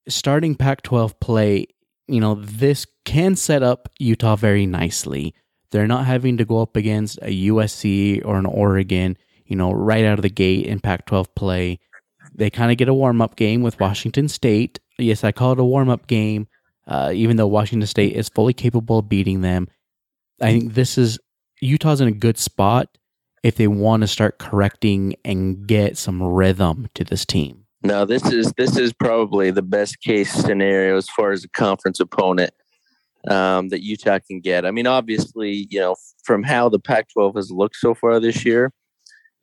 starting 0.07 0.55
Pac-12 0.55 1.19
play, 1.19 1.67
you 2.07 2.19
know, 2.19 2.35
this 2.35 2.85
can 3.05 3.35
set 3.35 3.63
up 3.63 3.89
Utah 3.99 4.35
very 4.35 4.65
nicely. 4.65 5.33
They're 5.71 5.87
not 5.87 6.05
having 6.05 6.37
to 6.37 6.45
go 6.45 6.61
up 6.61 6.75
against 6.75 7.17
a 7.21 7.47
USC 7.47 8.23
or 8.23 8.37
an 8.37 8.45
Oregon, 8.45 9.17
you 9.45 9.55
know, 9.55 9.71
right 9.71 10.05
out 10.05 10.19
of 10.19 10.23
the 10.23 10.29
gate 10.29 10.67
in 10.67 10.79
Pac-12 10.79 11.27
play. 11.35 11.79
They 12.35 12.49
kind 12.49 12.71
of 12.71 12.77
get 12.77 12.89
a 12.89 12.93
warm 12.93 13.21
up 13.21 13.35
game 13.35 13.61
with 13.61 13.79
Washington 13.79 14.27
State. 14.27 14.79
Yes, 14.97 15.23
I 15.23 15.31
call 15.31 15.53
it 15.53 15.59
a 15.59 15.63
warm 15.63 15.89
up 15.89 16.07
game, 16.07 16.47
uh, 16.87 17.11
even 17.13 17.37
though 17.37 17.47
Washington 17.47 17.87
State 17.87 18.13
is 18.13 18.29
fully 18.29 18.53
capable 18.53 18.99
of 18.99 19.09
beating 19.09 19.41
them. 19.41 19.67
I 20.41 20.51
think 20.51 20.73
this 20.73 20.97
is 20.97 21.17
Utah's 21.61 22.01
in 22.01 22.07
a 22.07 22.11
good 22.11 22.37
spot 22.37 22.89
if 23.43 23.55
they 23.55 23.67
want 23.67 24.01
to 24.01 24.07
start 24.07 24.37
correcting 24.37 25.15
and 25.23 25.65
get 25.67 25.97
some 25.97 26.21
rhythm 26.21 26.89
to 26.95 27.03
this 27.03 27.25
team. 27.25 27.65
No, 27.83 28.03
this 28.03 28.25
is 28.31 28.51
this 28.53 28.77
is 28.77 28.91
probably 28.91 29.51
the 29.51 29.61
best 29.61 30.01
case 30.01 30.31
scenario 30.31 30.97
as 30.97 31.07
far 31.07 31.31
as 31.31 31.43
a 31.43 31.49
conference 31.49 31.99
opponent 31.99 32.51
um, 33.29 33.69
that 33.69 33.83
Utah 33.83 34.19
can 34.27 34.39
get. 34.39 34.65
I 34.65 34.71
mean, 34.71 34.87
obviously, 34.87 35.67
you 35.69 35.79
know, 35.79 35.95
from 36.23 36.43
how 36.43 36.67
the 36.67 36.79
Pac-12 36.79 37.35
has 37.35 37.51
looked 37.51 37.75
so 37.75 37.93
far 37.93 38.19
this 38.19 38.43
year, 38.43 38.71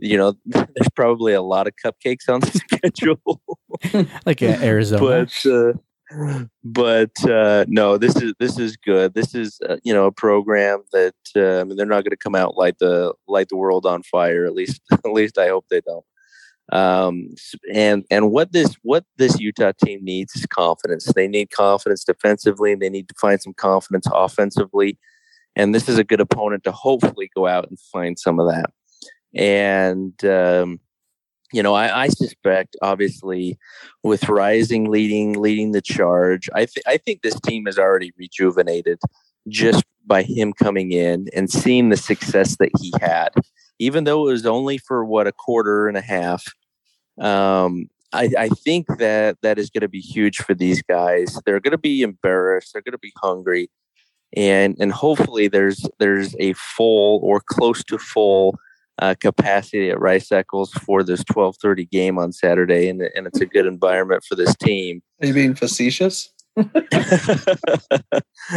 you 0.02 0.16
know, 0.18 0.34
there's 0.46 0.88
probably 0.94 1.32
a 1.32 1.42
lot 1.42 1.66
of 1.66 1.74
cupcakes 1.82 2.28
on 2.28 2.40
the 2.40 2.50
schedule, 2.66 3.40
like 4.26 4.42
in 4.42 4.62
Arizona. 4.62 5.26
But 5.26 5.50
uh, 5.50 5.72
but 6.62 7.30
uh, 7.30 7.64
no, 7.68 7.96
this 7.96 8.16
is 8.16 8.34
this 8.38 8.58
is 8.58 8.76
good. 8.76 9.14
This 9.14 9.34
is 9.34 9.58
uh, 9.68 9.76
you 9.82 9.94
know 9.94 10.06
a 10.06 10.12
program 10.12 10.82
that 10.92 11.14
uh, 11.36 11.60
I 11.60 11.64
mean 11.64 11.76
they're 11.76 11.86
not 11.86 12.04
going 12.04 12.10
to 12.10 12.16
come 12.16 12.34
out 12.34 12.56
light 12.56 12.78
the 12.78 13.14
light 13.28 13.48
the 13.48 13.56
world 13.56 13.86
on 13.86 14.02
fire. 14.02 14.44
At 14.44 14.54
least 14.54 14.82
at 14.92 15.12
least 15.12 15.38
I 15.38 15.48
hope 15.48 15.66
they 15.70 15.80
don't. 15.80 16.04
Um, 16.72 17.28
and 17.72 18.04
and 18.10 18.30
what 18.30 18.52
this 18.52 18.74
what 18.82 19.04
this 19.16 19.38
Utah 19.40 19.72
team 19.84 20.00
needs 20.02 20.34
is 20.34 20.46
confidence. 20.46 21.06
They 21.14 21.28
need 21.28 21.50
confidence 21.50 22.04
defensively, 22.04 22.72
and 22.72 22.82
they 22.82 22.90
need 22.90 23.08
to 23.08 23.14
find 23.20 23.40
some 23.40 23.54
confidence 23.54 24.06
offensively. 24.12 24.98
And 25.54 25.74
this 25.74 25.86
is 25.86 25.98
a 25.98 26.04
good 26.04 26.20
opponent 26.20 26.64
to 26.64 26.72
hopefully 26.72 27.30
go 27.34 27.46
out 27.46 27.68
and 27.68 27.78
find 27.78 28.18
some 28.18 28.40
of 28.40 28.48
that 28.48 28.70
and 29.34 30.24
um, 30.24 30.80
you 31.52 31.62
know, 31.62 31.74
I, 31.74 32.04
I, 32.04 32.08
suspect, 32.08 32.76
obviously, 32.80 33.58
with 34.02 34.28
Rising 34.28 34.90
leading 34.90 35.34
leading 35.34 35.72
the 35.72 35.82
charge, 35.82 36.48
I 36.54 36.64
th- 36.64 36.84
I 36.86 36.96
think 36.96 37.22
this 37.22 37.38
team 37.40 37.66
is 37.66 37.78
already 37.78 38.12
rejuvenated 38.16 38.98
just 39.48 39.84
by 40.06 40.22
him 40.22 40.52
coming 40.52 40.92
in 40.92 41.28
and 41.34 41.50
seeing 41.50 41.90
the 41.90 41.96
success 41.96 42.56
that 42.56 42.70
he 42.80 42.92
had, 43.00 43.30
even 43.78 44.04
though 44.04 44.28
it 44.28 44.32
was 44.32 44.46
only 44.46 44.78
for 44.78 45.04
what 45.04 45.26
a 45.26 45.32
quarter 45.32 45.88
and 45.88 45.96
a 45.96 46.02
half. 46.02 46.44
Um, 47.20 47.88
I, 48.12 48.30
I 48.38 48.48
think 48.48 48.86
that 48.98 49.38
that 49.42 49.58
is 49.58 49.70
going 49.70 49.82
to 49.82 49.88
be 49.88 50.00
huge 50.00 50.38
for 50.38 50.54
these 50.54 50.82
guys. 50.82 51.38
They're 51.44 51.60
going 51.60 51.72
to 51.72 51.78
be 51.78 52.02
embarrassed. 52.02 52.72
They're 52.72 52.82
going 52.82 52.92
to 52.92 52.98
be 52.98 53.12
hungry, 53.22 53.70
and 54.34 54.76
and 54.80 54.92
hopefully 54.92 55.48
there's 55.48 55.86
there's 55.98 56.34
a 56.38 56.54
full 56.54 57.20
or 57.22 57.40
close 57.40 57.84
to 57.84 57.98
full 57.98 58.58
uh, 59.00 59.14
capacity 59.20 59.90
at 59.90 60.00
Rice 60.00 60.30
Eccles 60.30 60.72
for 60.72 61.02
this 61.02 61.24
12:30 61.24 61.90
game 61.90 62.18
on 62.18 62.32
Saturday, 62.32 62.88
and 62.88 63.02
and 63.02 63.26
it's 63.26 63.40
a 63.40 63.46
good 63.46 63.66
environment 63.66 64.24
for 64.28 64.34
this 64.34 64.54
team. 64.56 65.02
Are 65.20 65.26
you 65.26 65.34
being 65.34 65.54
facetious? 65.54 66.32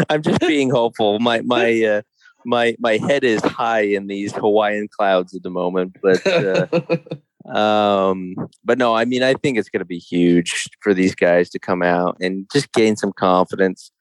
I'm 0.10 0.22
just 0.22 0.42
being 0.42 0.70
hopeful. 0.70 1.20
My 1.20 1.42
my 1.42 1.84
uh, 1.84 2.02
my 2.46 2.76
my 2.80 2.98
head 2.98 3.24
is 3.24 3.42
high 3.42 3.82
in 3.82 4.08
these 4.08 4.34
Hawaiian 4.34 4.88
clouds 4.88 5.34
at 5.36 5.44
the 5.44 5.50
moment, 5.50 5.98
but 6.02 6.26
uh, 6.28 6.68
um, 7.58 8.36
but 8.64 8.78
no, 8.78 8.96
I 8.96 9.06
mean 9.06 9.24
I 9.24 9.36
think 9.36 9.58
it's 9.58 9.70
going 9.70 9.80
to 9.80 9.86
be 9.86 10.00
huge 10.00 10.70
for 10.82 10.94
these 10.94 11.16
guys 11.16 11.50
to 11.52 11.60
come 11.60 11.82
out 11.82 12.18
and 12.20 12.46
just 12.52 12.72
gain 12.74 12.98
some 12.98 13.14
confidence 13.14 13.92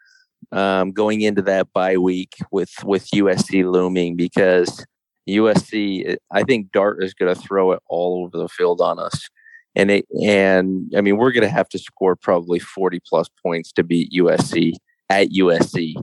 um, 0.53 0.93
going 0.93 1.20
into 1.20 1.43
that 1.43 1.72
bye 1.72 1.97
week 1.97 2.35
with 2.51 2.72
with 2.85 3.09
USC 3.11 3.70
looming 3.70 4.16
because 4.16 4.85
USC, 5.29 6.16
I 6.31 6.43
think 6.43 6.72
Dart 6.72 7.03
is 7.03 7.14
going 7.14 7.35
to 7.35 7.41
throw 7.41 7.72
it 7.72 7.81
all 7.89 8.25
over 8.25 8.37
the 8.37 8.49
field 8.49 8.81
on 8.81 8.99
us. 8.99 9.29
And 9.77 9.91
it, 9.91 10.07
and 10.22 10.93
I 10.97 11.01
mean, 11.01 11.16
we're 11.16 11.33
going 11.33 11.47
to 11.47 11.53
have 11.53 11.68
to 11.70 11.79
score 11.79 12.14
probably 12.14 12.59
40 12.59 13.01
plus 13.07 13.29
points 13.43 13.72
to 13.72 13.83
beat 13.83 14.12
USC 14.12 14.75
at 15.11 15.31
USC. 15.31 15.95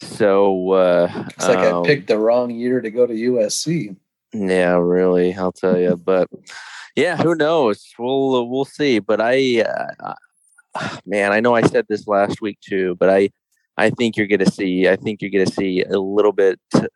So 0.00 0.72
uh, 0.72 1.28
it's 1.30 1.48
like 1.48 1.58
um, 1.58 1.84
I 1.84 1.86
picked 1.86 2.08
the 2.08 2.18
wrong 2.18 2.50
year 2.50 2.80
to 2.80 2.90
go 2.90 3.06
to 3.06 3.14
USC. 3.14 3.96
Yeah, 4.32 4.76
really, 4.76 5.32
I'll 5.34 5.52
tell 5.52 5.78
you. 5.78 5.96
But 5.96 6.28
yeah, 6.96 7.16
who 7.16 7.34
knows? 7.34 7.86
We'll 7.98 8.36
uh, 8.36 8.42
we'll 8.42 8.64
see. 8.64 8.98
But 8.98 9.20
I, 9.20 9.62
uh, 9.62 10.14
man, 11.06 11.32
I 11.32 11.40
know 11.40 11.54
I 11.54 11.62
said 11.62 11.86
this 11.88 12.06
last 12.06 12.42
week 12.42 12.58
too, 12.60 12.96
but 12.96 13.08
I 13.08 13.30
I 13.76 13.90
think 13.90 14.16
you're 14.16 14.26
going 14.26 14.44
to 14.44 14.50
see. 14.50 14.88
I 14.88 14.96
think 14.96 15.20
you're 15.20 15.30
going 15.30 15.46
to 15.46 15.52
see 15.52 15.82
a 15.82 15.98
little 15.98 16.32
bit 16.32 16.60
uh, 16.74 16.86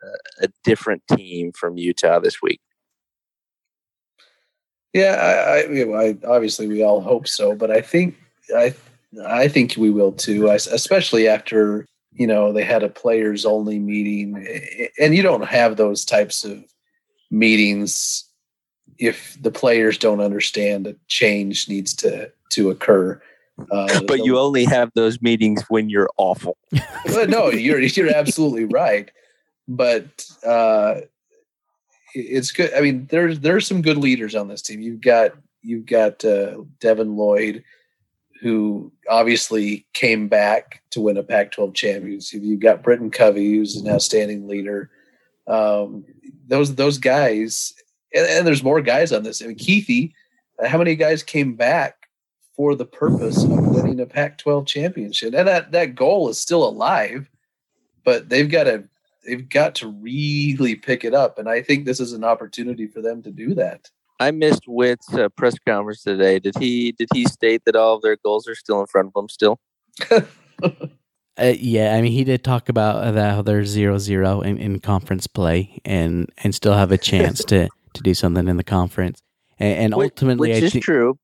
a 0.41 0.49
different 0.65 1.03
team 1.11 1.53
from 1.53 1.77
Utah 1.77 2.21
this 2.21 2.41
week. 2.41 2.61
Yeah, 4.93 5.17
I, 5.21 5.59
I, 5.61 6.07
I, 6.07 6.17
obviously 6.27 6.67
we 6.67 6.83
all 6.83 7.01
hope 7.01 7.29
so, 7.29 7.55
but 7.55 7.71
I 7.71 7.81
think 7.81 8.17
I 8.57 8.75
I 9.27 9.49
think 9.49 9.75
we 9.77 9.91
will 9.91 10.13
too. 10.13 10.51
I, 10.51 10.55
especially 10.55 11.29
after 11.29 11.87
you 12.13 12.27
know 12.27 12.53
they 12.53 12.65
had 12.65 12.83
a 12.83 12.89
players 12.89 13.45
only 13.45 13.79
meeting, 13.79 14.47
and 15.01 15.15
you 15.15 15.23
don't 15.23 15.45
have 15.45 15.77
those 15.77 16.05
types 16.05 16.45
of 16.45 16.65
meetings 17.31 18.25
if 18.99 19.37
the 19.41 19.51
players 19.51 19.99
don't 19.99 20.21
understand 20.21 20.87
a 20.87 20.97
change 21.07 21.69
needs 21.69 21.95
to 21.95 22.31
to 22.51 22.71
occur. 22.71 23.21
Uh, 23.71 24.01
but 24.07 24.25
you 24.25 24.39
only 24.39 24.65
have 24.65 24.91
those 24.95 25.21
meetings 25.21 25.63
when 25.69 25.89
you're 25.89 26.11
awful. 26.17 26.57
no, 27.07 27.51
you're 27.51 27.81
you're 27.81 28.15
absolutely 28.15 28.65
right. 28.65 29.11
But 29.67 30.25
uh, 30.47 31.03
it's 32.15 32.53
good. 32.53 32.73
I 32.75 32.81
mean, 32.81 33.07
there's 33.11 33.41
there's 33.41 33.67
some 33.67 33.83
good 33.83 33.99
leaders 33.99 34.35
on 34.35 34.49
this 34.49 34.63
team. 34.63 34.81
You've 34.81 35.01
got 35.01 35.33
you've 35.63 35.87
got 35.87 36.25
uh, 36.25 36.63
Devin 36.81 37.17
Lloyd, 37.17 37.65
who 38.41 38.93
obviously 39.09 39.87
came 39.93 40.29
back 40.29 40.83
to 40.91 41.01
win 41.01 41.17
a 41.17 41.23
Pac-12 41.23 41.75
championship. 41.75 42.43
You've 42.43 42.61
got 42.61 42.83
Britton 42.83 43.11
Covey, 43.11 43.57
who's 43.57 43.77
an 43.77 43.91
outstanding 43.91 44.49
leader. 44.49 44.91
Um, 45.47 46.05
those 46.47 46.75
those 46.75 46.99
guys, 46.99 47.75
and, 48.15 48.27
and, 48.27 48.47
there's 48.47 48.63
more 48.63 48.81
guys 48.81 49.13
on 49.13 49.23
this. 49.23 49.43
I 49.43 49.47
mean, 49.47 49.57
Kuithe, 49.57 50.13
how 50.67 50.79
many 50.79 50.95
guys 50.95 51.23
came 51.23 51.55
back 51.55 51.98
for 52.59 52.75
the 52.75 52.85
purpose 52.85 53.45
of 53.45 53.51
winning 53.69 54.01
a 54.01 54.05
Pac-12 54.05 54.67
championship. 54.67 55.33
And 55.33 55.47
that 55.47 55.71
that 55.71 55.95
goal 55.95 56.29
is 56.29 56.39
still 56.39 56.69
alive, 56.69 57.31
but 58.05 58.29
they've 58.29 58.51
got 58.51 58.65
to 58.65 58.83
they've 59.25 59.49
got 59.49 59.77
to 59.77 59.89
really 59.89 60.75
pick 60.75 61.05
it 61.05 61.15
up. 61.15 61.39
And 61.39 61.49
I 61.49 61.63
think 61.63 61.85
this 61.85 62.01
is 62.01 62.13
an 62.13 62.25
opportunity 62.25 62.89
for 62.89 63.01
them 63.01 63.23
to 63.23 63.31
do 63.31 63.55
that. 63.55 63.89
I 64.19 64.33
missed 64.33 64.65
Whitt's 64.67 65.15
uh, 65.15 65.29
press 65.29 65.55
conference 65.65 66.03
today. 66.03 66.41
Did 66.41 66.59
he 66.59 66.91
did 66.91 67.09
he 67.15 67.27
state 67.27 67.63
that 67.65 67.77
all 67.77 67.95
of 67.95 68.03
their 68.03 68.17
goals 68.17 68.49
are 68.49 68.57
still 68.57 68.81
in 68.81 68.89
front 68.89 69.07
of 69.07 69.15
them 69.15 69.29
still? 69.29 69.61
Uh, 71.41 71.55
yeah, 71.57 71.95
I 71.95 72.03
mean, 72.03 72.11
he 72.11 72.25
did 72.25 72.43
talk 72.43 72.69
about 72.69 73.15
that 73.15 73.35
how 73.37 73.43
they're 73.43 73.65
zero 73.65 73.97
zero 73.99 74.41
in, 74.41 74.59
in 74.59 74.81
conference 74.81 75.29
play 75.29 75.81
and 75.85 76.29
and 76.39 76.53
still 76.53 76.73
have 76.73 76.91
a 76.91 76.99
chance 76.99 77.45
to 77.45 77.69
to 77.95 78.03
do 78.03 78.13
something 78.13 78.49
in 78.49 78.57
the 78.57 78.65
conference. 78.65 79.23
And, 79.57 79.79
and 79.79 79.95
ultimately, 79.95 80.51
which, 80.51 80.63
which 80.65 80.75
is 80.75 80.83
true. 80.83 81.17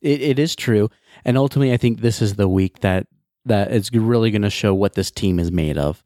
It, 0.00 0.22
it 0.22 0.38
is 0.38 0.56
true, 0.56 0.88
and 1.24 1.36
ultimately, 1.36 1.72
I 1.72 1.76
think 1.76 2.00
this 2.00 2.22
is 2.22 2.34
the 2.34 2.48
week 2.48 2.80
that 2.80 3.06
that 3.44 3.72
is 3.72 3.92
really 3.92 4.30
going 4.30 4.42
to 4.42 4.50
show 4.50 4.74
what 4.74 4.94
this 4.94 5.10
team 5.10 5.38
is 5.38 5.50
made 5.50 5.78
of. 5.78 6.02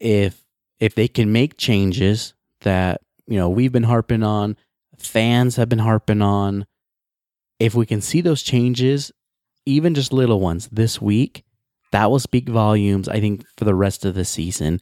If 0.00 0.42
if 0.80 0.94
they 0.94 1.08
can 1.08 1.32
make 1.32 1.56
changes 1.56 2.34
that 2.62 3.00
you 3.26 3.38
know 3.38 3.48
we've 3.48 3.72
been 3.72 3.84
harping 3.84 4.22
on, 4.22 4.56
fans 4.98 5.56
have 5.56 5.68
been 5.68 5.78
harping 5.78 6.22
on, 6.22 6.66
if 7.58 7.74
we 7.74 7.86
can 7.86 8.00
see 8.00 8.20
those 8.20 8.42
changes, 8.42 9.12
even 9.64 9.94
just 9.94 10.12
little 10.12 10.40
ones 10.40 10.68
this 10.70 11.00
week, 11.00 11.44
that 11.92 12.10
will 12.10 12.18
speak 12.18 12.48
volumes. 12.48 13.08
I 13.08 13.20
think 13.20 13.44
for 13.56 13.64
the 13.64 13.74
rest 13.74 14.04
of 14.04 14.14
the 14.14 14.24
season. 14.24 14.80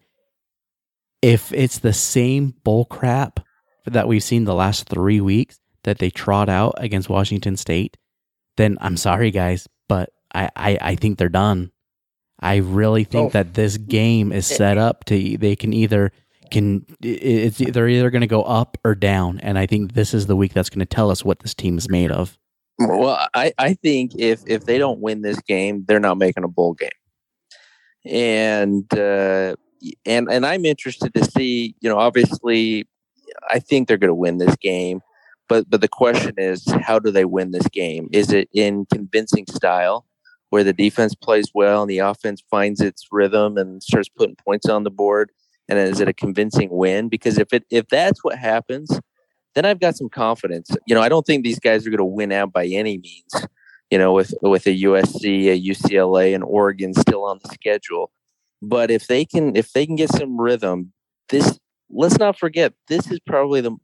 If 1.20 1.52
it's 1.52 1.78
the 1.78 1.92
same 1.92 2.54
bull 2.64 2.84
crap 2.84 3.38
that 3.86 4.08
we've 4.08 4.24
seen 4.24 4.44
the 4.44 4.54
last 4.54 4.88
three 4.88 5.20
weeks 5.20 5.60
that 5.84 5.98
they 5.98 6.10
trot 6.10 6.48
out 6.48 6.74
against 6.78 7.08
Washington 7.08 7.56
State, 7.56 7.96
then 8.56 8.78
I'm 8.80 8.96
sorry, 8.96 9.30
guys, 9.30 9.68
but 9.88 10.10
I, 10.34 10.50
I, 10.56 10.78
I 10.80 10.94
think 10.96 11.18
they're 11.18 11.28
done. 11.28 11.72
I 12.40 12.56
really 12.56 13.04
think 13.04 13.28
oh. 13.28 13.30
that 13.30 13.54
this 13.54 13.76
game 13.76 14.32
is 14.32 14.46
set 14.46 14.76
up 14.76 15.04
to 15.04 15.38
they 15.38 15.54
can 15.54 15.72
either 15.72 16.10
can 16.50 16.84
it's 17.00 17.58
they're 17.58 17.88
either 17.88 18.10
going 18.10 18.22
to 18.22 18.26
go 18.26 18.42
up 18.42 18.76
or 18.84 18.94
down, 18.94 19.38
and 19.40 19.58
I 19.58 19.66
think 19.66 19.94
this 19.94 20.12
is 20.12 20.26
the 20.26 20.36
week 20.36 20.52
that's 20.52 20.68
going 20.68 20.80
to 20.80 20.86
tell 20.86 21.10
us 21.10 21.24
what 21.24 21.38
this 21.40 21.54
team 21.54 21.78
is 21.78 21.88
made 21.88 22.10
of. 22.10 22.36
Well, 22.78 23.26
I, 23.34 23.52
I 23.58 23.74
think 23.74 24.12
if 24.18 24.42
if 24.46 24.64
they 24.64 24.78
don't 24.78 25.00
win 25.00 25.22
this 25.22 25.40
game, 25.40 25.84
they're 25.86 26.00
not 26.00 26.18
making 26.18 26.42
a 26.42 26.48
bowl 26.48 26.74
game, 26.74 26.90
and 28.04 28.92
uh, 28.92 29.54
and 30.04 30.30
and 30.30 30.44
I'm 30.44 30.64
interested 30.64 31.14
to 31.14 31.24
see. 31.24 31.76
You 31.80 31.88
know, 31.88 31.98
obviously, 31.98 32.88
I 33.50 33.60
think 33.60 33.88
they're 33.88 33.98
going 33.98 34.08
to 34.08 34.14
win 34.14 34.38
this 34.38 34.56
game. 34.56 35.00
But 35.52 35.68
but 35.68 35.82
the 35.82 35.88
question 35.88 36.32
is, 36.38 36.64
how 36.80 36.98
do 36.98 37.10
they 37.10 37.26
win 37.26 37.50
this 37.50 37.68
game? 37.68 38.08
Is 38.10 38.32
it 38.32 38.48
in 38.54 38.86
convincing 38.90 39.44
style, 39.46 40.06
where 40.48 40.64
the 40.64 40.72
defense 40.72 41.14
plays 41.14 41.50
well 41.52 41.82
and 41.82 41.90
the 41.90 41.98
offense 41.98 42.42
finds 42.50 42.80
its 42.80 43.06
rhythm 43.12 43.58
and 43.58 43.82
starts 43.82 44.08
putting 44.08 44.34
points 44.36 44.66
on 44.70 44.84
the 44.84 44.90
board? 44.90 45.30
And 45.68 45.78
is 45.78 46.00
it 46.00 46.08
a 46.08 46.14
convincing 46.14 46.70
win? 46.72 47.10
Because 47.10 47.36
if 47.36 47.52
it 47.52 47.66
if 47.68 47.86
that's 47.88 48.24
what 48.24 48.38
happens, 48.38 48.98
then 49.54 49.66
I've 49.66 49.78
got 49.78 49.94
some 49.94 50.08
confidence. 50.08 50.70
You 50.86 50.94
know, 50.94 51.02
I 51.02 51.10
don't 51.10 51.26
think 51.26 51.44
these 51.44 51.60
guys 51.60 51.86
are 51.86 51.90
going 51.90 51.98
to 51.98 52.04
win 52.06 52.32
out 52.32 52.50
by 52.50 52.64
any 52.64 52.96
means. 52.96 53.46
You 53.90 53.98
know, 53.98 54.14
with 54.14 54.32
with 54.40 54.66
a 54.66 54.82
USC, 54.84 55.48
a 55.48 55.60
UCLA, 55.60 56.34
and 56.34 56.44
Oregon 56.44 56.94
still 56.94 57.24
on 57.24 57.40
the 57.44 57.50
schedule. 57.50 58.10
But 58.62 58.90
if 58.90 59.06
they 59.06 59.26
can 59.26 59.54
if 59.54 59.74
they 59.74 59.84
can 59.84 59.96
get 59.96 60.08
some 60.08 60.40
rhythm, 60.40 60.94
this 61.28 61.58
let's 61.90 62.16
not 62.16 62.38
forget 62.38 62.72
this 62.88 63.10
is 63.10 63.20
probably 63.20 63.60
the 63.60 63.76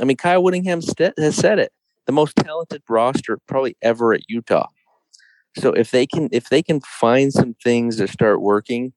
I 0.00 0.04
mean, 0.04 0.16
Kyle 0.16 0.42
Whittingham 0.42 0.82
st- 0.82 1.18
has 1.18 1.36
said 1.36 1.58
it. 1.58 1.72
The 2.06 2.12
most 2.12 2.36
talented 2.36 2.82
roster 2.88 3.38
probably 3.46 3.76
ever 3.80 4.12
at 4.12 4.28
Utah. 4.28 4.66
So 5.58 5.72
if 5.72 5.90
they 5.90 6.06
can 6.06 6.28
if 6.32 6.48
they 6.48 6.62
can 6.62 6.80
find 6.80 7.32
some 7.32 7.54
things 7.62 7.96
to 7.96 8.08
start 8.08 8.40
working 8.40 8.92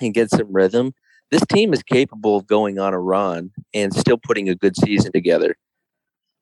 and 0.00 0.12
get 0.12 0.30
some 0.30 0.52
rhythm, 0.52 0.92
this 1.30 1.44
team 1.46 1.72
is 1.72 1.82
capable 1.82 2.36
of 2.36 2.46
going 2.46 2.78
on 2.78 2.92
a 2.92 3.00
run 3.00 3.50
and 3.72 3.94
still 3.94 4.18
putting 4.18 4.48
a 4.48 4.54
good 4.54 4.76
season 4.76 5.12
together. 5.12 5.56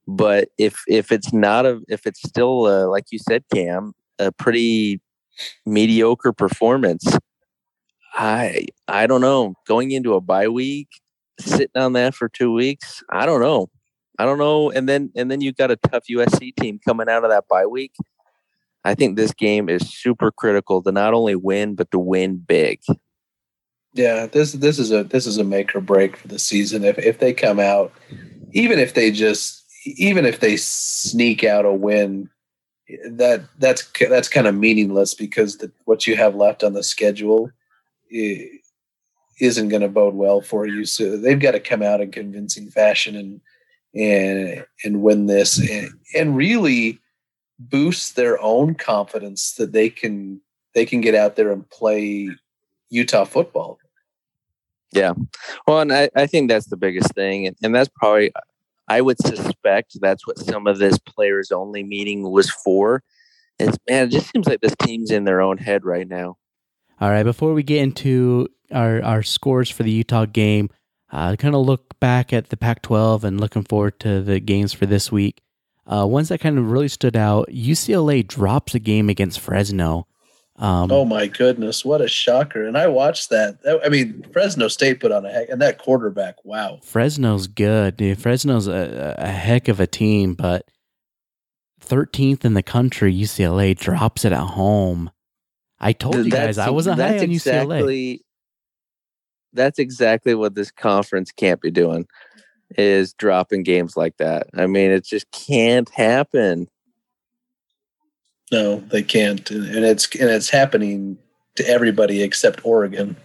But 0.07 0.49
if 0.59 0.83
if 0.89 1.13
it's 1.13 1.33
not 1.33 1.67
a 1.67 1.81
if 1.89 2.07
it's 2.07 2.21
still 2.27 2.67
a, 2.67 2.87
like 2.89 3.05
you 3.11 3.19
said, 3.19 3.45
Cam, 3.53 3.93
a 4.19 4.33
pretty 4.33 5.01
mediocre 5.67 6.33
performance, 6.33 7.17
I 8.15 8.67
I 8.89 9.07
don't 9.07 9.21
know. 9.21 9.55
Going 9.67 9.93
into 9.93 10.15
a 10.15 10.21
bye 10.21 10.49
week, 10.49 10.89
sitting 11.41 11.69
on 11.77 11.95
that 11.95 12.15
for 12.15 12.29
two 12.29 12.53
weeks, 12.53 13.03
I 13.11 13.27
don't 13.27 13.41
know. 13.41 13.69
I 14.19 14.25
don't 14.25 14.39
know. 14.39 14.71
And 14.71 14.89
then 14.89 15.11
and 15.15 15.31
then 15.31 15.41
you've 15.41 15.57
got 15.57 15.71
a 15.71 15.77
tough 15.77 16.05
USC 16.11 16.55
team 16.57 16.79
coming 16.85 17.09
out 17.09 17.25
of 17.25 17.31
that 17.31 17.49
bye 17.49 17.67
week. 17.67 17.95
I 18.85 18.95
think 18.95 19.17
this 19.17 19.33
game 19.33 19.69
is 19.69 19.89
super 19.89 20.31
critical 20.31 20.83
to 20.83 20.93
not 20.93 21.15
only 21.15 21.35
win 21.35 21.75
but 21.75 21.91
to 21.91 21.99
win 21.99 22.37
big. 22.37 22.81
Yeah, 23.93 24.27
this 24.27 24.53
this 24.53 24.79
is 24.79 24.93
a 24.93 25.05
this 25.05 25.27
is 25.27 25.39
a 25.39 25.45
make 25.45 25.75
or 25.75 25.81
break 25.81 26.17
for 26.17 26.29
the 26.29 26.39
season. 26.39 26.85
If 26.85 26.99
if 26.99 27.19
they 27.19 27.33
come 27.33 27.61
out, 27.61 27.93
even 28.53 28.79
if 28.79 28.95
they 28.95 29.11
just 29.11 29.65
even 29.85 30.25
if 30.25 30.41
they 30.41 30.57
sneak 30.57 31.45
out 31.45 31.65
a 31.65 31.73
win, 31.73 32.29
that 33.09 33.45
that's 33.59 33.89
that's 34.09 34.29
kind 34.29 34.47
of 34.47 34.55
meaningless 34.55 35.15
because 35.15 35.59
the, 35.59 35.71
what 35.85 36.07
you 36.07 36.17
have 36.17 36.35
left 36.35 36.63
on 36.63 36.73
the 36.73 36.83
schedule 36.83 37.51
isn't 39.41 39.69
going 39.69 39.83
to 39.83 39.89
bode 39.89 40.15
well 40.15 40.41
for 40.41 40.67
you. 40.67 40.85
So 40.85 41.17
they've 41.17 41.41
got 41.41 41.53
to 41.53 41.61
come 41.61 41.83
out 41.83 42.01
in 42.01 42.11
convincing 42.11 42.71
fashion 42.71 43.17
and 43.17 43.41
and 43.95 44.65
and 44.85 45.03
win 45.03 45.27
this 45.27 45.59
and, 45.59 45.91
and 46.15 46.37
really 46.37 46.99
boost 47.59 48.17
their 48.17 48.41
own 48.43 48.75
confidence 48.75 49.55
that 49.55 49.73
they 49.73 49.89
can 49.89 50.41
they 50.75 50.85
can 50.85 51.01
get 51.01 51.15
out 51.15 51.37
there 51.37 51.53
and 51.53 51.69
play 51.71 52.29
Utah 52.91 53.25
football. 53.25 53.79
Yeah. 54.93 55.15
Well, 55.67 55.81
and 55.81 55.93
I, 55.93 56.09
I 56.15 56.27
think 56.27 56.49
that's 56.49 56.67
the 56.67 56.77
biggest 56.77 57.15
thing. 57.15 57.49
And, 57.49 57.57
and 57.65 57.75
that's 57.75 57.91
probably, 57.97 58.33
I 58.87 59.01
would 59.01 59.19
suspect 59.19 59.99
that's 60.01 60.25
what 60.25 60.39
some 60.39 60.69
of 60.69 60.79
this 60.79 60.99
players 60.99 61.51
only 61.51 61.83
meeting 61.83 62.31
was 62.31 62.49
for. 62.49 63.03
It's, 63.59 63.77
man, 63.89 64.07
it 64.07 64.11
just 64.11 64.31
seems 64.31 64.47
like 64.47 64.61
this 64.61 64.77
team's 64.81 65.11
in 65.11 65.25
their 65.25 65.41
own 65.41 65.59
head 65.59 65.85
right 65.85 66.07
now. 66.07 66.37
All 67.01 67.11
right. 67.11 67.25
Before 67.25 67.55
we 67.55 67.65
get 67.65 67.83
into 67.83 68.49
our, 68.71 69.03
our 69.03 69.25
scores 69.25 69.69
for 69.69 69.83
the 69.83 69.91
Utah 69.91 70.27
game, 70.27 70.71
uh, 71.15 71.37
kind 71.37 71.55
of 71.55 71.65
look 71.65 71.99
back 72.01 72.33
at 72.33 72.49
the 72.49 72.57
Pac 72.57 72.83
12 72.83 73.23
and 73.23 73.41
looking 73.41 73.63
forward 73.63 74.01
to 74.01 74.21
the 74.21 74.41
games 74.41 74.73
for 74.73 74.85
this 74.85 75.13
week. 75.13 75.41
Uh, 75.87 76.07
ones 76.07 76.29
that 76.29 76.41
kind 76.41 76.59
of 76.59 76.71
really 76.71 76.89
stood 76.89 77.17
out 77.17 77.49
UCLA 77.51 78.27
drops 78.27 78.75
a 78.75 78.81
game 78.81 79.09
against 79.09 79.39
Fresno. 79.39 80.09
Um, 80.57 80.91
oh 80.91 81.05
my 81.05 81.27
goodness, 81.27 81.85
what 81.85 82.01
a 82.01 82.09
shocker! 82.09 82.65
And 82.65 82.79
I 82.79 82.87
watched 82.87 83.31
that. 83.31 83.59
I 83.85 83.89
mean, 83.89 84.25
Fresno 84.33 84.69
State 84.69 85.01
put 85.01 85.11
on 85.11 85.27
a 85.27 85.31
heck, 85.31 85.49
and 85.49 85.61
that 85.61 85.79
quarterback, 85.79 86.37
wow. 86.45 86.79
Fresno's 86.83 87.49
good. 87.49 87.97
Dude. 87.97 88.21
Fresno's 88.21 88.69
a, 88.69 89.17
a 89.19 89.29
heck 89.29 89.67
of 89.69 89.81
a 89.81 89.87
team, 89.87 90.35
but 90.35 90.69
13th 91.85 92.45
in 92.45 92.55
the 92.55 92.63
country, 92.63 93.13
UCLA 93.13 93.77
drops 93.77 94.25
it 94.25 94.33
at 94.33 94.39
home. 94.39 95.11
I 95.81 95.93
told 95.93 96.17
you 96.17 96.31
guys 96.31 96.57
I 96.57 96.71
wasn't 96.71 97.01
high 97.01 97.19
on 97.19 97.31
exactly, 97.31 97.81
UCLA 97.81 98.21
that's 99.55 99.79
exactly 99.79 100.35
what 100.35 100.55
this 100.55 100.71
conference 100.71 101.33
can't 101.33 101.61
be 101.61 101.71
doing 101.71 102.07
is 102.77 103.15
dropping 103.15 103.63
games 103.63 103.97
like 103.97 104.17
that. 104.19 104.49
I 104.55 104.67
mean, 104.67 104.91
it 104.91 105.05
just 105.05 105.31
can't 105.31 105.89
happen. 105.91 106.69
No, 108.53 108.77
they 108.77 109.03
can't, 109.03 109.51
and 109.51 109.85
it's 109.85 110.15
and 110.17 110.29
it's 110.29 110.51
happening 110.51 111.19
to 111.57 111.67
everybody 111.67 112.23
except 112.23 112.65
Oregon. 112.65 113.17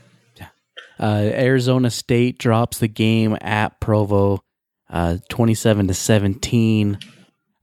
Uh, 0.99 1.29
Arizona 1.33 1.89
State 1.89 2.37
drops 2.37 2.79
the 2.79 2.87
game 2.87 3.37
at 3.41 3.79
Provo, 3.79 4.43
uh, 4.89 5.17
twenty-seven 5.29 5.87
to 5.87 5.93
seventeen. 5.93 6.99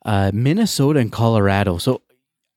Uh, 0.05 0.31
Minnesota 0.33 1.01
and 1.01 1.11
Colorado. 1.11 1.79
So, 1.79 2.03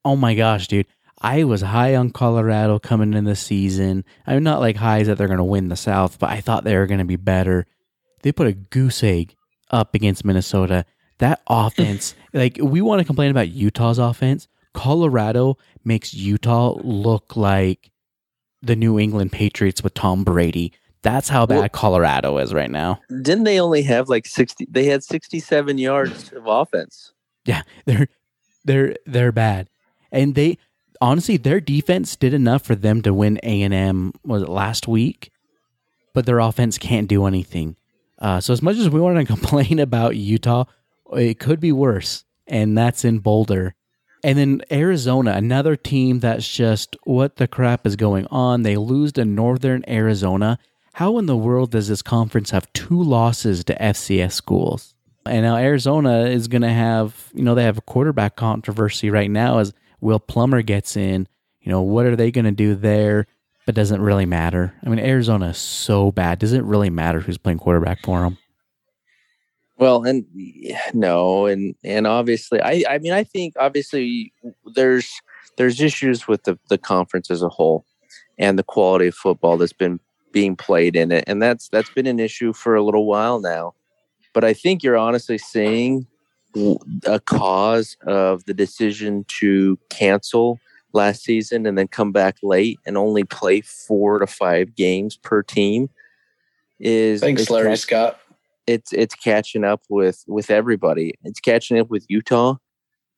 oh 0.06 0.16
my 0.16 0.36
gosh, 0.36 0.68
dude, 0.68 0.86
I 1.22 1.44
was 1.44 1.62
high 1.62 1.96
on 1.96 2.12
Colorado 2.12 2.80
coming 2.80 3.14
in 3.14 3.26
the 3.26 3.36
season. 3.36 4.06
I'm 4.26 4.44
not 4.44 4.60
like 4.62 4.78
highs 4.78 5.08
that 5.08 5.18
they're 5.18 5.28
going 5.28 5.38
to 5.38 5.44
win 5.44 5.68
the 5.68 5.76
South, 5.76 6.18
but 6.20 6.30
I 6.30 6.40
thought 6.42 6.64
they 6.64 6.78
were 6.78 6.88
going 6.88 7.00
to 7.00 7.06
be 7.06 7.18
better. 7.18 7.66
They 8.22 8.32
put 8.32 8.48
a 8.48 8.54
goose 8.54 9.04
egg 9.04 9.36
up 9.70 9.94
against 9.96 10.24
Minnesota. 10.24 10.86
That 11.18 11.42
offense, 11.48 12.16
like 12.34 12.58
we 12.62 12.82
want 12.82 13.00
to 13.00 13.06
complain 13.06 13.32
about 13.32 13.50
Utah's 13.50 13.98
offense. 14.00 14.48
Colorado 14.74 15.58
makes 15.84 16.14
Utah 16.14 16.78
look 16.84 17.36
like 17.36 17.92
the 18.62 18.76
New 18.76 19.00
England 19.00 19.32
Patriots 19.32 19.84
with 19.84 19.94
Tom 19.94 20.24
Brady. 20.24 20.72
That's 21.02 21.30
how 21.30 21.46
bad 21.46 21.60
Well- 21.60 21.70
Colorado 21.70 22.38
is 22.38 22.54
right 22.54 22.70
now. 22.72 23.00
Didn't 23.10 23.44
they 23.46 23.60
only 23.60 23.82
have 23.84 24.08
like 24.10 24.26
60 24.26 24.68
they 24.70 24.86
had 24.86 25.04
67 25.04 25.78
yards 25.78 26.32
of 26.34 26.46
offense. 26.46 27.14
Yeah, 27.46 27.64
they're 27.86 28.08
they're 28.66 28.96
they're 29.06 29.32
bad, 29.32 29.70
and 30.12 30.36
they 30.36 30.58
honestly 31.02 31.38
their 31.38 31.60
defense 31.60 32.16
did 32.16 32.34
enough 32.34 32.64
for 32.64 32.76
them 32.76 33.02
to 33.02 33.14
win 33.14 33.40
A 33.44 33.62
and 33.62 33.74
M 33.74 34.14
was 34.24 34.44
it 34.44 34.50
last 34.50 34.88
week, 34.88 35.32
but 36.14 36.26
their 36.26 36.40
offense 36.40 36.78
can't 36.78 37.08
do 37.08 37.26
anything. 37.26 37.76
Uh, 38.18 38.40
so 38.40 38.52
as 38.54 38.62
much 38.62 38.78
as 38.78 38.90
we 38.90 39.00
want 39.00 39.18
to 39.18 39.26
complain 39.34 39.80
about 39.80 40.16
Utah, 40.16 40.66
it 41.14 41.40
could 41.40 41.60
be 41.60 41.72
worse, 41.72 42.26
and 42.48 42.78
that's 42.78 43.06
in 43.06 43.20
Boulder. 43.20 43.76
And 44.24 44.38
then 44.38 44.62
Arizona, 44.70 45.32
another 45.32 45.76
team 45.76 46.20
that's 46.20 46.48
just 46.48 46.98
what 47.04 47.38
the 47.38 47.48
crap 47.48 47.88
is 47.88 47.96
going 47.96 48.28
on. 48.28 48.64
They 48.64 48.76
lose 48.76 49.14
to 49.14 49.24
Northern 49.24 49.84
Arizona. 49.88 50.60
How 50.94 51.18
in 51.18 51.26
the 51.26 51.38
world 51.38 51.72
does 51.72 51.88
this 51.88 52.02
conference 52.02 52.52
have 52.52 52.72
two 52.74 53.02
losses 53.02 53.64
to 53.66 53.76
FCS 53.76 54.34
schools? 54.34 54.94
And 55.26 55.44
now 55.44 55.56
Arizona 55.56 56.24
is 56.24 56.50
going 56.50 56.64
to 56.64 56.74
have, 56.74 57.30
you 57.34 57.44
know, 57.44 57.56
they 57.56 57.64
have 57.64 57.78
a 57.78 57.82
quarterback 57.82 58.36
controversy 58.36 59.10
right 59.10 59.32
now 59.32 59.60
as 59.60 59.74
Will 60.02 60.20
Plummer 60.20 60.62
gets 60.62 60.96
in. 60.96 61.28
You 61.62 61.72
know, 61.72 61.82
what 61.82 62.06
are 62.06 62.16
they 62.16 62.32
going 62.32 62.46
to 62.46 62.52
do 62.52 62.76
there? 62.76 63.28
But 63.66 63.76
doesn't 63.76 64.02
really 64.02 64.26
matter. 64.26 64.74
I 64.84 64.90
mean, 64.90 65.00
Arizona 65.00 65.50
is 65.50 65.58
so 65.58 66.12
bad. 66.12 66.40
Does 66.40 66.54
it 66.54 66.64
really 66.64 66.90
matter 66.90 67.20
who's 67.20 67.38
playing 67.38 67.60
quarterback 67.60 68.04
for 68.04 68.22
them? 68.22 68.38
Well, 69.78 70.04
and 70.04 70.26
no, 70.94 71.46
and 71.46 71.76
and 71.84 72.06
obviously, 72.06 72.62
I 72.62 72.84
I 72.90 72.98
mean, 72.98 73.14
I 73.14 73.24
think 73.24 73.54
obviously 73.58 74.34
there's 74.76 75.10
there's 75.58 75.80
issues 75.80 76.28
with 76.28 76.44
the 76.44 76.60
the 76.70 76.78
conference 76.78 77.32
as 77.32 77.42
a 77.42 77.50
whole, 77.50 77.86
and 78.38 78.60
the 78.60 78.64
quality 78.64 79.08
of 79.08 79.16
football 79.16 79.58
that's 79.58 79.74
been 79.74 80.00
being 80.32 80.56
played 80.56 80.96
in 80.96 81.12
it, 81.12 81.24
and 81.28 81.42
that's 81.42 81.70
that's 81.70 81.92
been 81.92 82.08
an 82.08 82.20
issue 82.20 82.52
for 82.52 82.76
a 82.76 82.84
little 82.84 83.06
while 83.06 83.40
now. 83.40 83.74
But 84.34 84.44
I 84.44 84.54
think 84.54 84.84
you're 84.84 84.98
honestly 84.98 85.38
seeing 85.38 86.08
a 87.06 87.20
cause 87.20 87.96
of 88.06 88.46
the 88.46 88.54
decision 88.54 89.26
to 89.28 89.78
cancel 89.90 90.60
last 90.94 91.24
season 91.24 91.66
and 91.66 91.78
then 91.78 91.88
come 91.88 92.12
back 92.12 92.38
late 92.42 92.80
and 92.86 92.98
only 92.98 93.24
play 93.24 93.62
four 93.62 94.20
to 94.20 94.28
five 94.28 94.76
games 94.76 95.18
per 95.18 95.44
team. 95.44 95.90
Is 96.80 97.22
Thanks, 97.22 97.50
Larry 97.50 97.70
catch- 97.72 97.80
Scott. 97.80 98.20
it's 98.66 98.94
it's 98.94 99.16
catching 99.16 99.64
up 99.64 99.82
with 99.90 100.24
with 100.28 100.50
everybody. 100.50 101.14
It's 101.24 101.40
catching 101.40 101.78
up 101.78 101.90
with 101.90 102.06
Utah, 102.10 102.56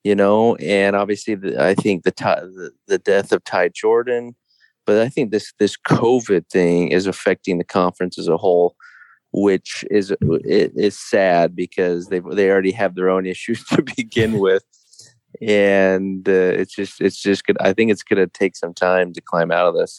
you 0.04 0.16
know, 0.16 0.56
and 0.56 0.96
obviously 0.96 1.36
the, 1.36 1.64
I 1.64 1.76
think 1.76 2.04
the, 2.04 2.12
the 2.18 2.72
the 2.88 2.98
death 2.98 3.32
of 3.32 3.44
Ty 3.44 3.70
Jordan, 3.70 4.36
but 4.86 5.00
I 5.00 5.10
think 5.10 5.32
this 5.32 5.54
this 5.60 5.78
COVID 5.78 6.48
thing 6.50 6.90
is 6.92 7.06
affecting 7.08 7.60
the 7.60 7.64
conference 7.64 8.18
as 8.18 8.28
a 8.28 8.36
whole, 8.38 8.76
which 9.32 9.86
is 9.90 10.14
it 10.22 10.74
is 10.76 10.98
sad 10.98 11.56
because 11.56 12.08
they 12.08 12.20
they 12.20 12.50
already 12.50 12.72
have 12.72 12.96
their 12.96 13.10
own 13.10 13.26
issues 13.34 13.64
to 13.66 13.82
begin 13.82 14.40
with, 14.40 14.64
and 15.42 16.28
uh, 16.28 16.32
it's 16.32 16.76
just 16.76 17.02
it's 17.02 17.22
just 17.22 17.46
good. 17.46 17.58
I 17.60 17.74
think 17.74 17.92
it's 17.92 18.04
going 18.04 18.20
to 18.20 18.28
take 18.28 18.56
some 18.56 18.74
time 18.74 19.14
to 19.14 19.22
climb 19.22 19.52
out 19.52 19.68
of 19.68 19.76
this. 19.76 19.98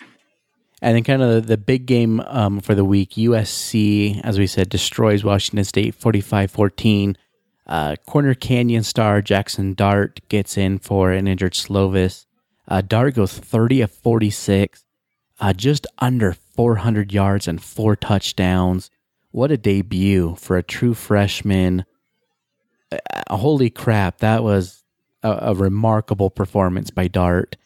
And 0.85 0.97
then 0.97 1.05
kind 1.05 1.23
of 1.23 1.35
the, 1.35 1.41
the 1.41 1.57
big 1.57 1.87
game 1.87 2.19
um, 2.27 2.59
for 2.59 2.75
the 2.75 2.85
week, 2.85 3.11
USC, 3.11 4.21
as 4.25 4.37
we 4.37 4.49
said, 4.49 4.69
destroys 4.69 5.23
Washington 5.23 5.65
State 5.65 5.97
45-14. 5.97 7.15
Uh, 7.69 7.95
Corner 8.05 8.35
Canyon 8.35 8.83
star 8.83 9.23
Jackson 9.23 9.75
Dart 9.75 10.21
gets 10.29 10.59
in 10.59 10.81
for 10.81 11.13
an 11.13 11.29
injured 11.29 11.53
Slovis. 11.53 12.27
Uh, 12.67 12.81
Dart 12.81 13.15
goes 13.15 13.33
30 13.33 13.83
of 13.83 13.93
46, 13.93 14.85
uh, 15.41 15.53
just 15.53 15.87
under 16.01 16.33
400 16.33 17.13
yards 17.13 17.47
and 17.47 17.63
four 17.63 17.95
touchdowns. 17.95 18.91
What 19.33 19.51
a 19.51 19.57
debut 19.57 20.37
for 20.39 20.57
a 20.57 20.63
true 20.63 20.95
freshman. 20.95 21.85
Uh, 22.91 23.37
holy 23.37 23.71
crap, 23.71 24.19
that 24.19 24.43
was 24.43 24.85
a, 25.23 25.39
a 25.43 25.55
remarkable 25.55 26.31
performance 26.31 26.91
by 26.91 27.09
Dart. 27.09 27.57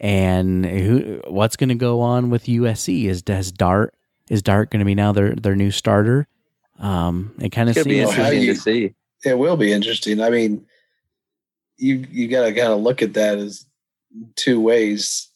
And 0.00 0.66
who? 0.66 1.20
What's 1.28 1.56
going 1.56 1.68
to 1.68 1.76
go 1.76 2.00
on 2.00 2.28
with 2.30 2.44
USC? 2.46 3.04
Is 3.04 3.22
does 3.22 3.52
Dart 3.52 3.94
is 4.28 4.42
Dart 4.42 4.70
going 4.70 4.80
to 4.80 4.84
be 4.84 4.96
now 4.96 5.12
their 5.12 5.34
their 5.34 5.54
new 5.54 5.70
starter? 5.70 6.26
Um, 6.80 7.32
it 7.40 7.50
kind 7.50 7.68
of 7.70 7.76
It's 7.76 7.84
going 7.84 7.96
to 7.96 8.02
be 8.02 8.06
seems 8.06 8.18
Well, 8.18 8.26
how 8.26 8.32
interesting 8.32 8.42
you- 8.48 8.54
to 8.54 8.60
see. 8.90 8.94
It 9.24 9.38
will 9.38 9.56
be 9.56 9.72
interesting. 9.72 10.20
I 10.20 10.30
mean, 10.30 10.66
you 11.76 12.04
you 12.10 12.26
got 12.26 12.42
to 12.42 12.52
kind 12.52 12.72
of 12.72 12.80
look 12.80 13.00
at 13.02 13.14
that 13.14 13.38
as 13.38 13.64
two 14.34 14.60
ways. 14.60 15.28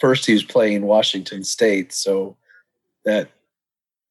First, 0.00 0.24
he 0.24 0.32
was 0.32 0.42
playing 0.42 0.86
Washington 0.86 1.44
State, 1.44 1.92
so 1.92 2.36
that 3.04 3.28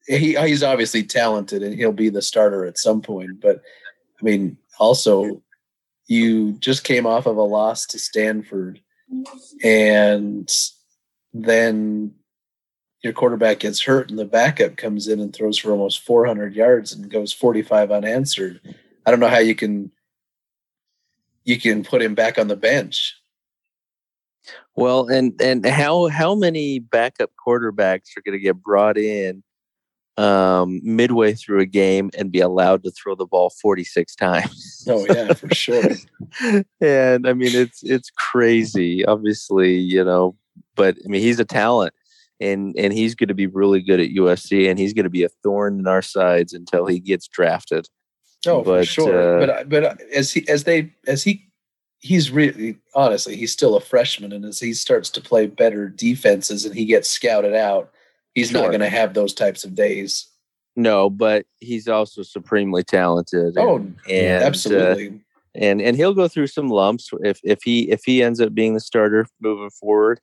he 0.07 0.35
he's 0.35 0.63
obviously 0.63 1.03
talented 1.03 1.63
and 1.63 1.75
he'll 1.75 1.91
be 1.91 2.09
the 2.09 2.21
starter 2.21 2.65
at 2.65 2.77
some 2.77 3.01
point. 3.01 3.41
But 3.41 3.61
I 4.19 4.23
mean, 4.23 4.57
also, 4.79 5.41
you 6.07 6.53
just 6.53 6.83
came 6.83 7.05
off 7.05 7.25
of 7.25 7.37
a 7.37 7.43
loss 7.43 7.85
to 7.87 7.99
Stanford, 7.99 8.79
and 9.63 10.49
then 11.33 12.13
your 13.03 13.13
quarterback 13.13 13.59
gets 13.59 13.81
hurt, 13.81 14.09
and 14.09 14.17
the 14.17 14.25
backup 14.25 14.77
comes 14.77 15.07
in 15.07 15.19
and 15.19 15.33
throws 15.33 15.57
for 15.57 15.71
almost 15.71 16.01
400 16.01 16.55
yards 16.55 16.91
and 16.93 17.09
goes 17.09 17.31
45 17.33 17.91
unanswered. 17.91 18.59
I 19.05 19.11
don't 19.11 19.19
know 19.19 19.27
how 19.27 19.39
you 19.39 19.55
can 19.55 19.91
you 21.43 21.59
can 21.59 21.83
put 21.83 22.01
him 22.01 22.15
back 22.15 22.37
on 22.39 22.47
the 22.47 22.55
bench. 22.55 23.15
Well, 24.75 25.07
and 25.07 25.39
and 25.41 25.65
how 25.65 26.07
how 26.07 26.35
many 26.35 26.79
backup 26.79 27.31
quarterbacks 27.45 28.17
are 28.17 28.21
going 28.25 28.37
to 28.37 28.43
get 28.43 28.61
brought 28.61 28.97
in 28.97 29.43
um, 30.17 30.79
midway 30.83 31.33
through 31.33 31.59
a 31.59 31.65
game 31.65 32.09
and 32.17 32.31
be 32.31 32.39
allowed 32.39 32.83
to 32.83 32.91
throw 32.91 33.15
the 33.15 33.25
ball 33.25 33.49
forty 33.61 33.83
six 33.83 34.15
times? 34.15 34.71
Oh 34.87 35.03
yeah, 35.09 35.33
for 35.33 35.51
sure. 35.55 35.81
and 36.79 37.27
I 37.27 37.33
mean, 37.33 37.55
it's 37.55 37.81
it's 37.81 38.11
crazy. 38.11 39.03
Obviously, 39.03 39.73
you 39.77 40.03
know, 40.03 40.35
but 40.75 40.95
I 41.03 41.07
mean, 41.07 41.21
he's 41.21 41.39
a 41.39 41.45
talent, 41.45 41.91
and 42.39 42.75
and 42.77 42.93
he's 42.93 43.15
going 43.15 43.29
to 43.29 43.33
be 43.33 43.47
really 43.47 43.81
good 43.81 43.99
at 43.99 44.11
USC, 44.11 44.69
and 44.69 44.77
he's 44.77 44.93
going 44.93 45.05
to 45.05 45.09
be 45.09 45.23
a 45.23 45.29
thorn 45.41 45.79
in 45.79 45.87
our 45.87 46.03
sides 46.03 46.53
until 46.53 46.85
he 46.85 46.99
gets 46.99 47.27
drafted. 47.27 47.87
Oh, 48.45 48.63
for 48.63 48.85
sure. 48.85 49.37
uh, 49.37 49.39
but 49.39 49.49
I- 49.49 49.63
but 49.63 50.01
as 50.13 50.31
he 50.33 50.47
as 50.47 50.65
they 50.65 50.93
as 51.07 51.23
he 51.23 51.47
he's 51.97 52.29
really 52.29 52.77
honestly 52.93 53.35
he's 53.35 53.51
still 53.51 53.75
a 53.75 53.81
freshman, 53.81 54.31
and 54.31 54.45
as 54.45 54.59
he 54.59 54.73
starts 54.75 55.09
to 55.11 55.21
play 55.21 55.47
better 55.47 55.89
defenses 55.89 56.63
and 56.63 56.75
he 56.75 56.85
gets 56.85 57.09
scouted 57.09 57.55
out, 57.55 57.91
he's 58.35 58.51
not 58.51 58.67
going 58.67 58.81
to 58.81 58.89
have 58.89 59.13
those 59.13 59.33
types 59.33 59.63
of 59.63 59.73
days. 59.73 60.27
No, 60.75 61.09
but 61.09 61.45
he's 61.59 61.87
also 61.87 62.21
supremely 62.21 62.83
talented. 62.83 63.57
Oh, 63.57 63.77
and, 63.77 63.97
and, 64.09 64.43
uh, 64.43 64.45
Absolutely. 64.45 65.21
and 65.55 65.81
and 65.81 65.95
he'll 65.95 66.13
go 66.13 66.27
through 66.27 66.47
some 66.47 66.67
lumps 66.69 67.09
if 67.21 67.39
if 67.43 67.59
he 67.63 67.89
if 67.89 68.01
he 68.05 68.21
ends 68.21 68.41
up 68.41 68.53
being 68.53 68.73
the 68.73 68.79
starter 68.79 69.25
moving 69.39 69.69
forward. 69.69 70.19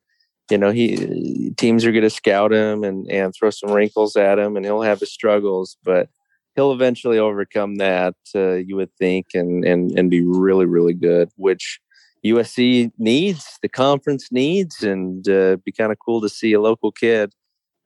You 0.51 0.57
know, 0.57 0.71
he 0.71 1.53
teams 1.57 1.85
are 1.85 1.91
going 1.91 2.03
to 2.03 2.09
scout 2.09 2.53
him 2.53 2.83
and 2.83 3.09
and 3.09 3.33
throw 3.33 3.49
some 3.49 3.71
wrinkles 3.71 4.15
at 4.15 4.37
him, 4.37 4.55
and 4.55 4.65
he'll 4.65 4.81
have 4.81 4.99
his 4.99 5.11
struggles, 5.11 5.77
but 5.83 6.09
he'll 6.55 6.71
eventually 6.71 7.17
overcome 7.17 7.77
that. 7.77 8.13
Uh, 8.35 8.55
you 8.55 8.75
would 8.75 8.93
think, 8.99 9.27
and 9.33 9.65
and 9.65 9.97
and 9.97 10.11
be 10.11 10.21
really 10.21 10.65
really 10.65 10.93
good, 10.93 11.29
which 11.35 11.79
USC 12.23 12.91
needs, 12.97 13.57
the 13.61 13.69
conference 13.69 14.31
needs, 14.31 14.83
and 14.83 15.27
uh, 15.27 15.57
be 15.65 15.71
kind 15.71 15.91
of 15.91 15.97
cool 16.05 16.21
to 16.21 16.29
see 16.29 16.53
a 16.53 16.61
local 16.61 16.91
kid. 16.91 17.33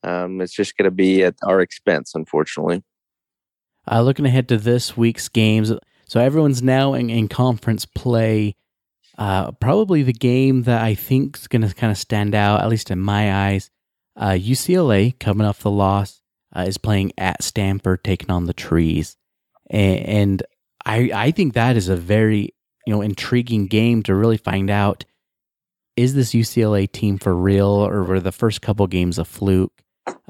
Um, 0.04 0.42
it's 0.42 0.54
just 0.54 0.78
going 0.78 0.86
to 0.86 0.92
be 0.92 1.24
at 1.24 1.36
our 1.44 1.62
expense, 1.62 2.14
unfortunately. 2.16 2.84
Uh, 3.90 4.02
looking 4.02 4.26
ahead 4.26 4.50
to 4.50 4.58
this 4.58 4.98
week's 4.98 5.30
games, 5.30 5.72
so 6.06 6.20
everyone's 6.20 6.62
now 6.62 6.94
in, 6.94 7.10
in 7.10 7.28
conference 7.28 7.86
play. 7.86 8.56
Uh, 9.18 9.52
probably 9.54 10.04
the 10.04 10.14
game 10.14 10.64
that 10.64 10.82
I 10.82 10.94
think 10.94 11.38
is 11.38 11.48
going 11.48 11.64
to 11.68 11.74
kind 11.74 11.92
of 11.92 11.98
stand 11.98 12.36
out, 12.36 12.62
at 12.62 12.70
least 12.70 12.92
in 12.92 13.00
my 13.00 13.48
eyes. 13.48 13.72
Uh, 14.16 14.32
UCLA 14.32 15.18
coming 15.20 15.48
off 15.48 15.60
the 15.60 15.72
loss 15.72 16.22
uh, 16.56 16.66
is 16.68 16.78
playing 16.78 17.12
at 17.18 17.44
Stanford, 17.44 18.04
taking 18.04 18.30
on 18.30 18.46
the 18.46 18.54
Trees, 18.54 19.16
and, 19.70 20.00
and 20.00 20.44
I 20.86 21.12
I 21.14 21.32
think 21.32 21.54
that 21.54 21.78
is 21.78 21.90
a 21.90 21.96
very 21.96 22.54
you 22.86 22.94
know 22.94 23.02
intriguing 23.02 23.68
game 23.68 24.04
to 24.04 24.16
really 24.16 24.38
find 24.38 24.70
out 24.70 25.06
is 25.98 26.14
this 26.14 26.32
UCLA 26.32 26.90
team 26.90 27.18
for 27.18 27.36
real 27.36 27.68
or 27.68 28.04
were 28.04 28.20
the 28.20 28.32
first 28.32 28.62
couple 28.62 28.86
games 28.88 29.18
a 29.18 29.26
fluke? 29.26 29.74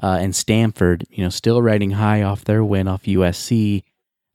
Uh, 0.00 0.18
and 0.20 0.34
Stanford, 0.34 1.04
you 1.10 1.22
know, 1.22 1.28
still 1.28 1.60
riding 1.60 1.92
high 1.92 2.22
off 2.22 2.44
their 2.44 2.64
win 2.64 2.88
off 2.88 3.02
USC, 3.04 3.82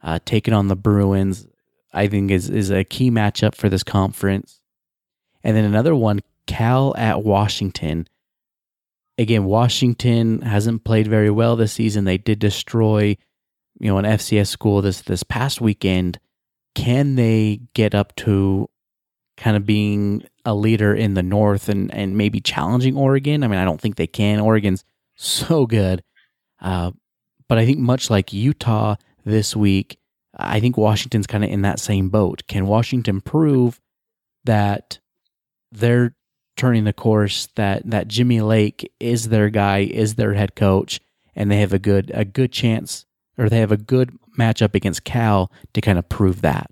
uh, 0.02 0.20
taking 0.26 0.54
on 0.54 0.68
the 0.68 0.76
Bruins, 0.76 1.48
I 1.94 2.08
think 2.08 2.32
is 2.32 2.50
is 2.50 2.72
a 2.72 2.84
key 2.84 3.12
matchup 3.12 3.56
for 3.56 3.70
this 3.70 3.84
conference. 3.84 4.60
And 5.44 5.56
then 5.56 5.66
another 5.66 5.96
one, 5.96 6.22
Cal 6.48 6.96
at 6.98 7.24
Washington. 7.24 8.08
Again, 9.18 9.46
Washington 9.46 10.41
hasn't 10.41 10.84
played 10.84 11.08
very 11.08 11.30
well 11.30 11.56
this 11.56 11.74
season. 11.74 12.06
They 12.06 12.18
did 12.18 12.39
destroy, 12.39 13.16
you 13.80 13.88
know, 13.88 13.98
an 13.98 14.06
FCS 14.06 14.48
school 14.48 14.82
this 14.82 15.02
this 15.02 15.24
past 15.24 15.62
weekend. 15.62 16.20
Can 16.76 17.16
they 17.16 17.62
get 17.74 17.94
up 17.94 18.16
to 18.18 18.70
kind 19.38 19.56
of 19.56 19.66
being 19.66 20.24
a 20.46 20.56
leader 20.56 20.94
in 20.94 21.14
the 21.14 21.24
North 21.24 21.70
and 21.70 21.94
and 21.94 22.18
maybe 22.18 22.41
challenging 22.41 22.98
Oregon? 22.98 23.44
I 23.44 23.48
mean, 23.48 23.60
I 23.60 23.66
don't 23.66 23.80
think 23.80 23.96
they 23.96 24.08
can. 24.08 24.39
Oregon's 24.39 24.84
so 25.24 25.65
good, 25.65 26.03
uh, 26.61 26.91
but 27.47 27.57
I 27.57 27.65
think 27.65 27.80
much 27.80 28.09
like 28.09 28.34
Utah 28.34 28.95
this 29.26 29.55
week, 29.55 29.99
I 30.36 30.59
think 30.59 30.78
Washington's 30.78 31.28
kind 31.28 31.43
of 31.43 31.49
in 31.49 31.61
that 31.61 31.80
same 31.80 32.09
boat. 32.09 32.43
Can 32.47 32.67
Washington 32.67 33.21
prove 33.21 33.80
that 34.43 34.99
they're 35.71 36.15
turning 36.55 36.84
the 36.84 36.93
course 36.93 37.47
that 37.55 37.89
that 37.89 38.07
Jimmy 38.07 38.41
Lake 38.41 38.91
is 38.99 39.30
their 39.30 39.49
guy, 39.49 39.80
is 39.80 40.15
their 40.15 40.34
head 40.34 40.55
coach, 40.55 40.99
and 41.36 41.51
they 41.51 41.57
have 41.57 41.74
a 41.74 41.80
good 41.80 42.11
a 42.13 42.26
good 42.26 42.51
chance 42.51 43.05
or 43.38 43.49
they 43.49 43.59
have 43.59 43.71
a 43.71 43.78
good 43.78 44.17
matchup 44.38 44.76
against 44.76 45.03
Cal 45.03 45.51
to 45.74 45.82
kind 45.82 45.97
of 45.97 46.09
prove 46.09 46.41
that. 46.41 46.69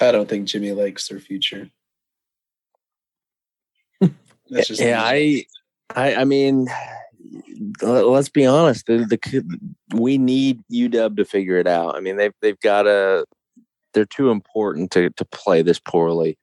I 0.00 0.12
don't 0.12 0.28
think 0.28 0.46
Jimmy 0.46 0.72
Lake's 0.72 1.08
their 1.08 1.18
future. 1.18 1.70
That's 4.00 4.68
just 4.68 4.80
yeah, 4.80 5.02
I, 5.02 5.44
I, 5.94 6.16
I 6.16 6.24
mean, 6.24 6.68
let's 7.82 8.28
be 8.28 8.46
honest. 8.46 8.86
The, 8.86 8.98
the 8.98 9.58
we 9.94 10.18
need 10.18 10.62
UW 10.72 11.16
to 11.16 11.24
figure 11.24 11.56
it 11.56 11.66
out. 11.66 11.96
I 11.96 12.00
mean, 12.00 12.16
they've 12.16 12.34
they've 12.40 12.60
got 12.60 12.82
to. 12.82 13.24
They're 13.94 14.04
too 14.04 14.30
important 14.30 14.90
to 14.92 15.10
to 15.10 15.24
play 15.24 15.62
this 15.62 15.78
poorly. 15.78 16.38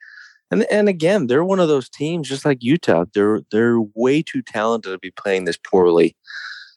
And 0.52 0.64
and 0.72 0.90
again, 0.90 1.28
they're 1.28 1.46
one 1.46 1.60
of 1.60 1.68
those 1.68 1.90
teams 1.90 2.30
just 2.30 2.46
like 2.46 2.64
Utah. 2.64 3.06
They're 3.14 3.42
they're 3.52 3.80
way 3.94 4.22
too 4.22 4.42
talented 4.42 4.92
to 4.92 5.00
be 5.00 5.12
playing 5.12 5.46
this 5.46 5.58
poorly. 5.58 6.16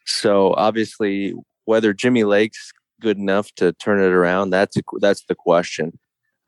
So 0.06 0.54
obviously, 0.54 1.34
whether 1.64 1.92
Jimmy 1.92 2.24
Lake's 2.24 2.72
good 3.00 3.18
enough 3.18 3.52
to 3.56 3.72
turn 3.74 4.00
it 4.00 4.12
around, 4.12 4.50
that's 4.50 4.76
a, 4.76 4.82
that's 5.00 5.24
the 5.24 5.34
question. 5.34 5.98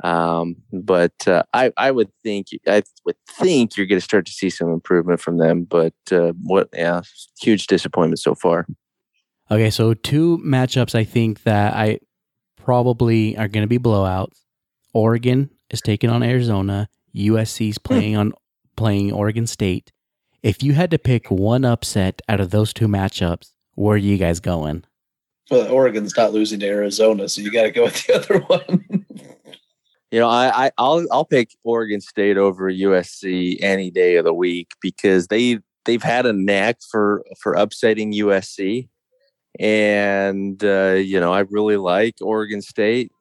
Um, 0.02 0.56
but 0.72 1.12
uh, 1.26 1.42
I 1.52 1.72
I 1.76 1.90
would 1.90 2.10
think 2.22 2.48
I 2.66 2.82
would 3.04 3.16
think 3.28 3.76
you're 3.76 3.86
going 3.86 4.00
to 4.00 4.04
start 4.04 4.26
to 4.26 4.32
see 4.32 4.50
some 4.50 4.72
improvement 4.72 5.20
from 5.20 5.38
them. 5.38 5.64
But 5.64 5.94
uh, 6.10 6.32
what 6.42 6.68
yeah, 6.72 7.02
huge 7.40 7.66
disappointment 7.66 8.18
so 8.18 8.34
far. 8.34 8.66
Okay, 9.50 9.70
so 9.70 9.94
two 9.94 10.38
matchups 10.38 10.94
I 10.94 11.04
think 11.04 11.42
that 11.42 11.74
I 11.74 11.98
probably 12.56 13.36
are 13.36 13.48
going 13.48 13.64
to 13.64 13.68
be 13.68 13.78
blowouts. 13.78 14.44
Oregon 14.94 15.50
is 15.70 15.80
taking 15.80 16.10
on 16.10 16.22
Arizona. 16.22 16.88
USC's 17.14 17.76
hmm. 17.76 17.82
playing 17.82 18.16
on 18.16 18.32
playing 18.76 19.12
Oregon 19.12 19.46
State. 19.46 19.92
If 20.42 20.62
you 20.62 20.72
had 20.72 20.90
to 20.92 20.98
pick 20.98 21.30
one 21.30 21.64
upset 21.64 22.22
out 22.28 22.40
of 22.40 22.50
those 22.50 22.72
two 22.72 22.88
matchups, 22.88 23.50
where 23.74 23.94
are 23.94 23.98
you 23.98 24.16
guys 24.16 24.40
going? 24.40 24.84
Well, 25.50 25.70
Oregon's 25.70 26.16
not 26.16 26.32
losing 26.32 26.60
to 26.60 26.66
Arizona, 26.66 27.28
so 27.28 27.40
you 27.40 27.50
got 27.50 27.64
to 27.64 27.70
go 27.72 27.84
with 27.84 28.06
the 28.06 28.14
other 28.14 28.38
one. 28.46 28.99
You 30.10 30.18
know, 30.18 30.28
I, 30.28 30.66
I 30.66 30.70
I'll 30.78 31.06
I'll 31.12 31.24
pick 31.24 31.50
Oregon 31.62 32.00
State 32.00 32.36
over 32.36 32.70
USC 32.70 33.58
any 33.60 33.90
day 33.90 34.16
of 34.16 34.24
the 34.24 34.34
week 34.34 34.72
because 34.82 35.28
they 35.28 35.58
they've 35.84 36.02
had 36.02 36.26
a 36.26 36.32
knack 36.32 36.78
for 36.90 37.24
for 37.40 37.54
upsetting 37.54 38.12
USC, 38.12 38.88
and 39.58 40.62
uh, 40.64 40.94
you 40.94 41.20
know 41.20 41.32
I 41.32 41.40
really 41.40 41.76
like 41.76 42.16
Oregon 42.20 42.60
State. 42.60 43.12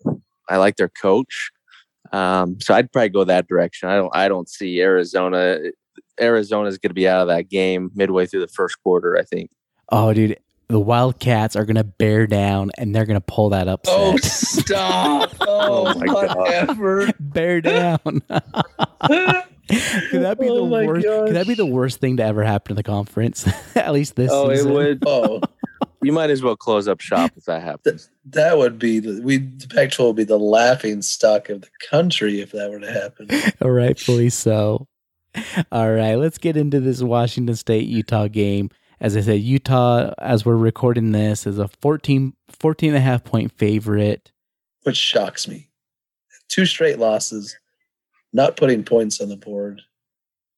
I 0.50 0.58
like 0.58 0.78
their 0.78 0.90
coach. 0.90 1.52
Um, 2.12 2.60
so 2.60 2.74
I'd 2.74 2.92
probably 2.92 3.10
go 3.10 3.24
that 3.24 3.48
direction. 3.48 3.90
I 3.90 3.96
don't 3.96 4.16
I 4.16 4.28
don't 4.28 4.50
see 4.50 4.82
Arizona. 4.82 5.60
Arizona 6.20 6.68
is 6.68 6.78
going 6.78 6.90
to 6.90 6.96
be 6.96 7.08
out 7.08 7.22
of 7.22 7.28
that 7.28 7.50
game 7.50 7.92
midway 7.94 8.26
through 8.26 8.42
the 8.42 8.48
first 8.48 8.82
quarter. 8.82 9.16
I 9.18 9.24
think. 9.24 9.52
Oh, 9.92 10.14
dude, 10.14 10.40
the 10.70 10.80
Wildcats 10.80 11.56
are 11.56 11.66
going 11.66 11.76
to 11.76 11.84
bear 11.84 12.28
down 12.28 12.70
and 12.78 12.96
they're 12.96 13.06
going 13.06 13.20
to 13.20 13.26
pull 13.26 13.50
that 13.50 13.68
up. 13.68 13.82
Oh, 13.88 14.16
stop! 14.22 15.36
Oh, 15.52 15.88
oh 15.88 16.00
my 16.00 16.06
god! 16.06 17.14
Bear 17.20 17.60
down. 17.60 18.00
could 18.04 18.22
that 20.22 20.38
be 20.40 20.48
oh 20.48 20.56
the 20.58 20.64
worst? 20.64 21.06
Gosh. 21.06 21.28
Could 21.28 21.36
that 21.36 21.48
be 21.48 21.54
the 21.56 21.64
oh 21.64 21.68
worst 21.68 22.00
thing 22.00 22.18
to 22.18 22.24
ever 22.24 22.44
happen 22.44 22.70
to 22.70 22.76
the 22.76 22.84
conference? 22.84 23.48
At 23.76 23.94
least 23.94 24.16
this. 24.16 24.32
Oh, 24.32 24.50
season? 24.50 24.70
it 24.70 24.74
would. 24.74 25.04
Oh, 25.06 25.42
you 26.02 26.12
might 26.12 26.30
as 26.30 26.44
well 26.44 26.56
close 26.56 26.88
up 26.88 27.02
shop 27.02 27.32
if 27.36 27.46
that 27.46 27.64
happens. 27.64 28.10
That, 28.26 28.42
that 28.42 28.58
would 28.58 28.80
be 28.80 29.00
the 29.00 29.22
we 29.22 29.38
the 29.38 29.68
Pac-12 29.68 30.08
would 30.08 30.16
be 30.16 30.24
the 30.24 30.40
laughing 30.40 31.02
stock 31.02 31.50
of 31.50 31.62
the 31.62 31.70
country 31.90 32.42
if 32.42 32.52
that 32.52 32.70
were 32.70 32.80
to 32.80 32.92
happen. 32.92 33.30
Rightfully 33.68 34.30
so. 34.30 34.88
All 35.72 35.92
right, 35.92 36.16
let's 36.16 36.38
get 36.38 36.58
into 36.58 36.80
this 36.80 37.02
Washington 37.02 37.56
State 37.56 37.88
Utah 37.88 38.28
game. 38.28 38.70
As 39.02 39.16
I 39.16 39.22
said, 39.22 39.40
Utah, 39.40 40.14
as 40.18 40.46
we're 40.46 40.58
recording 40.58 41.12
this, 41.12 41.48
is 41.48 41.58
a 41.58 41.70
14, 41.82 42.34
14 42.50 42.90
and 42.90 42.98
a 42.98 43.02
half 43.02 43.24
point 43.24 43.52
favorite. 43.58 44.32
Which 44.84 44.98
shocks 44.98 45.48
me. 45.48 45.70
Two 46.50 46.66
straight 46.66 47.00
losses, 47.00 47.58
not 48.34 48.58
putting 48.58 48.84
points 48.84 49.22
on 49.22 49.30
the 49.30 49.38
board, 49.38 49.82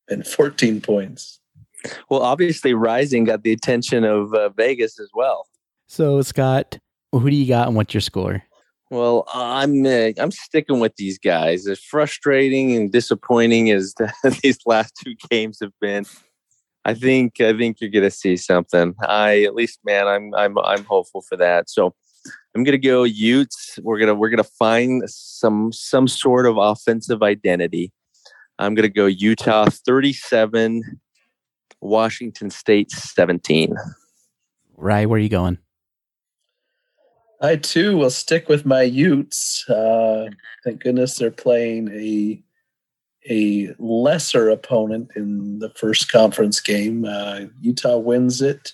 and 0.09 0.25
14 0.25 0.81
points. 0.81 1.39
Well, 2.09 2.21
obviously, 2.21 2.73
Rising 2.73 3.25
got 3.25 3.43
the 3.43 3.51
attention 3.51 4.03
of 4.03 4.33
uh, 4.33 4.49
Vegas 4.49 4.99
as 4.99 5.09
well. 5.13 5.47
So, 5.87 6.21
Scott, 6.21 6.79
who 7.11 7.29
do 7.29 7.35
you 7.35 7.47
got 7.47 7.67
and 7.67 7.75
what's 7.75 7.93
your 7.93 8.01
score? 8.01 8.43
Well, 8.89 9.25
I'm 9.33 9.85
uh, 9.85 10.11
I'm 10.17 10.31
sticking 10.31 10.79
with 10.79 10.95
these 10.97 11.17
guys. 11.17 11.67
As 11.67 11.79
frustrating 11.79 12.75
and 12.75 12.91
disappointing 12.91 13.71
as 13.71 13.93
the, 13.95 14.11
these 14.43 14.59
last 14.65 14.93
two 15.01 15.15
games 15.29 15.59
have 15.61 15.71
been, 15.79 16.05
I 16.83 16.93
think 16.93 17.39
I 17.39 17.55
think 17.55 17.79
you're 17.79 17.91
going 17.91 18.03
to 18.03 18.11
see 18.11 18.37
something. 18.37 18.95
I 19.01 19.43
at 19.43 19.55
least, 19.55 19.79
man, 19.83 20.07
I'm 20.07 20.33
I'm 20.35 20.57
I'm 20.59 20.83
hopeful 20.85 21.21
for 21.21 21.37
that. 21.37 21.69
So 21.69 21.93
I'm 22.55 22.63
going 22.63 22.79
to 22.79 22.87
go 22.87 23.03
Utes. 23.03 23.79
We're 23.81 23.99
gonna 23.99 24.15
we're 24.15 24.29
gonna 24.29 24.43
find 24.43 25.03
some 25.07 25.71
some 25.71 26.07
sort 26.07 26.45
of 26.45 26.57
offensive 26.57 27.21
identity. 27.21 27.91
I'm 28.59 28.75
going 28.75 28.83
to 28.83 28.93
go 28.93 29.07
Utah 29.07 29.65
37, 29.69 30.99
Washington 31.81 32.51
State 32.51 32.91
17. 32.91 33.75
Right, 34.77 35.09
where 35.09 35.17
are 35.17 35.19
you 35.19 35.29
going? 35.29 35.57
I 37.41 37.55
too 37.55 37.97
will 37.97 38.11
stick 38.11 38.49
with 38.49 38.67
my 38.67 38.83
Utes. 38.83 39.67
Uh, 39.67 40.27
thank 40.63 40.83
goodness 40.83 41.15
they're 41.15 41.31
playing 41.31 41.89
a 41.91 42.43
a 43.29 43.73
lesser 43.77 44.49
opponent 44.49 45.11
in 45.15 45.59
the 45.59 45.69
first 45.71 46.11
conference 46.11 46.59
game. 46.59 47.05
Uh, 47.05 47.41
Utah 47.59 47.97
wins 47.97 48.41
it. 48.41 48.73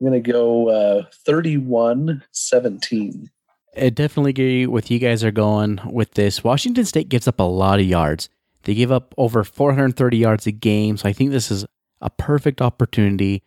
I'm 0.00 0.08
going 0.08 0.22
to 0.22 0.32
go 0.32 0.68
uh, 0.68 1.04
31 1.26 2.22
17. 2.30 3.30
I 3.76 3.88
definitely 3.90 4.30
agree 4.30 4.66
with 4.66 4.90
you 4.90 4.98
guys 4.98 5.24
are 5.24 5.32
going 5.32 5.80
with 5.90 6.14
this. 6.14 6.44
Washington 6.44 6.84
State 6.84 7.08
gives 7.08 7.26
up 7.26 7.40
a 7.40 7.44
lot 7.44 7.80
of 7.80 7.86
yards. 7.86 8.28
They 8.62 8.74
give 8.74 8.92
up 8.92 9.14
over 9.18 9.44
430 9.44 10.16
yards 10.16 10.46
a 10.46 10.52
game. 10.52 10.96
So 10.96 11.08
I 11.08 11.12
think 11.12 11.30
this 11.30 11.50
is 11.50 11.66
a 12.00 12.10
perfect 12.10 12.60
opportunity 12.60 13.42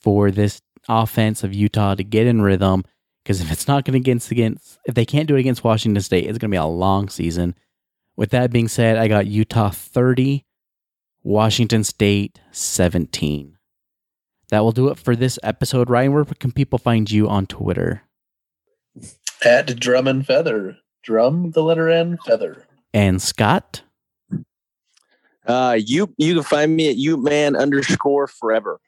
for 0.00 0.30
this 0.30 0.60
offense 0.88 1.42
of 1.42 1.54
Utah 1.54 1.94
to 1.94 2.04
get 2.04 2.26
in 2.26 2.42
rhythm. 2.42 2.84
Because 3.22 3.40
if 3.40 3.52
it's 3.52 3.68
not 3.68 3.84
going 3.84 3.92
to 3.92 3.98
against 3.98 4.30
against 4.30 4.78
if 4.84 4.94
they 4.94 5.04
can't 5.04 5.28
do 5.28 5.36
it 5.36 5.40
against 5.40 5.64
Washington 5.64 6.02
State, 6.02 6.24
it's 6.24 6.38
going 6.38 6.50
to 6.50 6.54
be 6.54 6.56
a 6.56 6.64
long 6.64 7.08
season. 7.08 7.54
With 8.16 8.30
that 8.30 8.52
being 8.52 8.68
said, 8.68 8.96
I 8.98 9.08
got 9.08 9.26
Utah 9.26 9.70
30, 9.70 10.44
Washington 11.22 11.84
State 11.84 12.40
17. 12.50 13.56
That 14.50 14.60
will 14.60 14.72
do 14.72 14.88
it 14.88 14.98
for 14.98 15.16
this 15.16 15.38
episode. 15.42 15.88
Ryan, 15.88 16.12
where 16.12 16.24
can 16.24 16.52
people 16.52 16.78
find 16.78 17.10
you 17.10 17.28
on 17.28 17.46
Twitter? 17.46 18.02
At 19.44 19.78
Drum 19.80 20.06
and 20.06 20.26
Feather. 20.26 20.76
Drum, 21.02 21.52
the 21.52 21.62
letter 21.62 21.88
N, 21.88 22.18
Feather. 22.26 22.66
And 22.92 23.20
Scott? 23.20 23.82
Uh, 25.46 25.76
you 25.78 26.14
you 26.18 26.34
can 26.34 26.42
find 26.42 26.76
me 26.76 26.90
at 26.90 26.96
Uteman 26.96 27.58
underscore 27.58 28.28
forever. 28.28 28.78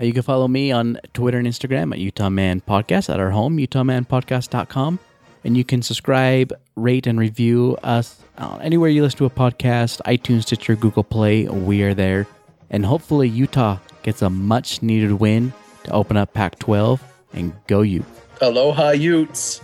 Uh, 0.00 0.04
you 0.04 0.12
can 0.12 0.22
follow 0.22 0.46
me 0.46 0.70
on 0.70 1.00
Twitter 1.12 1.38
and 1.38 1.46
Instagram 1.46 1.92
at 1.92 1.98
Utah 1.98 2.28
Man 2.28 2.60
Podcast 2.60 3.12
at 3.12 3.18
our 3.18 3.30
home, 3.30 3.56
utahmanpodcast.com. 3.56 4.98
And 5.44 5.56
you 5.56 5.64
can 5.64 5.82
subscribe, 5.82 6.52
rate, 6.76 7.06
and 7.06 7.18
review 7.18 7.76
us 7.82 8.23
uh, 8.38 8.58
anywhere 8.62 8.88
you 8.88 9.02
listen 9.02 9.18
to 9.18 9.24
a 9.26 9.30
podcast 9.30 10.00
iTunes, 10.06 10.42
Stitcher, 10.42 10.76
Google 10.76 11.04
Play. 11.04 11.46
We 11.46 11.82
are 11.82 11.94
there. 11.94 12.26
And 12.70 12.84
hopefully, 12.84 13.28
Utah 13.28 13.78
gets 14.02 14.22
a 14.22 14.30
much 14.30 14.82
needed 14.82 15.12
win 15.12 15.52
to 15.84 15.92
open 15.92 16.16
up 16.16 16.32
Pac 16.32 16.58
12 16.58 17.02
and 17.34 17.52
go 17.66 17.82
you. 17.82 18.04
Aloha 18.40 18.90
Utes. 18.90 19.60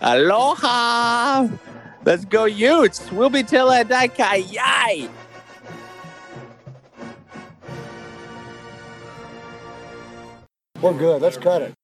Aloha! 0.00 1.48
Let's 2.04 2.24
go, 2.24 2.44
Utes! 2.46 3.10
We'll 3.12 3.30
be 3.30 3.42
till 3.42 3.70
a 3.70 3.84
daikai 3.84 4.52
yai! 4.52 5.08
We're 10.80 10.92
good. 10.94 11.22
Let's 11.22 11.36
cut 11.36 11.62
it. 11.62 11.74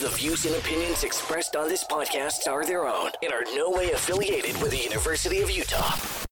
The 0.00 0.08
views 0.08 0.46
and 0.46 0.54
opinions 0.56 1.04
expressed 1.04 1.54
on 1.54 1.68
this 1.68 1.84
podcast 1.84 2.48
are 2.48 2.64
their 2.64 2.88
own 2.88 3.10
and 3.22 3.32
are 3.32 3.44
no 3.54 3.70
way 3.70 3.92
affiliated 3.92 4.60
with 4.62 4.70
the 4.70 4.78
University 4.78 5.42
of 5.42 5.50
Utah. 5.50 6.31